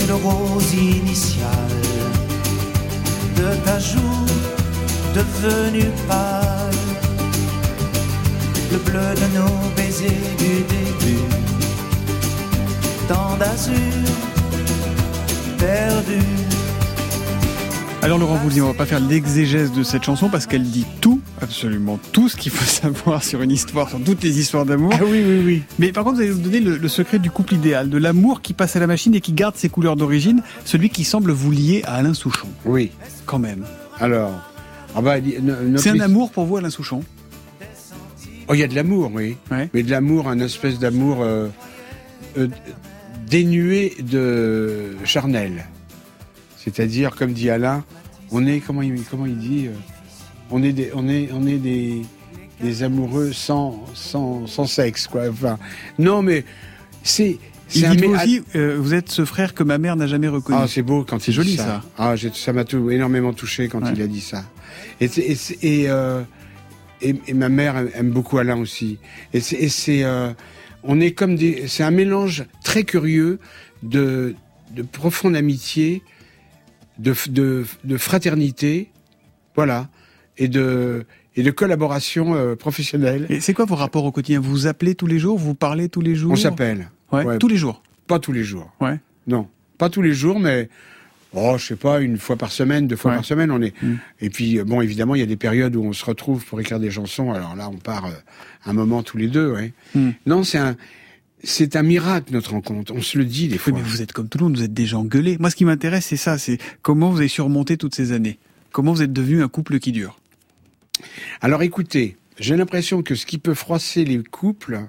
le 0.08 0.14
rose 0.14 0.74
initial 0.74 1.50
de 3.36 3.54
ta 3.64 3.78
joue 3.78 4.26
devenue 5.14 5.90
pâle, 6.06 6.70
le 8.70 8.78
bleu 8.78 9.14
de 9.14 9.38
nos 9.38 9.70
baisers 9.76 10.08
du 10.38 10.62
début, 10.74 11.22
tant 13.08 13.36
d'azur 13.38 13.74
perdu. 15.58 16.20
Alors 18.02 18.18
Laurent 18.18 18.36
Voulzy, 18.36 18.60
on 18.60 18.68
va 18.68 18.74
pas 18.74 18.86
faire 18.86 19.00
l'exégèse 19.00 19.72
de 19.72 19.82
cette 19.82 20.04
chanson 20.04 20.28
parce 20.28 20.46
qu'elle 20.46 20.64
dit 20.64 20.86
tout, 21.00 21.15
absolument 21.40 21.98
tout 22.12 22.28
ce 22.28 22.36
qu'il 22.36 22.52
faut 22.52 22.64
savoir 22.82 23.22
sur 23.22 23.42
une 23.42 23.50
histoire, 23.50 23.88
sur 23.88 24.02
toutes 24.02 24.22
les 24.22 24.38
histoires 24.38 24.66
d'amour. 24.66 24.92
Ah 24.94 25.04
oui, 25.04 25.22
oui, 25.26 25.42
oui. 25.44 25.62
Mais 25.78 25.92
par 25.92 26.04
contre, 26.04 26.16
vous 26.16 26.22
allez 26.22 26.30
nous 26.30 26.38
donner 26.38 26.60
le, 26.60 26.76
le 26.76 26.88
secret 26.88 27.18
du 27.18 27.30
couple 27.30 27.54
idéal, 27.54 27.90
de 27.90 27.98
l'amour 27.98 28.42
qui 28.42 28.52
passe 28.52 28.76
à 28.76 28.80
la 28.80 28.86
machine 28.86 29.14
et 29.14 29.20
qui 29.20 29.32
garde 29.32 29.56
ses 29.56 29.68
couleurs 29.68 29.96
d'origine, 29.96 30.42
celui 30.64 30.90
qui 30.90 31.04
semble 31.04 31.32
vous 31.32 31.50
lier 31.50 31.82
à 31.84 31.94
Alain 31.96 32.14
Souchon. 32.14 32.48
Oui. 32.64 32.90
Quand 33.24 33.38
même. 33.38 33.64
Alors, 33.98 34.32
ah 34.94 35.02
bah, 35.02 35.16
C'est 35.76 35.90
un 35.90 36.00
amour 36.00 36.30
pour 36.30 36.46
vous, 36.46 36.56
Alain 36.56 36.70
Souchon? 36.70 37.02
Oh, 38.48 38.54
il 38.54 38.60
y 38.60 38.62
a 38.62 38.68
de 38.68 38.74
l'amour, 38.74 39.10
oui. 39.12 39.36
Mais 39.74 39.82
de 39.82 39.90
l'amour, 39.90 40.28
un 40.28 40.38
espèce 40.38 40.78
d'amour 40.78 41.18
euh, 41.20 41.48
euh, 42.38 42.48
dénué 43.28 43.94
de 44.00 44.94
charnel. 45.04 45.66
C'est-à-dire, 46.56 47.14
comme 47.16 47.32
dit 47.32 47.50
Alain, 47.50 47.84
on 48.30 48.46
est, 48.46 48.60
comment 48.60 48.82
il, 48.82 49.02
comment 49.02 49.26
il 49.26 49.38
dit, 49.38 49.66
euh, 49.66 49.72
on 50.50 50.62
est 50.62 50.72
des, 50.72 50.90
on 50.94 51.08
est, 51.08 51.28
on 51.32 51.46
est 51.46 51.58
des, 51.58 52.02
des 52.60 52.82
amoureux 52.82 53.32
sans, 53.32 53.84
sans, 53.94 54.46
sans 54.46 54.66
sexe, 54.66 55.06
quoi. 55.06 55.28
Enfin, 55.28 55.58
non, 55.98 56.22
mais 56.22 56.44
c'est, 57.02 57.38
un 57.84 57.94
dit 57.94 58.00
aussi, 58.06 58.42
euh, 58.54 58.76
vous 58.80 58.94
êtes 58.94 59.10
ce 59.10 59.24
frère 59.24 59.52
que 59.54 59.62
ma 59.64 59.78
mère 59.78 59.96
n'a 59.96 60.06
jamais 60.06 60.28
reconnu. 60.28 60.58
Ah, 60.60 60.66
c'est 60.68 60.82
beau 60.82 61.04
quand 61.04 61.20
C'est 61.20 61.32
joli 61.32 61.56
ça. 61.56 61.82
Ah, 61.98 62.14
j'ai- 62.16 62.32
ça 62.32 62.52
m'a 62.52 62.64
tout 62.64 62.90
énormément 62.90 63.32
touché 63.32 63.68
quand 63.68 63.80
il 63.94 64.00
a 64.02 64.06
dit 64.06 64.20
ça. 64.20 64.44
Et 65.00 65.08
euh, 65.88 66.22
et, 67.02 67.14
et 67.26 67.34
ma 67.34 67.48
mère 67.50 67.76
aime- 67.94 68.10
beaucoup 68.10 68.38
Alain 68.38 68.56
aussi. 68.58 68.98
Et 69.34 69.40
c'est, 69.40 70.02
euh, 70.04 70.32
on 70.82 71.00
est 71.00 71.12
comme 71.12 71.36
des, 71.36 71.64
c'est 71.68 71.82
un 71.82 71.90
mélange 71.90 72.44
très 72.64 72.84
curieux 72.84 73.38
de, 73.82 74.34
de 74.74 74.82
profonde 74.82 75.36
amitié, 75.36 76.02
de, 76.98 77.14
de, 77.28 77.66
de 77.84 77.96
fraternité, 77.98 78.90
voilà, 79.54 79.88
et 80.38 80.48
de, 80.48 81.04
et 81.36 81.42
de 81.42 81.50
collaboration 81.50 82.34
euh, 82.34 82.54
professionnelle. 82.56 83.26
Et 83.28 83.40
c'est 83.40 83.54
quoi 83.54 83.64
vos 83.64 83.74
rapports 83.76 84.04
au 84.04 84.12
quotidien? 84.12 84.40
Vous 84.40 84.50
vous 84.50 84.66
appelez 84.66 84.94
tous 84.94 85.06
les 85.06 85.18
jours 85.18 85.38
Vous 85.38 85.54
parlez 85.54 85.88
tous 85.88 86.00
les 86.00 86.14
jours? 86.14 86.32
On 86.32 86.36
s'appelle. 86.36 86.90
Ouais, 87.12 87.38
tous 87.38 87.48
les 87.48 87.56
jours. 87.56 87.82
Pas 88.06 88.18
tous 88.18 88.32
les 88.32 88.44
jours. 88.44 88.72
Ouais. 88.80 88.98
Non, 89.26 89.48
pas 89.78 89.88
tous 89.90 90.02
les 90.02 90.12
jours, 90.12 90.38
mais 90.40 90.68
oh, 91.32 91.56
je 91.58 91.66
sais 91.66 91.76
pas, 91.76 92.00
une 92.00 92.18
fois 92.18 92.36
par 92.36 92.52
semaine, 92.52 92.86
deux 92.86 92.96
fois 92.96 93.10
Ouais. 93.12 93.16
par 93.18 93.24
semaine, 93.24 93.50
on 93.50 93.60
est. 93.62 93.74
Mm. 93.82 93.94
Et 94.20 94.30
puis 94.30 94.58
euh, 94.58 94.64
bon, 94.64 94.80
évidemment, 94.80 95.14
il 95.14 95.20
y 95.20 95.24
a 95.24 95.26
des 95.26 95.36
périodes 95.36 95.74
où 95.76 95.82
on 95.84 95.92
se 95.92 96.04
retrouve 96.04 96.44
pour 96.44 96.60
écrire 96.60 96.80
des 96.80 96.90
chansons. 96.90 97.32
Alors 97.32 97.56
là, 97.56 97.68
on 97.68 97.76
part 97.78 98.06
euh, 98.06 98.10
un 98.64 98.72
moment 98.72 99.02
tous 99.02 99.16
les 99.18 99.28
deux. 99.28 99.52
Ouais. 99.52 99.72
Mm. 99.94 100.10
Non, 100.26 100.42
c'est 100.44 100.58
un. 100.58 100.76
C'est 101.44 101.76
un 101.76 101.82
miracle 101.82 102.32
notre 102.32 102.52
rencontre. 102.52 102.92
On 102.96 103.02
se 103.02 103.18
le 103.18 103.24
dit 103.24 103.46
des 103.46 103.54
Oui, 103.54 103.58
fois. 103.58 103.72
mais 103.74 103.82
vous 103.82 104.00
êtes 104.02 104.12
comme 104.12 104.28
tout 104.28 104.38
le 104.38 104.44
monde, 104.44 104.56
vous 104.56 104.64
êtes 104.64 104.72
des 104.72 104.86
gens 104.86 105.04
gueulés. 105.04 105.36
Moi, 105.38 105.50
ce 105.50 105.54
qui 105.54 105.64
m'intéresse, 105.66 106.06
c'est 106.06 106.16
ça, 106.16 106.38
c'est 106.38 106.58
comment 106.82 107.10
vous 107.10 107.18
avez 107.18 107.28
surmonté 107.28 107.76
toutes 107.76 107.94
ces 107.94 108.12
années? 108.12 108.38
Comment 108.72 108.92
vous 108.92 109.02
êtes 109.02 109.12
devenu 109.12 109.42
un 109.42 109.48
couple 109.48 109.78
qui 109.78 109.92
dure? 109.92 110.18
Alors 111.40 111.62
écoutez, 111.62 112.16
j'ai 112.38 112.56
l'impression 112.56 113.02
que 113.02 113.14
ce 113.14 113.26
qui 113.26 113.38
peut 113.38 113.54
froisser 113.54 114.04
les 114.04 114.22
couples, 114.22 114.88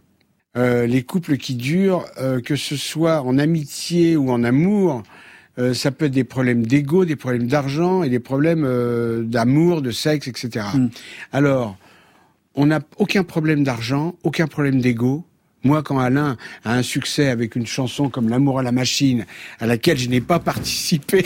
euh, 0.57 0.85
les 0.85 1.03
couples 1.03 1.37
qui 1.37 1.55
durent, 1.55 2.05
euh, 2.17 2.41
que 2.41 2.55
ce 2.55 2.75
soit 2.75 3.21
en 3.21 3.37
amitié 3.37 4.17
ou 4.17 4.31
en 4.31 4.43
amour, 4.43 5.03
euh, 5.59 5.73
ça 5.73 5.91
peut 5.91 6.05
être 6.05 6.13
des 6.13 6.23
problèmes 6.23 6.65
d'ego, 6.65 7.05
des 7.05 7.15
problèmes 7.15 7.47
d'argent 7.47 8.03
et 8.03 8.09
des 8.09 8.19
problèmes 8.19 8.65
d'amour, 9.27 9.81
de 9.81 9.91
sexe, 9.91 10.27
etc. 10.27 10.65
Alors, 11.31 11.77
on 12.55 12.67
n'a 12.67 12.79
aucun 12.97 13.23
problème 13.23 13.63
d'argent, 13.63 14.15
aucun 14.23 14.47
problème 14.47 14.81
d'ego. 14.81 15.26
Moi, 15.63 15.81
quand 15.81 15.97
Alain 15.99 16.37
a 16.63 16.73
un 16.73 16.83
succès 16.83 17.29
avec 17.29 17.55
une 17.55 17.65
chanson 17.65 18.09
comme 18.09 18.29
L'amour 18.29 18.59
à 18.59 18.63
la 18.63 18.71
machine, 18.71 19.25
à 19.59 19.65
laquelle 19.65 19.97
je 19.97 20.07
n'ai 20.07 20.21
pas 20.21 20.39
participé, 20.53 21.25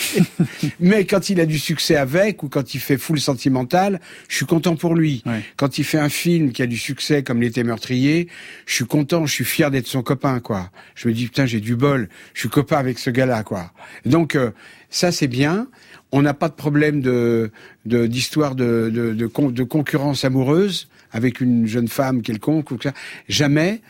mais 0.79 1.05
quand 1.05 1.29
il 1.29 1.39
a 1.39 1.45
du 1.45 1.59
succès 1.59 1.95
avec, 1.95 2.41
ou 2.43 2.49
quand 2.49 2.73
il 2.73 2.79
fait 2.79 2.97
full 2.97 3.19
sentimental, 3.19 3.99
je 4.29 4.37
suis 4.37 4.45
content 4.45 4.75
pour 4.75 4.95
lui. 4.95 5.23
Quand 5.57 5.77
il 5.77 5.83
fait 5.83 5.99
un 5.99 6.09
film 6.09 6.51
qui 6.53 6.61
a 6.61 6.67
du 6.67 6.77
succès 6.77 7.23
comme 7.23 7.41
L'été 7.41 7.63
meurtrier, 7.63 8.27
je 8.65 8.75
suis 8.75 8.85
content, 8.85 9.25
je 9.25 9.33
suis 9.33 9.45
fier 9.45 9.69
d'être 9.69 9.87
son 9.87 10.01
copain, 10.01 10.39
quoi. 10.39 10.69
Je 10.95 11.07
me 11.07 11.13
dis, 11.13 11.25
putain, 11.25 11.45
j'ai 11.45 11.59
du 11.59 11.75
bol, 11.75 12.07
je 12.33 12.39
suis 12.41 12.49
copain 12.49 12.77
avec 12.77 12.99
ce 12.99 13.09
gars-là, 13.09 13.43
quoi. 13.43 13.71
Donc, 14.05 14.35
euh, 14.35 14.51
ça, 14.89 15.11
c'est 15.11 15.27
bien. 15.27 15.67
On 16.11 16.21
n'a 16.21 16.33
pas 16.33 16.49
de 16.49 16.53
problème 16.53 17.01
de 17.01 17.51
d'histoire 17.85 18.55
de, 18.55 18.91
de, 18.93 19.13
de, 19.13 19.51
de 19.51 19.63
concurrence 19.63 20.23
amoureuse 20.23 20.89
avec 21.11 21.41
une 21.41 21.67
jeune 21.67 21.87
femme 21.87 22.21
quelconque 22.21 22.71
ou 22.71 22.77
que 22.77 22.83
ça. 22.83 22.93
Jamais. 23.27 23.81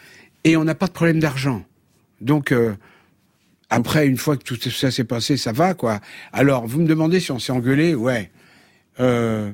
Et 0.44 0.58
on 0.58 0.64
n'a 0.64 0.76
pas 0.76 0.88
de 0.88 0.92
problème 0.94 1.20
d'argent. 1.20 1.64
Donc 2.20 2.52
euh, 2.52 2.76
après, 3.70 4.08
une 4.08 4.18
fois 4.18 4.38
que 4.38 4.44
tout 4.44 4.58
ça 4.70 4.92
s'est 4.92 5.04
passé, 5.04 5.38
ça 5.38 5.52
va 5.52 5.74
quoi. 5.74 6.02
Alors, 6.34 6.68
vous 6.68 6.82
me 6.82 6.88
demandez 6.88 7.20
si 7.20 7.32
on 7.32 7.40
s'est 7.40 7.52
engueulé, 7.54 7.96
ouais. 7.96 8.32
Euh, 9.00 9.52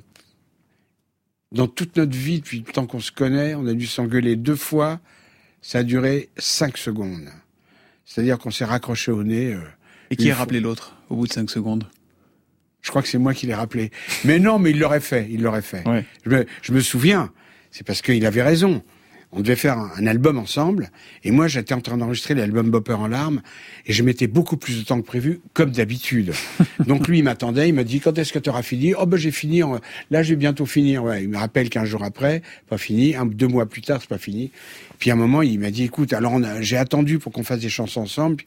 Dans 1.51 1.67
toute 1.67 1.95
notre 1.97 2.15
vie, 2.17 2.39
depuis 2.41 2.59
le 2.65 2.71
temps 2.71 2.87
qu'on 2.87 2.99
se 2.99 3.11
connaît, 3.11 3.55
on 3.55 3.65
a 3.67 3.73
dû 3.73 3.85
s'engueuler 3.87 4.35
deux 4.35 4.55
fois. 4.55 4.99
Ça 5.61 5.79
a 5.79 5.83
duré 5.83 6.29
cinq 6.37 6.77
secondes. 6.77 7.29
C'est-à-dire 8.05 8.37
qu'on 8.37 8.51
s'est 8.51 8.65
raccroché 8.65 9.11
au 9.11 9.23
nez. 9.23 9.53
euh, 9.53 9.59
Et 10.09 10.15
qui 10.15 10.29
a 10.29 10.33
fois. 10.33 10.39
rappelé 10.43 10.59
l'autre 10.61 10.95
au 11.09 11.15
bout 11.15 11.27
de 11.27 11.33
cinq 11.33 11.49
secondes? 11.49 11.87
Je 12.81 12.89
crois 12.89 13.01
que 13.01 13.07
c'est 13.09 13.17
moi 13.17 13.33
qui 13.33 13.45
l'ai 13.47 13.55
rappelé. 13.55 13.91
Mais 14.23 14.39
non, 14.39 14.59
mais 14.59 14.71
il 14.71 14.79
l'aurait 14.79 15.01
fait, 15.01 15.27
il 15.29 15.41
l'aurait 15.41 15.61
fait. 15.61 15.83
Je, 16.25 16.29
me, 16.29 16.45
je 16.61 16.71
me 16.73 16.79
souviens, 16.79 17.31
c'est 17.71 17.85
parce 17.85 18.01
qu'il 18.01 18.25
avait 18.25 18.43
raison. 18.43 18.81
On 19.33 19.41
devait 19.41 19.57
faire 19.57 19.77
un, 19.77 19.91
un 19.97 20.07
album 20.07 20.37
ensemble, 20.37 20.89
et 21.23 21.31
moi 21.31 21.47
j'étais 21.49 21.73
en 21.73 21.81
train 21.81 21.97
d'enregistrer 21.97 22.33
l'album 22.33 22.71
Bopper 22.71 22.93
en 22.93 23.07
larmes, 23.07 23.41
et 23.85 23.91
je 23.91 24.01
mettais 24.01 24.27
beaucoup 24.27 24.55
plus 24.55 24.79
de 24.79 24.85
temps 24.85 24.99
que 25.01 25.05
prévu, 25.05 25.41
comme 25.53 25.71
d'habitude. 25.71 26.33
Donc 26.87 27.07
lui 27.09 27.19
il 27.19 27.23
m'attendait, 27.23 27.67
il 27.67 27.73
m'a 27.73 27.83
dit 27.83 27.99
quand 27.99 28.17
est-ce 28.17 28.31
que 28.31 28.39
tu 28.39 28.49
auras 28.49 28.61
fini? 28.63 28.93
Oh 28.95 29.05
ben 29.05 29.17
j'ai 29.17 29.31
fini, 29.31 29.63
en- 29.63 29.79
là 30.11 30.23
j'ai 30.23 30.37
bientôt 30.37 30.65
fini. 30.65 30.97
Ouais, 30.97 31.23
il 31.23 31.29
me 31.29 31.37
rappelle 31.37 31.69
qu'un 31.69 31.83
jour 31.85 32.03
après, 32.03 32.41
pas 32.69 32.77
fini, 32.77 33.15
un, 33.15 33.25
deux 33.25 33.47
mois 33.47 33.65
plus 33.67 33.81
tard 33.81 33.99
c'est 33.99 34.09
pas 34.09 34.17
fini. 34.17 34.51
Puis 34.97 35.11
à 35.11 35.13
un 35.13 35.17
moment 35.17 35.41
il 35.41 35.59
m'a 35.59 35.71
dit 35.71 35.83
écoute, 35.83 36.13
alors 36.13 36.39
j'ai 36.61 36.77
attendu 36.77 37.19
pour 37.19 37.33
qu'on 37.33 37.43
fasse 37.43 37.59
des 37.59 37.69
chansons 37.69 38.01
ensemble. 38.01 38.43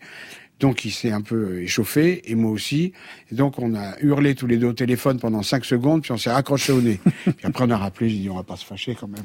Donc 0.61 0.84
il 0.84 0.90
s'est 0.90 1.11
un 1.11 1.22
peu 1.22 1.62
échauffé, 1.62 2.22
et 2.30 2.34
moi 2.34 2.50
aussi. 2.50 2.92
Et 3.32 3.34
donc 3.34 3.58
on 3.58 3.74
a 3.74 3.98
hurlé 4.00 4.34
tous 4.34 4.46
les 4.46 4.58
deux 4.58 4.68
au 4.68 4.72
téléphone 4.72 5.18
pendant 5.18 5.42
cinq 5.42 5.64
secondes, 5.64 6.02
puis 6.02 6.12
on 6.12 6.18
s'est 6.18 6.30
raccroché 6.30 6.72
au 6.72 6.80
nez. 6.80 7.00
puis 7.24 7.34
après 7.44 7.64
on 7.64 7.70
a 7.70 7.78
rappelé, 7.78 8.11
j'ai 8.11 8.18
dit 8.18 8.30
on 8.30 8.36
va 8.36 8.42
pas 8.42 8.56
se 8.56 8.64
fâcher 8.64 8.94
quand 8.94 9.08
même. 9.08 9.24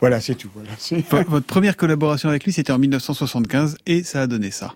Voilà, 0.00 0.20
c'est 0.20 0.34
tout. 0.34 0.50
Voilà, 0.54 1.24
Votre 1.28 1.46
première 1.46 1.76
collaboration 1.76 2.28
avec 2.28 2.44
lui, 2.44 2.52
c'était 2.52 2.72
en 2.72 2.78
1975 2.78 3.76
et 3.86 4.02
ça 4.02 4.22
a 4.22 4.26
donné 4.26 4.50
ça. 4.50 4.74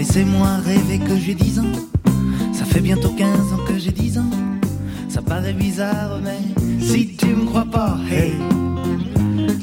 Laissez-moi 0.00 0.48
rêver 0.64 0.98
que 0.98 1.14
j'ai 1.14 1.34
10 1.34 1.58
ans. 1.58 1.72
Ça 2.54 2.64
fait 2.64 2.80
bientôt 2.80 3.10
15 3.10 3.52
ans 3.52 3.64
que 3.68 3.76
j'ai 3.76 3.90
10 3.90 4.16
ans. 4.16 4.30
Ça 5.10 5.20
paraît 5.20 5.52
bizarre, 5.52 6.18
mais 6.24 6.40
si 6.80 7.16
tu 7.16 7.26
me 7.26 7.44
crois 7.44 7.66
pas, 7.66 7.98
hey, 8.10 8.32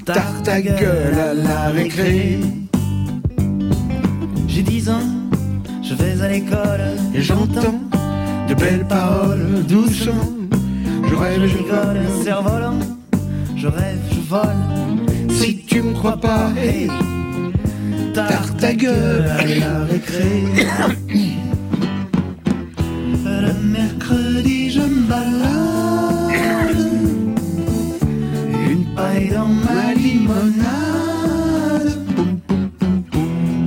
tarte 0.06 0.44
ta 0.44 0.62
gueule 0.62 1.18
à 1.18 1.34
la 1.34 1.70
récré. 1.70 2.40
J'ai 4.48 4.62
10 4.62 4.90
ans, 4.92 5.10
je 5.82 5.96
vais 5.96 6.22
à 6.22 6.28
l'école 6.28 6.86
et 7.16 7.22
j'entends 7.24 7.82
de 8.48 8.54
belles 8.54 8.86
paroles 8.88 9.66
doucement. 9.68 10.14
Je 11.10 11.16
rêve, 11.16 11.48
je 11.48 11.58
rigole, 11.58 11.98
cerf-volant. 12.24 12.78
Je 13.56 13.68
rêve, 13.68 14.02
je 14.12 14.20
vole. 14.20 15.32
Si 15.32 15.66
tu 15.66 15.82
me 15.82 15.94
crois 15.94 16.18
pas, 16.18 16.52
hey, 16.56 16.92
tarte 18.26 18.58
ta 18.58 18.74
gueule 18.74 19.28
à 19.28 19.46
la 19.46 19.84
récré. 19.86 20.44
Le 23.26 23.54
mercredi, 23.64 24.72
je 24.72 24.82
me 24.82 25.08
balade. 25.08 26.38
Une 28.70 28.86
paille 28.96 29.30
dans 29.30 29.48
ma 29.48 29.94
limonade. 29.94 30.66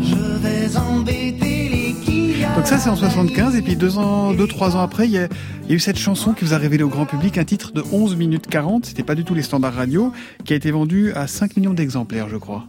Je 0.02 0.16
vais 0.42 0.76
embêter 0.76 1.68
les. 1.68 1.94
Donc 2.56 2.66
ça 2.66 2.78
c'est 2.78 2.90
en 2.90 2.96
75 2.96 3.54
et 3.54 3.62
puis 3.62 3.76
deux 3.76 3.98
ans, 3.98 4.32
deux 4.32 4.48
trois 4.48 4.76
ans 4.76 4.80
après, 4.80 5.06
il 5.06 5.12
y, 5.12 5.18
a, 5.18 5.28
il 5.64 5.70
y 5.70 5.72
a 5.72 5.76
eu 5.76 5.78
cette 5.78 5.98
chanson 5.98 6.32
qui 6.32 6.44
vous 6.44 6.54
a 6.54 6.58
révélé 6.58 6.82
au 6.82 6.88
grand 6.88 7.06
public 7.06 7.38
un 7.38 7.44
titre 7.44 7.72
de 7.72 7.84
11 7.92 8.16
minutes 8.16 8.48
40. 8.48 8.86
C'était 8.86 9.04
pas 9.04 9.14
du 9.14 9.24
tout 9.24 9.34
les 9.34 9.42
standards 9.42 9.74
radio, 9.74 10.12
qui 10.44 10.52
a 10.54 10.56
été 10.56 10.72
vendu 10.72 11.12
à 11.12 11.28
5 11.28 11.56
millions 11.56 11.74
d'exemplaires, 11.74 12.28
je 12.28 12.36
crois. 12.36 12.66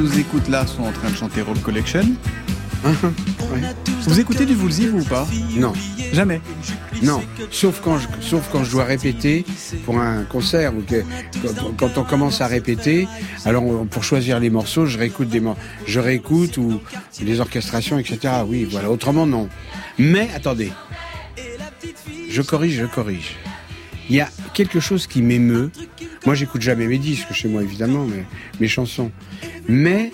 Nous 0.00 0.18
écoutent 0.18 0.48
là 0.48 0.66
sont 0.66 0.82
en 0.84 0.92
train 0.92 1.10
de 1.10 1.16
chanter 1.16 1.42
Roll 1.42 1.58
Collection. 1.60 2.04
Vous 4.06 4.18
écoutez 4.18 4.46
du 4.46 4.54
Woolsey, 4.54 4.88
ou 4.88 5.04
pas? 5.04 5.28
Non. 5.56 5.74
Jamais. 6.14 6.40
Non, 7.02 7.22
sauf 7.50 7.80
quand 7.82 7.98
je, 7.98 8.08
sauf 8.20 8.48
quand 8.50 8.64
je 8.64 8.70
dois 8.70 8.84
répéter 8.84 9.44
pour 9.84 9.98
un 10.00 10.22
concert 10.24 10.74
ou 10.74 10.80
que 10.82 11.02
quand, 11.78 11.96
on 11.98 12.04
commence 12.04 12.40
à 12.40 12.46
répéter, 12.46 13.06
alors 13.44 13.64
on- 13.64 13.84
pour 13.86 14.02
choisir 14.04 14.38
les 14.40 14.50
morceaux, 14.50 14.86
je 14.86 14.98
réécoute 14.98 15.28
des 15.28 15.42
je 15.86 16.00
réécoute 16.00 16.56
ou 16.56 16.80
les 17.22 17.40
orchestrations, 17.40 17.98
etc. 17.98 18.34
Oui, 18.46 18.66
voilà. 18.70 18.90
Autrement, 18.90 19.26
non. 19.26 19.48
Mais 19.98 20.28
attendez, 20.34 20.72
je 22.30 22.42
corrige, 22.42 22.76
je 22.80 22.86
corrige. 22.86 23.36
Il 24.10 24.16
y 24.16 24.20
a 24.20 24.28
quelque 24.54 24.80
chose 24.80 25.06
qui 25.06 25.22
m'émeut. 25.22 25.70
Moi, 26.26 26.34
j'écoute 26.34 26.60
jamais 26.60 26.86
mes 26.88 26.98
disques 26.98 27.32
chez 27.32 27.48
moi, 27.48 27.62
évidemment, 27.62 28.04
mais 28.04 28.24
mes 28.58 28.66
chansons. 28.66 29.12
Mais 29.68 30.12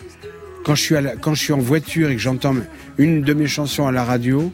quand 0.64 0.74
je 0.74 1.34
suis 1.34 1.53
en 1.55 1.59
voiture 1.59 2.11
et 2.11 2.14
que 2.14 2.20
j'entends 2.20 2.55
une 2.99 3.22
de 3.22 3.32
mes 3.32 3.47
chansons 3.47 3.86
à 3.86 3.92
la 3.92 4.05
radio, 4.05 4.53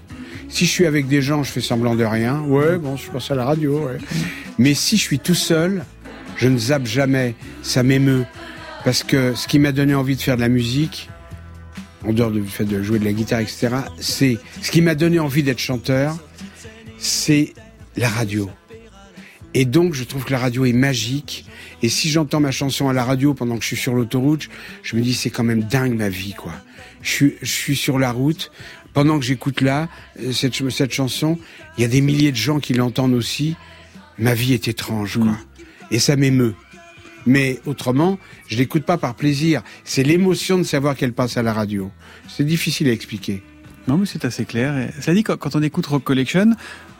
si 0.48 0.64
je 0.64 0.70
suis 0.70 0.86
avec 0.86 1.08
des 1.08 1.22
gens, 1.22 1.42
je 1.42 1.50
fais 1.50 1.60
semblant 1.60 1.96
de 1.96 2.04
rien. 2.04 2.40
Ouais, 2.42 2.78
bon, 2.78 2.96
je 2.96 3.10
passe 3.10 3.32
à 3.32 3.34
la 3.34 3.44
radio. 3.44 3.86
ouais. 3.88 3.98
Mais 4.58 4.74
si 4.74 4.96
je 4.96 5.02
suis 5.02 5.18
tout 5.18 5.34
seul, 5.34 5.84
je 6.36 6.48
ne 6.48 6.56
zappe 6.56 6.86
jamais. 6.86 7.34
Ça 7.62 7.82
m'émeut 7.82 8.24
parce 8.84 9.02
que 9.02 9.34
ce 9.34 9.48
qui 9.48 9.58
m'a 9.58 9.72
donné 9.72 9.94
envie 9.94 10.14
de 10.14 10.22
faire 10.22 10.36
de 10.36 10.42
la 10.42 10.48
musique, 10.48 11.10
en 12.06 12.12
dehors 12.12 12.30
du 12.30 12.42
fait 12.44 12.64
de 12.64 12.82
jouer 12.82 12.98
de 13.00 13.04
la 13.04 13.12
guitare, 13.12 13.40
etc., 13.40 13.68
c'est 13.98 14.38
ce 14.60 14.70
qui 14.70 14.82
m'a 14.82 14.94
donné 14.94 15.18
envie 15.18 15.42
d'être 15.42 15.58
chanteur, 15.58 16.16
c'est 16.98 17.54
la 17.96 18.08
radio. 18.08 18.48
Et 19.54 19.64
donc, 19.64 19.94
je 19.94 20.04
trouve 20.04 20.24
que 20.24 20.32
la 20.32 20.38
radio 20.38 20.64
est 20.64 20.72
magique. 20.72 21.44
Et 21.82 21.88
si 21.88 22.08
j'entends 22.08 22.40
ma 22.40 22.52
chanson 22.52 22.88
à 22.88 22.92
la 22.92 23.04
radio 23.04 23.34
pendant 23.34 23.56
que 23.56 23.62
je 23.62 23.68
suis 23.68 23.76
sur 23.76 23.94
l'autoroute, 23.94 24.48
je 24.82 24.96
me 24.96 25.02
dis, 25.02 25.14
c'est 25.14 25.30
quand 25.30 25.44
même 25.44 25.62
dingue 25.62 25.94
ma 25.94 26.08
vie, 26.08 26.34
quoi. 26.34 26.52
Je 27.02 27.10
suis, 27.10 27.34
je 27.42 27.50
suis 27.50 27.76
sur 27.76 27.98
la 27.98 28.12
route. 28.12 28.50
Pendant 28.94 29.18
que 29.18 29.24
j'écoute 29.24 29.60
là, 29.60 29.88
euh, 30.20 30.32
cette, 30.32 30.70
cette 30.70 30.92
chanson, 30.92 31.38
il 31.76 31.82
y 31.82 31.84
a 31.84 31.88
des 31.88 32.00
milliers 32.00 32.30
de 32.30 32.36
gens 32.36 32.60
qui 32.60 32.74
l'entendent 32.74 33.14
aussi. 33.14 33.56
Ma 34.18 34.34
vie 34.34 34.52
est 34.52 34.68
étrange, 34.68 35.18
quoi. 35.18 35.36
Et 35.90 35.98
ça 35.98 36.16
m'émeut. 36.16 36.54
Mais 37.26 37.60
autrement, 37.66 38.18
je 38.48 38.56
l'écoute 38.56 38.84
pas 38.84 38.98
par 38.98 39.14
plaisir. 39.14 39.62
C'est 39.84 40.02
l'émotion 40.02 40.58
de 40.58 40.62
savoir 40.64 40.96
qu'elle 40.96 41.12
passe 41.12 41.36
à 41.36 41.42
la 41.42 41.52
radio. 41.52 41.90
C'est 42.28 42.44
difficile 42.44 42.88
à 42.88 42.92
expliquer. 42.92 43.42
Non, 43.88 43.98
mais 43.98 44.06
c'est 44.06 44.24
assez 44.24 44.44
clair. 44.44 44.76
Et 44.76 45.02
Ça 45.02 45.14
dit, 45.14 45.22
quand 45.22 45.56
on 45.56 45.62
écoute 45.62 45.86
Rock 45.86 46.04
Collection, 46.04 46.52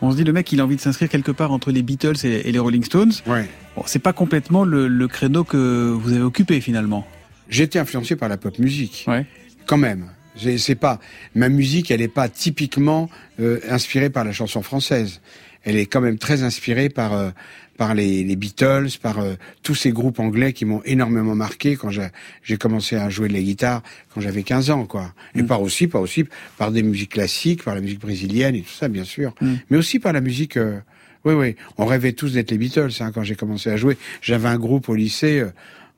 on 0.02 0.10
se 0.10 0.16
dit 0.16 0.24
le 0.24 0.32
mec, 0.32 0.50
il 0.52 0.60
a 0.60 0.64
envie 0.64 0.76
de 0.76 0.80
s'inscrire 0.80 1.08
quelque 1.08 1.30
part 1.30 1.52
entre 1.52 1.70
les 1.70 1.82
Beatles 1.82 2.16
et, 2.24 2.50
les 2.50 2.58
Rolling 2.58 2.84
Stones. 2.84 3.12
Ouais. 3.26 3.48
Bon, 3.76 3.84
c'est 3.86 4.00
pas 4.00 4.12
complètement 4.12 4.64
le, 4.64 4.88
le 4.88 5.08
créneau 5.08 5.44
que 5.44 5.90
vous 5.90 6.12
avez 6.12 6.22
occupé 6.22 6.60
finalement. 6.60 7.06
J'ai 7.48 7.64
été 7.64 7.78
influencé 7.78 8.16
par 8.16 8.28
la 8.28 8.36
pop 8.36 8.58
musique. 8.58 9.04
Ouais. 9.06 9.26
Quand 9.66 9.76
même. 9.76 10.10
C'est 10.56 10.74
pas 10.74 10.98
ma 11.34 11.48
musique, 11.48 11.90
elle 11.90 12.00
n'est 12.00 12.08
pas 12.08 12.28
typiquement 12.28 13.10
euh, 13.38 13.60
inspirée 13.68 14.10
par 14.10 14.24
la 14.24 14.32
chanson 14.32 14.62
française. 14.62 15.20
Elle 15.64 15.76
est 15.76 15.86
quand 15.86 16.00
même 16.00 16.18
très 16.18 16.42
inspirée 16.42 16.88
par 16.88 17.12
euh, 17.12 17.30
par 17.78 17.94
les, 17.94 18.22
les 18.22 18.36
Beatles, 18.36 18.88
par 19.00 19.18
euh, 19.18 19.34
tous 19.62 19.74
ces 19.74 19.92
groupes 19.92 20.20
anglais 20.20 20.52
qui 20.52 20.64
m'ont 20.64 20.82
énormément 20.84 21.34
marqué 21.34 21.76
quand 21.76 21.90
j'ai 21.90 22.56
commencé 22.58 22.96
à 22.96 23.08
jouer 23.08 23.28
de 23.28 23.32
la 23.32 23.40
guitare 23.40 23.82
quand 24.14 24.20
j'avais 24.20 24.42
15 24.42 24.70
ans, 24.70 24.84
quoi. 24.84 25.14
Et 25.34 25.42
par 25.42 25.62
aussi, 25.62 25.86
par 25.88 26.00
aussi 26.02 26.24
par 26.58 26.70
des 26.70 26.82
musiques 26.82 27.12
classiques, 27.12 27.64
par 27.64 27.74
la 27.74 27.80
musique 27.80 28.00
brésilienne 28.00 28.54
et 28.54 28.60
tout 28.60 28.72
ça, 28.72 28.88
bien 28.88 29.04
sûr, 29.04 29.34
mais 29.70 29.76
aussi 29.78 29.98
par 29.98 30.12
la 30.12 30.20
musique. 30.20 30.56
euh, 30.58 30.78
oui, 31.24 31.34
oui, 31.34 31.56
on 31.78 31.86
rêvait 31.86 32.12
tous 32.12 32.32
d'être 32.32 32.50
les 32.50 32.58
Beatles 32.58 32.90
hein, 33.00 33.12
quand 33.12 33.22
j'ai 33.22 33.36
commencé 33.36 33.70
à 33.70 33.76
jouer. 33.76 33.96
J'avais 34.20 34.48
un 34.48 34.58
groupe 34.58 34.88
au 34.88 34.94
lycée. 34.94 35.38
euh, 35.40 35.50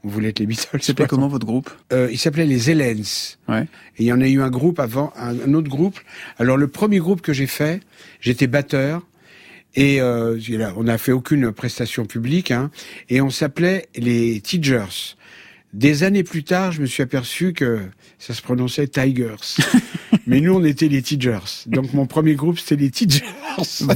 on 0.04 0.08
voulait 0.08 0.28
être 0.28 0.38
les 0.38 0.46
Beatles. 0.46 0.78
C'était 0.82 1.06
comment 1.06 1.28
votre 1.28 1.46
groupe? 1.46 1.70
Euh, 1.94 2.08
Il 2.12 2.18
s'appelait 2.18 2.44
les 2.44 2.70
Helens. 2.70 3.38
Ouais. 3.48 3.62
Et 3.96 4.02
il 4.02 4.06
y 4.06 4.12
en 4.12 4.20
a 4.20 4.28
eu 4.28 4.42
un 4.42 4.50
groupe 4.50 4.78
avant, 4.78 5.14
un, 5.16 5.30
un 5.40 5.54
autre 5.54 5.70
groupe. 5.70 5.98
Alors 6.38 6.58
le 6.58 6.68
premier 6.68 6.98
groupe 6.98 7.22
que 7.22 7.32
j'ai 7.32 7.46
fait, 7.46 7.80
j'étais 8.20 8.46
batteur. 8.46 9.02
Et 9.76 10.00
euh, 10.00 10.38
on 10.76 10.84
n'a 10.84 10.98
fait 10.98 11.12
aucune 11.12 11.52
prestation 11.52 12.04
publique. 12.06 12.50
Hein, 12.50 12.70
et 13.08 13.20
on 13.20 13.30
s'appelait 13.30 13.88
les 13.96 14.40
Tigers. 14.40 15.14
Des 15.72 16.04
années 16.04 16.22
plus 16.22 16.44
tard, 16.44 16.70
je 16.70 16.80
me 16.80 16.86
suis 16.86 17.02
aperçu 17.02 17.52
que 17.52 17.80
ça 18.18 18.32
se 18.32 18.42
prononçait 18.42 18.86
Tigers. 18.86 19.56
Mais 20.26 20.40
nous, 20.40 20.54
on 20.54 20.64
était 20.64 20.86
les 20.86 21.02
Tigers. 21.02 21.66
Donc 21.66 21.92
mon 21.92 22.06
premier 22.06 22.34
groupe, 22.34 22.60
c'était 22.60 22.76
les 22.76 22.90
Tigers. 22.90 23.24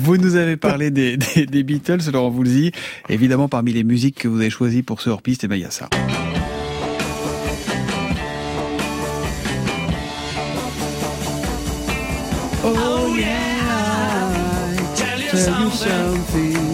Vous 0.03 0.17
nous 0.17 0.35
avez 0.35 0.57
parlé 0.57 0.91
des, 0.91 1.17
des, 1.17 1.47
des 1.47 1.63
Beatles, 1.63 2.11
Laurent 2.13 2.31
Voulzy. 2.31 2.73
Évidemment, 3.09 3.49
parmi 3.49 3.73
les 3.73 3.85
musiques 3.85 4.17
que 4.17 4.29
vous 4.29 4.41
avez 4.41 4.51
choisies 4.51 4.83
pour 4.83 5.01
ce 5.01 5.11
hors-piste, 5.11 5.45
eh 5.45 5.49
ben, 5.49 5.57
il 5.57 5.63
y 5.63 5.65
a 5.65 5.71
ça. 5.71 5.89
Oh 12.65 13.15
yeah, 13.17 13.58
tell 15.45 15.65
you 15.65 15.71
something. 15.71 16.68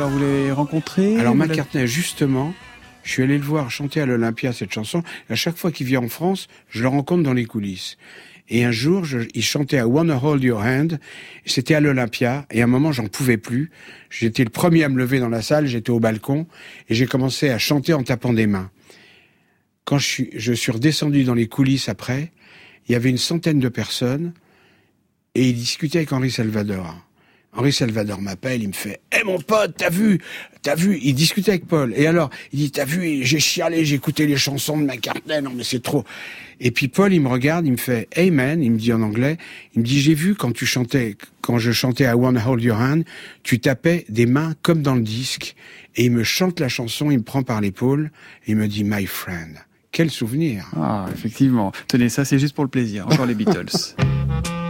Alors 0.00 0.10
vous 0.12 0.18
l'avez 0.18 0.50
rencontré 0.52 1.18
Alors 1.18 1.34
McCartney, 1.34 1.86
justement, 1.86 2.54
je 3.02 3.10
suis 3.10 3.22
allé 3.22 3.36
le 3.36 3.44
voir 3.44 3.70
chanter 3.70 4.00
à 4.00 4.06
l'Olympia 4.06 4.52
cette 4.54 4.72
chanson. 4.72 5.02
Et 5.28 5.34
à 5.34 5.36
chaque 5.36 5.56
fois 5.56 5.70
qu'il 5.70 5.86
vient 5.86 6.00
en 6.02 6.08
France, 6.08 6.48
je 6.70 6.80
le 6.80 6.88
rencontre 6.88 7.22
dans 7.22 7.34
les 7.34 7.44
coulisses. 7.44 7.98
Et 8.48 8.64
un 8.64 8.72
jour, 8.72 9.04
je- 9.04 9.28
il 9.34 9.42
chantait 9.44 9.76
à 9.78 9.86
Wanna 9.86 10.16
Hold 10.22 10.42
Your 10.42 10.60
Hand. 10.62 10.98
C'était 11.44 11.74
à 11.74 11.80
l'Olympia. 11.80 12.46
Et 12.50 12.62
à 12.62 12.64
un 12.64 12.66
moment, 12.66 12.92
j'en 12.92 13.06
pouvais 13.08 13.36
plus. 13.36 13.70
J'étais 14.08 14.42
le 14.42 14.50
premier 14.50 14.84
à 14.84 14.88
me 14.88 14.96
lever 14.98 15.20
dans 15.20 15.28
la 15.28 15.42
salle. 15.42 15.66
J'étais 15.66 15.90
au 15.90 16.00
balcon. 16.00 16.46
Et 16.88 16.94
j'ai 16.94 17.06
commencé 17.06 17.50
à 17.50 17.58
chanter 17.58 17.92
en 17.92 18.02
tapant 18.02 18.32
des 18.32 18.46
mains. 18.46 18.70
Quand 19.84 19.98
je 19.98 20.06
suis, 20.06 20.30
je 20.34 20.52
suis 20.54 20.72
redescendu 20.72 21.24
dans 21.24 21.34
les 21.34 21.46
coulisses 21.46 21.88
après, 21.90 22.32
il 22.88 22.92
y 22.92 22.94
avait 22.94 23.10
une 23.10 23.18
centaine 23.18 23.60
de 23.60 23.68
personnes. 23.68 24.32
Et 25.34 25.48
il 25.50 25.54
discutait 25.54 25.98
avec 25.98 26.12
Henri 26.12 26.30
Salvador. 26.30 27.06
Henri 27.52 27.72
Salvador 27.72 28.20
m'appelle, 28.20 28.62
il 28.62 28.68
me 28.68 28.72
fait 28.72 29.00
"Eh 29.18 29.24
mon 29.24 29.38
pote, 29.40 29.74
t'as 29.76 29.90
vu 29.90 30.20
T'as 30.62 30.74
vu 30.74 30.98
Il 31.02 31.14
discutait 31.14 31.52
avec 31.52 31.66
Paul. 31.66 31.92
Et 31.96 32.06
alors, 32.06 32.28
il 32.52 32.58
dit 32.60 32.70
"T'as 32.70 32.84
vu 32.84 33.24
J'ai 33.24 33.40
chialé, 33.40 33.84
j'ai 33.84 33.96
écouté 33.96 34.26
les 34.26 34.36
chansons 34.36 34.78
de 34.78 34.84
McCartney. 34.84 35.40
Non 35.42 35.50
mais 35.54 35.64
c'est 35.64 35.82
trop." 35.82 36.04
Et 36.60 36.70
puis 36.70 36.88
Paul, 36.88 37.12
il 37.12 37.20
me 37.20 37.28
regarde, 37.28 37.66
il 37.66 37.72
me 37.72 37.76
fait 37.76 38.08
"Hey 38.14 38.30
man", 38.30 38.62
il 38.62 38.70
me 38.72 38.78
dit 38.78 38.92
en 38.92 39.02
anglais, 39.02 39.36
il 39.74 39.80
me 39.80 39.84
dit 39.84 40.00
"J'ai 40.00 40.14
vu 40.14 40.34
quand 40.34 40.52
tu 40.52 40.64
chantais 40.66 41.16
quand 41.40 41.58
je 41.58 41.72
chantais 41.72 42.04
I 42.04 42.12
Wanna 42.12 42.46
Hold 42.46 42.62
Your 42.62 42.78
Hand, 42.78 43.04
tu 43.42 43.58
tapais 43.58 44.04
des 44.08 44.26
mains 44.26 44.54
comme 44.62 44.82
dans 44.82 44.94
le 44.94 45.02
disque." 45.02 45.56
Et 45.96 46.04
il 46.04 46.12
me 46.12 46.22
chante 46.22 46.60
la 46.60 46.68
chanson, 46.68 47.10
il 47.10 47.18
me 47.18 47.24
prend 47.24 47.42
par 47.42 47.60
l'épaule 47.60 48.10
et 48.46 48.52
il 48.52 48.56
me 48.56 48.68
dit 48.68 48.84
"My 48.84 49.06
friend." 49.06 49.56
Quel 49.92 50.08
souvenir 50.10 50.70
Ah, 50.76 51.08
effectivement. 51.12 51.72
Tenez, 51.88 52.10
ça 52.10 52.24
c'est 52.24 52.38
juste 52.38 52.54
pour 52.54 52.62
le 52.62 52.70
plaisir. 52.70 53.08
Encore 53.08 53.26
les 53.26 53.34
Beatles. 53.34 53.66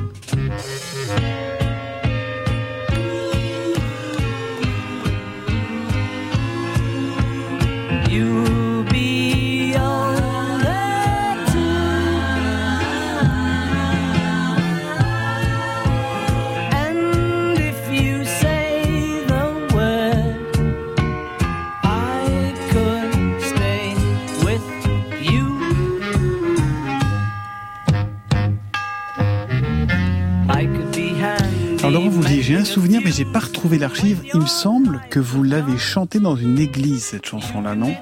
J'ai 32.51 32.57
un 32.57 32.65
souvenir 32.65 32.99
mais 33.01 33.13
j'ai 33.13 33.23
pas 33.23 33.39
retrouvé 33.39 33.77
l'archive. 33.79 34.23
Il 34.33 34.41
me 34.41 34.45
semble 34.45 34.99
que 35.09 35.19
vous 35.21 35.41
l'avez 35.41 35.77
chanté 35.77 36.19
dans 36.19 36.35
une 36.35 36.59
église 36.59 37.01
cette 37.03 37.25
chanson-là, 37.25 37.75
non? 37.75 37.95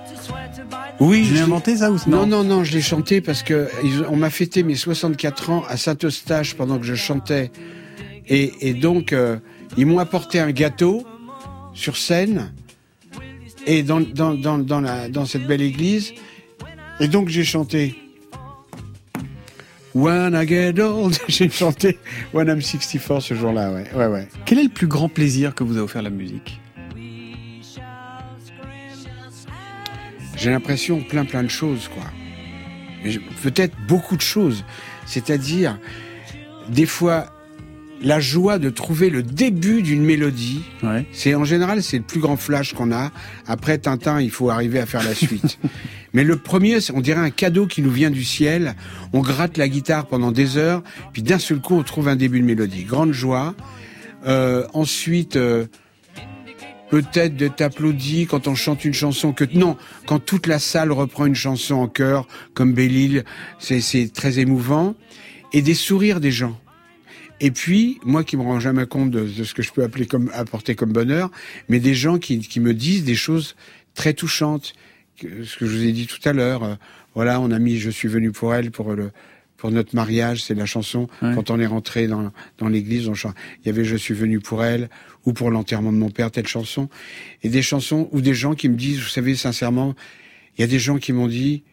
Oui, 1.00 1.24
Je 1.24 1.34
l'ai 1.34 1.38
je- 1.40 1.44
inventé 1.44 1.78
ça 1.78 1.92
ou 1.92 1.98
Non, 2.08 2.26
non, 2.26 2.44
non, 2.44 2.64
je 2.64 2.74
l'ai 2.74 2.82
chanté 2.82 3.22
parce 3.22 3.44
que 3.44 3.70
on 4.10 4.16
m'a 4.16 4.32
fêté 4.32 4.64
mes 4.64 4.74
64 4.74 5.52
ans 5.52 5.64
à 5.70 5.78
Saint-Eustache 5.78 6.56
pendant 6.56 6.80
que 6.80 6.86
je 6.86 6.96
chantais. 6.96 7.52
Et, 8.28 8.70
et 8.70 8.74
donc, 8.74 9.14
euh, 9.14 9.38
ils 9.78 9.86
m'ont 9.86 10.00
apporté 10.00 10.40
un 10.40 10.50
gâteau 10.52 11.06
sur 11.76 11.96
scène 11.96 12.52
et 13.68 13.84
dans, 13.84 14.00
dans, 14.02 14.34
dans, 14.34 14.58
dans, 14.58 14.82
la, 14.82 15.10
dans 15.10 15.28
cette 15.28 15.46
belle 15.46 15.62
église. 15.62 16.12
Et 17.00 17.08
donc, 17.08 17.30
j'ai 17.30 17.44
chanté. 17.44 17.96
When 20.00 20.34
I 20.34 20.46
get 20.48 20.80
old, 20.80 21.18
j'ai 21.28 21.50
chanté 21.50 22.00
When 22.34 22.48
I'm 22.48 22.62
64 22.62 23.22
ce 23.22 23.34
jour-là, 23.34 23.74
ouais, 23.74 23.84
ouais, 23.94 24.08
ouais. 24.08 24.28
Quel 24.46 24.60
est 24.60 24.64
le 24.64 24.70
plus 24.70 24.88
grand 24.88 25.10
plaisir 25.10 25.54
que 25.54 25.66
vous 25.66 25.78
a 25.78 25.82
offert 25.82 26.02
la 26.02 26.10
musique? 26.10 26.62
J'ai 30.38 30.52
l'impression 30.52 31.02
plein 31.02 31.26
plein 31.26 31.44
de 31.44 31.50
choses, 31.50 31.90
quoi. 31.90 32.06
Peut-être 33.44 33.76
beaucoup 33.90 34.16
de 34.16 34.22
choses. 34.22 34.64
C'est-à-dire, 35.06 35.78
des 36.70 36.86
fois, 36.86 37.34
la 38.02 38.22
joie 38.22 38.58
de 38.58 38.70
trouver 38.70 39.10
le 39.10 39.22
début 39.22 39.82
d'une 39.82 40.04
mélodie. 40.04 40.64
C'est 41.12 41.36
en 41.36 41.44
général, 41.44 41.84
c'est 41.84 41.98
le 41.98 42.04
plus 42.04 42.22
grand 42.22 42.38
flash 42.38 42.74
qu'on 42.74 42.94
a. 42.94 43.12
Après 43.48 43.78
Tintin, 43.78 44.22
il 44.22 44.32
faut 44.32 44.50
arriver 44.50 44.80
à 44.80 44.86
faire 44.86 45.04
la 45.04 45.14
suite. 45.14 45.60
Mais 46.14 46.24
le 46.24 46.38
premier, 46.38 46.78
on 46.94 47.02
dirait 47.02 47.20
un 47.20 47.30
cadeau 47.30 47.68
qui 47.68 47.82
nous 47.82 47.92
vient 47.92 48.10
du 48.10 48.24
ciel. 48.24 48.76
On 49.14 49.22
gratte 49.22 49.58
la 49.58 49.68
guitare 49.68 50.08
pendant 50.08 50.32
des 50.32 50.58
heures, 50.58 50.84
puis 51.14 51.22
d'un 51.22 51.40
seul 51.40 51.60
coup, 51.60 51.76
on 51.76 51.84
trouve 51.84 52.08
un 52.08 52.16
début 52.16 52.40
de 52.40 52.46
mélodie. 52.46 52.84
Grande 52.84 53.12
joie. 53.12 53.56
Euh, 54.26 54.66
ensuite, 54.74 55.36
euh, 55.36 55.68
peut-être 56.90 57.36
d'être 57.36 57.62
applaudi 57.62 58.26
quand 58.26 58.48
on 58.48 58.56
chante 58.56 58.84
une 58.84 58.94
chanson 58.94 59.32
que 59.32 59.46
non, 59.54 59.78
quand 60.06 60.20
toute 60.20 60.48
la 60.48 60.60
salle 60.60 60.92
reprend 60.92 61.26
une 61.26 61.36
chanson 61.36 61.76
en 61.76 61.88
chœur, 61.88 62.28
comme 62.54 62.74
Belle-Île, 62.74 63.24
c'est, 63.60 64.12
très 64.14 64.40
émouvant, 64.40 64.96
et 65.54 65.62
des 65.62 65.74
sourires 65.74 66.20
des 66.20 66.32
gens. 66.32 66.60
Et 67.40 67.52
puis, 67.52 68.00
moi 68.04 68.26
qui 68.26 68.36
me 68.36 68.42
rends 68.42 68.60
jamais 68.60 68.86
compte 68.86 69.12
de, 69.12 69.22
de 69.22 69.44
ce 69.46 69.54
que 69.54 69.62
je 69.62 69.72
peux 69.72 69.84
appeler 69.84 70.06
comme 70.06 70.30
apporter 70.34 70.76
comme 70.76 70.92
bonheur, 70.92 71.32
mais 71.70 71.80
des 71.80 71.96
gens 71.96 72.18
qui, 72.18 72.40
qui 72.40 72.60
me 72.60 72.74
disent 72.74 73.06
des 73.06 73.16
choses 73.16 73.56
très 73.94 74.14
touchantes, 74.14 74.74
ce 75.22 75.58
que 75.58 75.66
je 75.66 75.78
vous 75.78 75.84
ai 75.84 75.92
dit 75.92 76.08
tout 76.08 76.28
à 76.28 76.34
l'heure. 76.34 76.64
euh, 76.64 76.76
voilà, 77.16 77.40
on 77.40 77.52
a 77.52 77.60
mis 77.60 77.78
"Je 77.78 77.90
suis 77.90 78.08
venu 78.08 78.32
pour 78.32 78.54
elle" 78.54 78.72
pour 78.72 78.94
le 78.94 79.12
pour 79.58 79.72
notre 79.72 79.94
mariage, 79.94 80.42
c'est 80.42 80.54
la 80.56 80.66
chanson. 80.66 81.10
Quand 81.20 81.50
on 81.50 81.60
est 81.60 81.66
rentré 81.66 82.08
dans, 82.08 82.32
dans 82.60 82.70
l'église, 82.70 83.10
on 83.10 83.14
chante. 83.14 83.36
Il 83.62 83.68
y 83.68 83.70
avait 83.70 83.84
Je 83.84 83.98
suis 83.98 84.14
venu 84.14 84.40
pour 84.40 84.64
elle, 84.64 84.90
ou 85.26 85.34
pour 85.34 85.52
l'enterrement 85.52 85.92
de 85.92 85.98
mon 85.98 86.10
père, 86.10 86.32
telle 86.32 86.48
chanson. 86.48 86.88
Et 87.44 87.50
des 87.50 87.62
chansons, 87.62 88.08
ou 88.14 88.22
des 88.22 88.34
gens 88.34 88.54
qui 88.56 88.70
me 88.70 88.76
disent, 88.78 89.00
vous 89.02 89.10
savez, 89.10 89.36
sincèrement, 89.36 89.96
il 90.58 90.62
y 90.62 90.64
a 90.64 90.68
des 90.68 90.80
gens 90.80 90.98
qui 90.98 91.12
m'ont 91.12 91.28
dit, 91.28 91.64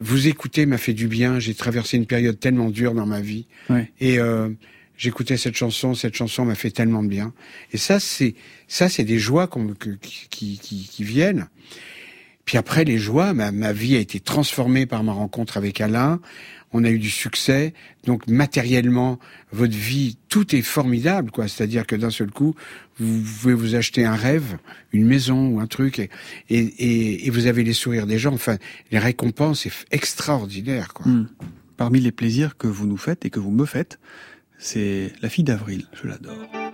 vous 0.00 0.26
écouter 0.26 0.64
m'a 0.64 0.78
fait 0.78 0.94
du 0.94 1.06
bien. 1.06 1.38
J'ai 1.38 1.52
traversé 1.54 1.98
une 1.98 2.06
période 2.06 2.38
tellement 2.40 2.70
dure 2.70 2.94
dans 2.94 3.06
ma 3.06 3.20
vie. 3.20 3.46
Ouais. 3.68 3.92
Et 4.00 4.18
euh, 4.18 4.48
j'écoutais 4.96 5.36
cette 5.36 5.56
chanson, 5.56 5.94
cette 5.94 6.14
chanson 6.14 6.44
m'a 6.44 6.54
fait 6.54 6.70
tellement 6.70 7.02
de 7.02 7.08
bien. 7.08 7.32
Et 7.72 7.76
ça, 7.78 8.00
c'est 8.00 8.34
ça, 8.68 8.88
c'est 8.88 9.04
des 9.04 9.18
joies 9.18 9.46
que- 9.46 9.96
qui, 10.00 10.58
qui, 10.58 10.88
qui 10.90 11.04
viennent. 11.04 11.46
Puis 12.44 12.58
après, 12.58 12.84
les 12.84 12.98
joies, 12.98 13.34
ma, 13.34 13.50
ma 13.50 13.72
vie 13.72 13.96
a 13.96 13.98
été 13.98 14.20
transformée 14.20 14.86
par 14.86 15.02
ma 15.02 15.12
rencontre 15.12 15.56
avec 15.56 15.80
Alain. 15.80 16.20
On 16.72 16.84
a 16.84 16.90
eu 16.90 16.98
du 16.98 17.10
succès. 17.10 17.74
Donc 18.04 18.26
matériellement, 18.28 19.18
votre 19.52 19.76
vie, 19.76 20.16
tout 20.28 20.54
est 20.54 20.62
formidable, 20.62 21.30
quoi. 21.30 21.48
C'est-à-dire 21.48 21.86
que 21.86 21.96
d'un 21.96 22.10
seul 22.10 22.30
coup, 22.30 22.54
vous 22.98 23.20
pouvez 23.20 23.54
vous 23.54 23.74
acheter 23.74 24.04
un 24.04 24.14
rêve, 24.14 24.58
une 24.92 25.06
maison 25.06 25.48
ou 25.48 25.60
un 25.60 25.66
truc, 25.66 25.98
et, 25.98 26.10
et, 26.48 26.58
et, 26.58 27.26
et 27.26 27.30
vous 27.30 27.46
avez 27.46 27.64
les 27.64 27.72
sourires 27.72 28.06
des 28.06 28.18
gens. 28.18 28.34
Enfin, 28.34 28.58
les 28.92 28.98
récompenses, 28.98 29.62
c'est 29.62 29.72
extraordinaire, 29.90 30.94
quoi. 30.94 31.06
Hmm. 31.06 31.28
Parmi 31.76 32.00
les 32.00 32.12
plaisirs 32.12 32.56
que 32.56 32.68
vous 32.68 32.86
nous 32.86 32.96
faites 32.96 33.24
et 33.26 33.30
que 33.30 33.38
vous 33.40 33.50
me 33.50 33.66
faites, 33.66 33.98
c'est 34.58 35.12
la 35.22 35.28
fille 35.28 35.44
d'avril. 35.44 35.86
Je 35.92 36.08
l'adore. 36.08 36.65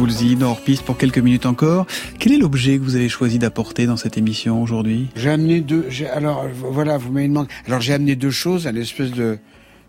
Voulzy, 0.00 0.34
dans 0.34 0.52
Hors-Piste 0.52 0.82
pour 0.86 0.96
quelques 0.96 1.18
minutes 1.18 1.44
encore. 1.44 1.86
Quel 2.18 2.32
est 2.32 2.38
l'objet 2.38 2.78
que 2.78 2.82
vous 2.82 2.96
avez 2.96 3.10
choisi 3.10 3.38
d'apporter 3.38 3.84
dans 3.84 3.98
cette 3.98 4.16
émission 4.16 4.62
aujourd'hui? 4.62 5.10
J'ai 5.14 5.28
amené 5.28 5.60
deux. 5.60 5.88
Alors 6.14 6.46
voilà, 6.54 6.96
vous 6.96 7.12
m'avez 7.12 7.28
demandé. 7.28 7.50
Alors 7.66 7.82
j'ai 7.82 7.92
amené 7.92 8.16
deux 8.16 8.30
choses, 8.30 8.66
un 8.66 8.74
espèce 8.76 9.10
de 9.10 9.36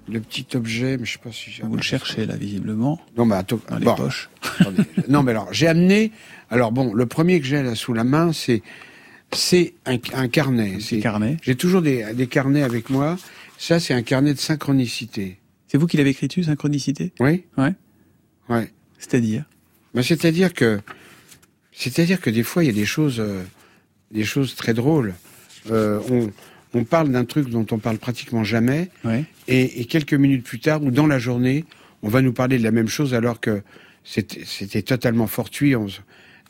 le 0.09 0.19
petit 0.19 0.45
objet, 0.55 0.97
mais 0.97 1.05
je 1.05 1.13
sais 1.13 1.19
pas 1.23 1.31
si 1.31 1.49
j'ai. 1.49 1.63
Vous 1.63 1.77
le 1.77 1.81
cherchez 1.81 2.25
là, 2.25 2.35
visiblement. 2.35 2.99
Non, 3.15 3.23
mais 3.23 3.35
attends, 3.35 3.61
Dans 3.69 3.77
les 3.77 3.85
bon, 3.85 3.95
poches. 3.95 4.29
non, 5.07 5.23
mais 5.23 5.31
alors 5.31 5.47
j'ai 5.53 5.67
amené. 5.69 6.11
Alors 6.49 6.73
bon, 6.73 6.93
le 6.93 7.05
premier 7.05 7.39
que 7.39 7.45
j'ai 7.45 7.63
là 7.63 7.73
sous 7.75 7.93
la 7.93 8.03
main, 8.03 8.33
c'est 8.33 8.63
c'est 9.31 9.75
un, 9.85 9.95
un 10.13 10.27
carnet. 10.27 10.79
C'est 10.81 10.99
carnet. 10.99 11.37
J'ai 11.41 11.55
toujours 11.55 11.81
des, 11.81 12.13
des 12.13 12.27
carnets 12.27 12.63
avec 12.63 12.89
moi. 12.89 13.15
Ça, 13.57 13.79
c'est 13.79 13.93
un 13.93 14.01
carnet 14.01 14.33
de 14.33 14.39
synchronicité. 14.39 15.39
C'est 15.67 15.77
vous 15.77 15.87
qui 15.87 15.95
l'avez 15.95 16.09
écrit 16.09 16.27
dessus, 16.27 16.43
synchronicité? 16.43 17.13
Oui. 17.21 17.45
Ouais. 17.57 17.75
Ouais. 18.49 18.69
C'est-à-dire? 18.97 19.45
Ben, 19.93 20.01
c'est-à-dire 20.03 20.53
que, 20.53 20.79
c'est-à-dire 21.73 22.19
que 22.21 22.29
des 22.29 22.43
fois 22.43 22.63
il 22.63 22.67
y 22.67 22.69
a 22.69 22.73
des 22.73 22.85
choses, 22.85 23.19
euh, 23.19 23.43
des 24.11 24.23
choses 24.23 24.55
très 24.55 24.73
drôles. 24.73 25.13
Euh, 25.69 25.99
on, 26.09 26.31
on 26.73 26.83
parle 26.83 27.11
d'un 27.11 27.25
truc 27.25 27.49
dont 27.49 27.65
on 27.71 27.77
parle 27.79 27.97
pratiquement 27.97 28.43
jamais, 28.43 28.89
Ouais. 29.03 29.25
et, 29.47 29.81
et 29.81 29.85
quelques 29.85 30.13
minutes 30.13 30.43
plus 30.43 30.59
tard 30.59 30.81
ou 30.83 30.91
dans 30.91 31.07
la 31.07 31.19
journée, 31.19 31.65
on 32.01 32.09
va 32.09 32.21
nous 32.21 32.33
parler 32.33 32.57
de 32.57 32.63
la 32.63 32.71
même 32.71 32.87
chose 32.87 33.13
alors 33.13 33.39
que 33.39 33.61
c'était 34.03 34.43
c'était 34.45 34.81
totalement 34.81 35.27
fortuit. 35.27 35.75
On 35.75 35.87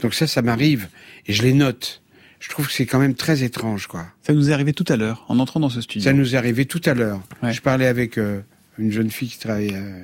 Donc 0.01 0.13
ça, 0.13 0.27
ça 0.27 0.41
m'arrive 0.41 0.87
et 1.27 1.33
je 1.33 1.41
les 1.43 1.53
note. 1.53 2.01
Je 2.39 2.49
trouve 2.49 2.65
que 2.67 2.73
c'est 2.73 2.87
quand 2.87 2.97
même 2.99 3.13
très 3.13 3.43
étrange, 3.43 3.85
quoi. 3.87 4.07
Ça 4.25 4.33
nous 4.33 4.49
est 4.49 4.53
arrivé 4.53 4.73
tout 4.73 4.85
à 4.87 4.95
l'heure, 4.95 5.25
en 5.27 5.37
entrant 5.37 5.59
dans 5.59 5.69
ce 5.69 5.79
studio. 5.81 6.03
Ça 6.09 6.13
nous 6.13 6.33
est 6.33 6.37
arrivé 6.37 6.65
tout 6.65 6.81
à 6.85 6.95
l'heure. 6.95 7.21
Ouais. 7.43 7.53
Je 7.53 7.61
parlais 7.61 7.85
avec 7.85 8.17
euh, 8.17 8.41
une 8.79 8.91
jeune 8.91 9.11
fille 9.11 9.27
qui 9.29 9.37
travaille 9.37 9.73
euh, 9.75 10.03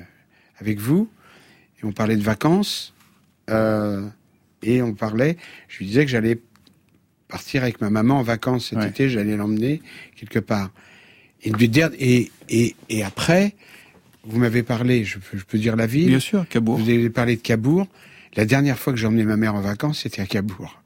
avec 0.60 0.78
vous, 0.78 1.10
et 1.80 1.84
on 1.84 1.90
parlait 1.90 2.14
de 2.16 2.22
vacances, 2.22 2.94
euh, 3.48 4.02
et 4.62 4.82
on 4.82 4.94
parlait, 4.94 5.36
je 5.68 5.78
lui 5.78 5.86
disais 5.86 6.04
que 6.04 6.10
j'allais 6.10 6.38
partir 7.28 7.62
avec 7.62 7.80
ma 7.80 7.90
maman 7.90 8.18
en 8.18 8.22
vacances 8.22 8.70
cet 8.70 8.78
Ouais. 8.78 8.88
été, 8.88 9.08
j'allais 9.08 9.36
l'emmener 9.36 9.82
quelque 10.16 10.38
part. 10.38 10.70
Et, 11.42 11.50
lui 11.50 11.68
dire- 11.68 11.90
et, 11.98 12.30
et, 12.48 12.74
et 12.88 13.04
après, 13.04 13.54
vous 14.24 14.38
m'avez 14.38 14.62
parlé, 14.62 15.04
je 15.04 15.18
peux, 15.18 15.38
je 15.38 15.44
peux 15.44 15.58
dire 15.58 15.76
la 15.76 15.86
ville 15.86 16.08
Bien 16.08 16.20
sûr, 16.20 16.46
Cabourg. 16.48 16.78
Vous 16.78 16.88
avez 16.88 17.10
parlé 17.10 17.36
de 17.36 17.40
Cabourg. 17.42 17.86
La 18.34 18.44
dernière 18.44 18.78
fois 18.78 18.92
que 18.92 18.98
j'ai 18.98 19.06
emmené 19.06 19.24
ma 19.24 19.36
mère 19.36 19.54
en 19.54 19.60
vacances, 19.60 20.00
c'était 20.02 20.22
à 20.22 20.26
Cabourg. 20.26 20.80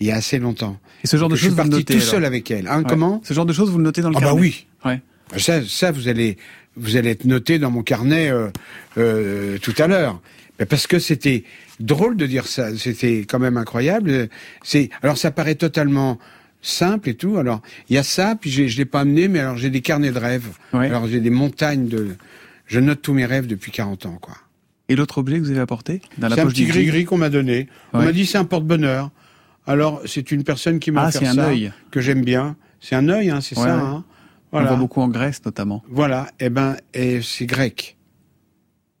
Il 0.00 0.06
y 0.06 0.10
a 0.10 0.16
assez 0.16 0.38
longtemps. 0.38 0.78
Et 1.04 1.06
ce 1.06 1.16
genre 1.16 1.28
de 1.28 1.36
je 1.36 1.40
suis 1.40 1.48
choses, 1.50 1.56
vous 1.56 1.62
le 1.62 1.68
parti 1.70 1.78
notez, 1.82 1.94
tout 1.94 2.00
alors 2.00 2.10
seul 2.10 2.24
avec 2.24 2.50
elle. 2.50 2.66
Hein, 2.66 2.78
Ouais. 2.78 2.84
Comment 2.88 3.20
Ce 3.24 3.32
genre 3.32 3.46
de 3.46 3.52
choses, 3.52 3.70
vous 3.70 3.78
le 3.78 3.84
notez 3.84 4.02
dans 4.02 4.10
le 4.10 4.16
Ah 4.16 4.20
bah 4.20 4.26
carnet 4.26 4.40
oui. 4.40 4.66
Ouais. 4.84 5.00
Ça, 5.38 5.64
ça, 5.66 5.92
vous 5.92 6.08
allez, 6.08 6.36
vous 6.76 6.96
allez 6.96 7.10
être 7.10 7.24
noté 7.24 7.58
dans 7.58 7.70
mon 7.70 7.82
carnet 7.82 8.28
euh, 8.30 8.48
euh, 8.98 9.58
tout 9.58 9.74
à 9.78 9.86
l'heure. 9.86 10.20
Mais 10.58 10.66
Parce 10.66 10.86
que 10.86 10.98
c'était 10.98 11.44
drôle 11.80 12.16
de 12.16 12.26
dire 12.26 12.46
ça. 12.46 12.76
C'était 12.76 13.24
quand 13.28 13.38
même 13.38 13.56
incroyable. 13.56 14.28
C'est 14.62 14.90
alors 15.02 15.18
ça 15.18 15.30
paraît 15.30 15.56
totalement 15.56 16.18
simple 16.62 17.08
et 17.10 17.14
tout. 17.14 17.36
Alors, 17.36 17.60
il 17.90 17.94
y 17.96 17.98
a 17.98 18.02
ça, 18.02 18.36
puis 18.40 18.50
je 18.50 18.76
l'ai 18.76 18.84
pas 18.84 19.00
amené, 19.00 19.28
mais 19.28 19.40
alors 19.40 19.56
j'ai 19.56 19.70
des 19.70 19.80
carnets 19.82 20.12
de 20.12 20.18
rêves. 20.18 20.48
Ouais. 20.72 20.86
Alors, 20.86 21.06
j'ai 21.06 21.20
des 21.20 21.30
montagnes 21.30 21.88
de... 21.88 22.16
Je 22.66 22.80
note 22.80 23.02
tous 23.02 23.12
mes 23.12 23.26
rêves 23.26 23.46
depuis 23.46 23.70
40 23.70 24.06
ans, 24.06 24.18
quoi. 24.20 24.34
Et 24.88 24.96
l'autre 24.96 25.18
objet 25.18 25.36
que 25.38 25.42
vous 25.44 25.50
avez 25.50 25.60
apporté 25.60 26.00
dans 26.18 26.28
la 26.28 26.36
C'est 26.36 26.40
un 26.42 26.44
poche 26.44 26.52
petit 26.54 26.64
du 26.64 26.68
jean 26.72 26.74
gris-gris 26.80 27.04
qu'on 27.04 27.18
m'a 27.18 27.28
donné. 27.30 27.68
On 27.92 27.98
Ouais. 27.98 28.04
m'a 28.06 28.12
dit 28.12 28.24
c'est 28.26 28.38
un 28.38 28.44
porte-bonheur. 28.44 29.10
Alors, 29.66 30.00
c'est 30.06 30.30
une 30.30 30.44
personne 30.44 30.78
qui 30.78 30.90
m'a 30.90 31.02
Ah, 31.04 31.06
un 31.08 31.10
ça, 31.10 31.46
œil. 31.48 31.72
que 31.90 32.00
j'aime 32.00 32.22
bien. 32.24 32.56
C'est 32.80 32.94
un 32.94 33.08
œil, 33.08 33.30
hein, 33.30 33.40
c'est 33.42 33.58
Ouais, 33.58 33.64
ça. 33.64 33.78
Hein. 33.78 34.04
On 34.52 34.58
Voilà. 34.58 34.68
voit 34.68 34.76
beaucoup 34.78 35.00
en 35.00 35.08
Grèce 35.08 35.42
notamment. 35.44 35.82
Voilà. 35.90 36.28
Eh 36.40 36.48
ben, 36.48 36.76
et 36.94 37.20
c'est 37.22 37.46
grec. 37.46 37.96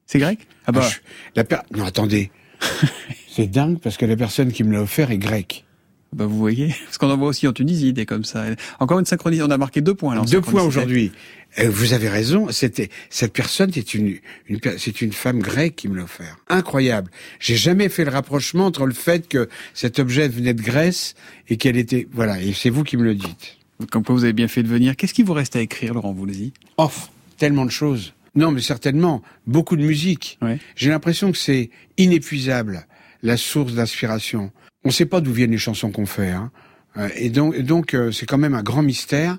C'est 0.06 0.18
grec? 0.18 0.46
Ah 0.66 0.72
bah. 0.72 0.88
Je- 0.88 0.98
la 1.34 1.44
per- 1.44 1.60
Non, 1.76 1.84
attendez. 1.84 2.30
c'est 3.28 3.46
dingue 3.46 3.78
parce 3.80 3.96
que 3.96 4.06
la 4.06 4.16
personne 4.16 4.52
qui 4.52 4.64
me 4.64 4.72
l'a 4.72 4.82
offert 4.82 5.10
est 5.10 5.18
grecque. 5.18 5.64
Bah 6.12 6.26
vous 6.26 6.38
voyez, 6.38 6.68
parce 6.84 6.96
qu'on 6.98 7.10
en 7.10 7.16
voit 7.16 7.28
aussi 7.28 7.48
en 7.48 7.52
Tunisie 7.52 7.92
des 7.92 8.06
comme 8.06 8.24
ça. 8.24 8.44
Encore 8.78 8.98
une 9.00 9.04
synchronisation, 9.06 9.48
on 9.48 9.50
a 9.52 9.58
marqué 9.58 9.80
deux 9.80 9.94
points 9.94 10.14
là. 10.14 10.20
Deux 10.20 10.28
synchronicité. 10.42 10.66
aujourd'hui. 10.68 11.12
Euh, 11.58 11.68
vous 11.70 11.92
avez 11.92 12.08
raison. 12.08 12.48
C'était 12.52 12.88
cette 13.10 13.32
personne 13.32 13.70
est 13.74 13.94
une, 13.94 14.18
une 14.48 14.60
c'est 14.78 15.00
une 15.00 15.12
femme 15.12 15.40
grecque 15.40 15.74
qui 15.76 15.88
me 15.88 15.96
l'a 15.96 16.04
offert. 16.04 16.36
Incroyable. 16.48 17.10
J'ai 17.40 17.56
jamais 17.56 17.88
fait 17.88 18.04
le 18.04 18.10
rapprochement 18.12 18.66
entre 18.66 18.86
le 18.86 18.94
fait 18.94 19.26
que 19.28 19.48
cet 19.72 19.98
objet 19.98 20.28
venait 20.28 20.54
de 20.54 20.62
Grèce 20.62 21.14
et 21.48 21.56
qu'elle 21.56 21.76
était 21.76 22.06
voilà. 22.12 22.40
Et 22.40 22.52
c'est 22.52 22.70
vous 22.70 22.84
qui 22.84 22.96
me 22.96 23.02
le 23.04 23.14
dites. 23.16 23.56
Comme 23.90 24.04
quoi 24.04 24.14
vous 24.14 24.22
avez 24.24 24.32
bien 24.32 24.46
fait 24.48 24.62
de 24.62 24.68
venir. 24.68 24.94
Qu'est-ce 24.94 25.14
qui 25.14 25.24
vous 25.24 25.32
reste 25.32 25.56
à 25.56 25.60
écrire, 25.60 25.94
Laurent? 25.94 26.12
Voulzy 26.12 26.52
Off, 26.76 27.10
tellement 27.38 27.64
de 27.66 27.72
choses. 27.72 28.14
Non, 28.34 28.50
mais 28.50 28.60
certainement 28.60 29.22
beaucoup 29.46 29.76
de 29.76 29.82
musique. 29.84 30.38
J'ai 30.76 30.90
l'impression 30.90 31.30
que 31.32 31.38
c'est 31.38 31.70
inépuisable 31.98 32.86
la 33.22 33.36
source 33.36 33.74
d'inspiration. 33.74 34.50
On 34.84 34.88
ne 34.88 34.92
sait 34.92 35.06
pas 35.06 35.20
d'où 35.20 35.32
viennent 35.32 35.52
les 35.52 35.58
chansons 35.58 35.90
qu'on 35.90 36.06
fait, 36.06 36.30
hein. 36.30 36.50
Euh, 36.96 37.08
et 37.16 37.28
donc, 37.30 37.54
et 37.56 37.62
donc 37.62 37.92
euh, 37.94 38.12
c'est 38.12 38.26
quand 38.26 38.38
même 38.38 38.54
un 38.54 38.62
grand 38.62 38.82
mystère. 38.82 39.38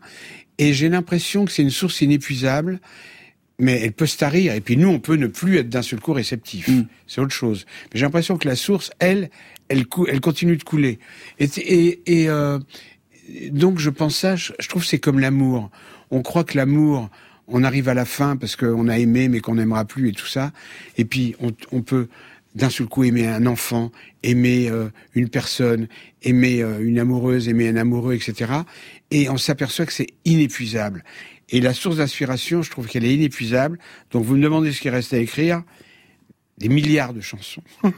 Et 0.57 0.73
j'ai 0.73 0.89
l'impression 0.89 1.45
que 1.45 1.51
c'est 1.51 1.61
une 1.61 1.69
source 1.69 2.01
inépuisable, 2.01 2.79
mais 3.59 3.79
elle 3.81 3.93
peut 3.93 4.05
se 4.07 4.17
tarir. 4.17 4.53
Et 4.53 4.59
puis 4.61 4.75
nous, 4.75 4.89
on 4.89 4.99
peut 4.99 5.15
ne 5.15 5.27
plus 5.27 5.57
être 5.57 5.69
d'un 5.69 5.81
seul 5.81 5.99
coup 6.01 6.11
réceptif. 6.13 6.69
C'est 7.07 7.21
autre 7.21 7.33
chose. 7.33 7.65
Mais 7.93 7.99
j'ai 7.99 8.05
l'impression 8.05 8.37
que 8.37 8.47
la 8.47 8.55
source, 8.57 8.91
elle, 8.99 9.29
elle, 9.69 9.85
cou- 9.85 10.05
elle 10.07 10.19
continue 10.19 10.57
de 10.57 10.63
couler. 10.63 10.99
Et, 11.39 11.45
et, 11.57 12.01
et, 12.23 12.29
euh, 12.29 12.59
donc 13.51 13.79
je 13.79 13.89
pense 13.89 14.17
ça, 14.17 14.35
je, 14.35 14.51
je 14.59 14.67
trouve 14.67 14.81
que 14.83 14.87
c'est 14.89 14.99
comme 14.99 15.19
l'amour. 15.19 15.69
On 16.11 16.21
croit 16.21 16.43
que 16.43 16.57
l'amour, 16.57 17.09
on 17.47 17.63
arrive 17.63 17.89
à 17.89 17.93
la 17.93 18.05
fin 18.05 18.37
parce 18.37 18.55
qu'on 18.55 18.87
a 18.87 18.97
aimé 18.97 19.29
mais 19.29 19.39
qu'on 19.39 19.55
n'aimera 19.55 19.85
plus 19.85 20.09
et 20.09 20.11
tout 20.11 20.25
ça. 20.25 20.51
Et 20.97 21.05
puis 21.05 21.35
on, 21.39 21.81
peut 21.81 22.07
d'un 22.55 22.69
seul 22.69 22.87
coup 22.87 23.03
aimer 23.03 23.27
un 23.27 23.45
enfant, 23.45 23.91
aimer 24.23 24.69
euh, 24.69 24.89
une 25.13 25.29
personne, 25.29 25.87
aimer 26.23 26.61
euh, 26.61 26.79
une 26.79 26.99
amoureuse, 26.99 27.47
aimer 27.49 27.67
un 27.67 27.75
amoureux, 27.75 28.13
etc. 28.13 28.51
Et 29.11 29.29
on 29.29 29.37
s'aperçoit 29.37 29.85
que 29.85 29.93
c'est 29.93 30.07
inépuisable. 30.25 31.03
Et 31.49 31.61
la 31.61 31.73
source 31.73 31.97
d'inspiration, 31.97 32.63
je 32.63 32.71
trouve 32.71 32.87
qu'elle 32.87 33.05
est 33.05 33.13
inépuisable. 33.13 33.77
Donc 34.11 34.25
vous 34.25 34.35
me 34.35 34.41
demandez 34.41 34.71
ce 34.71 34.81
qui 34.81 34.89
reste 34.89 35.13
à 35.13 35.19
écrire. 35.19 35.63
Des 36.57 36.69
milliards 36.69 37.13
de 37.13 37.19
chansons. 37.19 37.61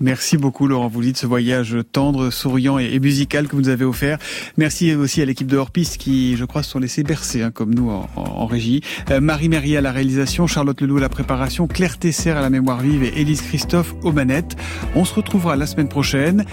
Merci 0.00 0.36
beaucoup 0.36 0.66
Laurent 0.66 0.88
Voulzy 0.88 1.12
de 1.12 1.16
ce 1.16 1.26
voyage 1.26 1.74
tendre, 1.90 2.28
souriant 2.30 2.78
et, 2.78 3.00
musical 3.00 3.48
que 3.48 3.56
vous 3.56 3.62
nous 3.62 3.68
avez 3.70 3.86
offert. 3.86 4.18
Merci 4.58 4.94
aussi 4.94 5.22
à 5.22 5.24
l'équipe 5.24 5.46
de 5.46 5.56
Hors-Piste 5.56 5.96
qui, 5.96 6.36
je 6.36 6.44
crois, 6.44 6.62
se 6.62 6.70
sont 6.70 6.78
laissés 6.80 7.02
bercer, 7.02 7.42
hein, 7.42 7.50
comme 7.50 7.74
nous 7.74 7.88
en, 7.88 8.06
en- 8.14 8.20
en 8.22 8.46
régie. 8.46 8.82
Euh, 9.10 9.20
Marie 9.22 9.74
à 9.76 9.80
la 9.80 9.90
réalisation, 9.90 10.46
Charlotte 10.46 10.78
Leloup 10.82 10.98
à 10.98 11.00
la 11.00 11.08
préparation, 11.08 11.66
Claire 11.66 11.98
Tesser 11.98 12.30
à 12.30 12.42
la 12.42 12.50
mémoire 12.50 12.80
vive 12.82 13.02
et 13.04 13.18
Élise 13.20 13.40
Christophe 13.40 13.94
aux 14.02 14.12
manettes. 14.12 14.56
On 14.94 15.06
se 15.06 15.14
retrouvera 15.14 15.56
la 15.56 15.66
semaine 15.66 15.88
prochaine. 15.88 16.44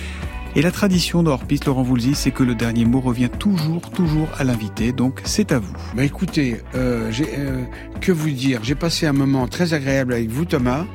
Et 0.56 0.62
la 0.62 0.72
tradition 0.72 1.22
de 1.22 1.30
Hors-Piste, 1.30 1.66
Laurent 1.66 1.84
Voulzy, 1.84 2.16
c'est 2.16 2.32
que 2.32 2.44
le 2.44 2.56
dernier 2.56 2.86
mot 2.86 3.02
revient 3.02 3.30
toujours, 3.40 3.92
toujours 3.92 4.30
à 4.38 4.46
l'invité. 4.46 4.94
Donc 4.94 5.20
c'est 5.26 5.52
à 5.52 5.60
vous. 5.60 5.74
Bah 5.98 6.06
écoutez, 6.06 6.62
euh, 6.76 7.12
j'ai, 7.12 7.28
euh, 7.38 7.66
que 8.00 8.14
vous 8.14 8.30
dire? 8.30 8.62
J'ai 8.64 8.76
passé 8.76 9.06
un 9.06 9.12
moment 9.12 9.50
très 9.50 9.74
agréable 9.74 10.14
avec 10.14 10.30
vous, 10.30 10.46
Thomas, 10.46 10.86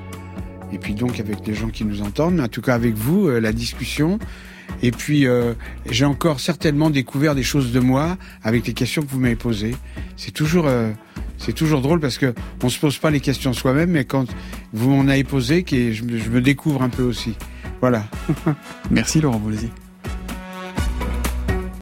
et 0.73 0.79
puis 0.79 0.95
donc 0.95 1.21
avec 1.21 1.47
les 1.47 1.55
gens 1.55 1.69
qui 1.69 1.85
nous 1.85 2.03
entendent, 2.03 2.35
mais 2.37 2.43
en 2.43 2.49
tout 2.49 2.63
cas 2.63 2.75
avec 2.75 2.95
vous, 2.95 3.29
euh, 3.29 3.41
la 3.41 3.53
discussion. 3.53 4.19
Et 4.83 4.93
puis 4.93 5.27
euh, 5.27 5.55
j'ai 5.91 6.05
encore 6.05 6.39
certainement 6.41 6.91
découvert 6.91 7.35
des 7.35 7.43
choses 7.43 7.73
de 7.73 7.81
moi 7.81 8.17
avec 8.45 8.67
les 8.67 8.73
questions 8.73 9.03
que 9.03 9.09
vous 9.09 9.19
m'avez 9.19 9.35
posées. 9.37 9.75
C'est 10.17 10.31
toujours, 10.31 10.67
euh, 10.69 10.91
c'est 11.39 11.53
toujours 11.55 11.81
drôle 11.81 11.99
parce 12.01 12.19
que 12.19 12.35
on 12.63 12.69
se 12.69 12.79
pose 12.79 12.97
pas 12.99 13.11
les 13.11 13.21
questions 13.21 13.53
soi-même, 13.53 13.91
mais 13.91 14.05
quand 14.05 14.27
vous 14.73 14.91
m'en 14.91 15.09
avez 15.09 15.25
posé, 15.25 15.65
je, 15.69 16.05
me- 16.05 16.19
je 16.19 16.31
me 16.31 16.41
découvre 16.41 16.83
un 16.83 16.89
peu 16.89 17.03
aussi. 17.03 17.35
Voilà. 17.81 18.05
Merci 18.91 19.21
Laurent 19.21 19.39
Voulzy. 19.39 19.71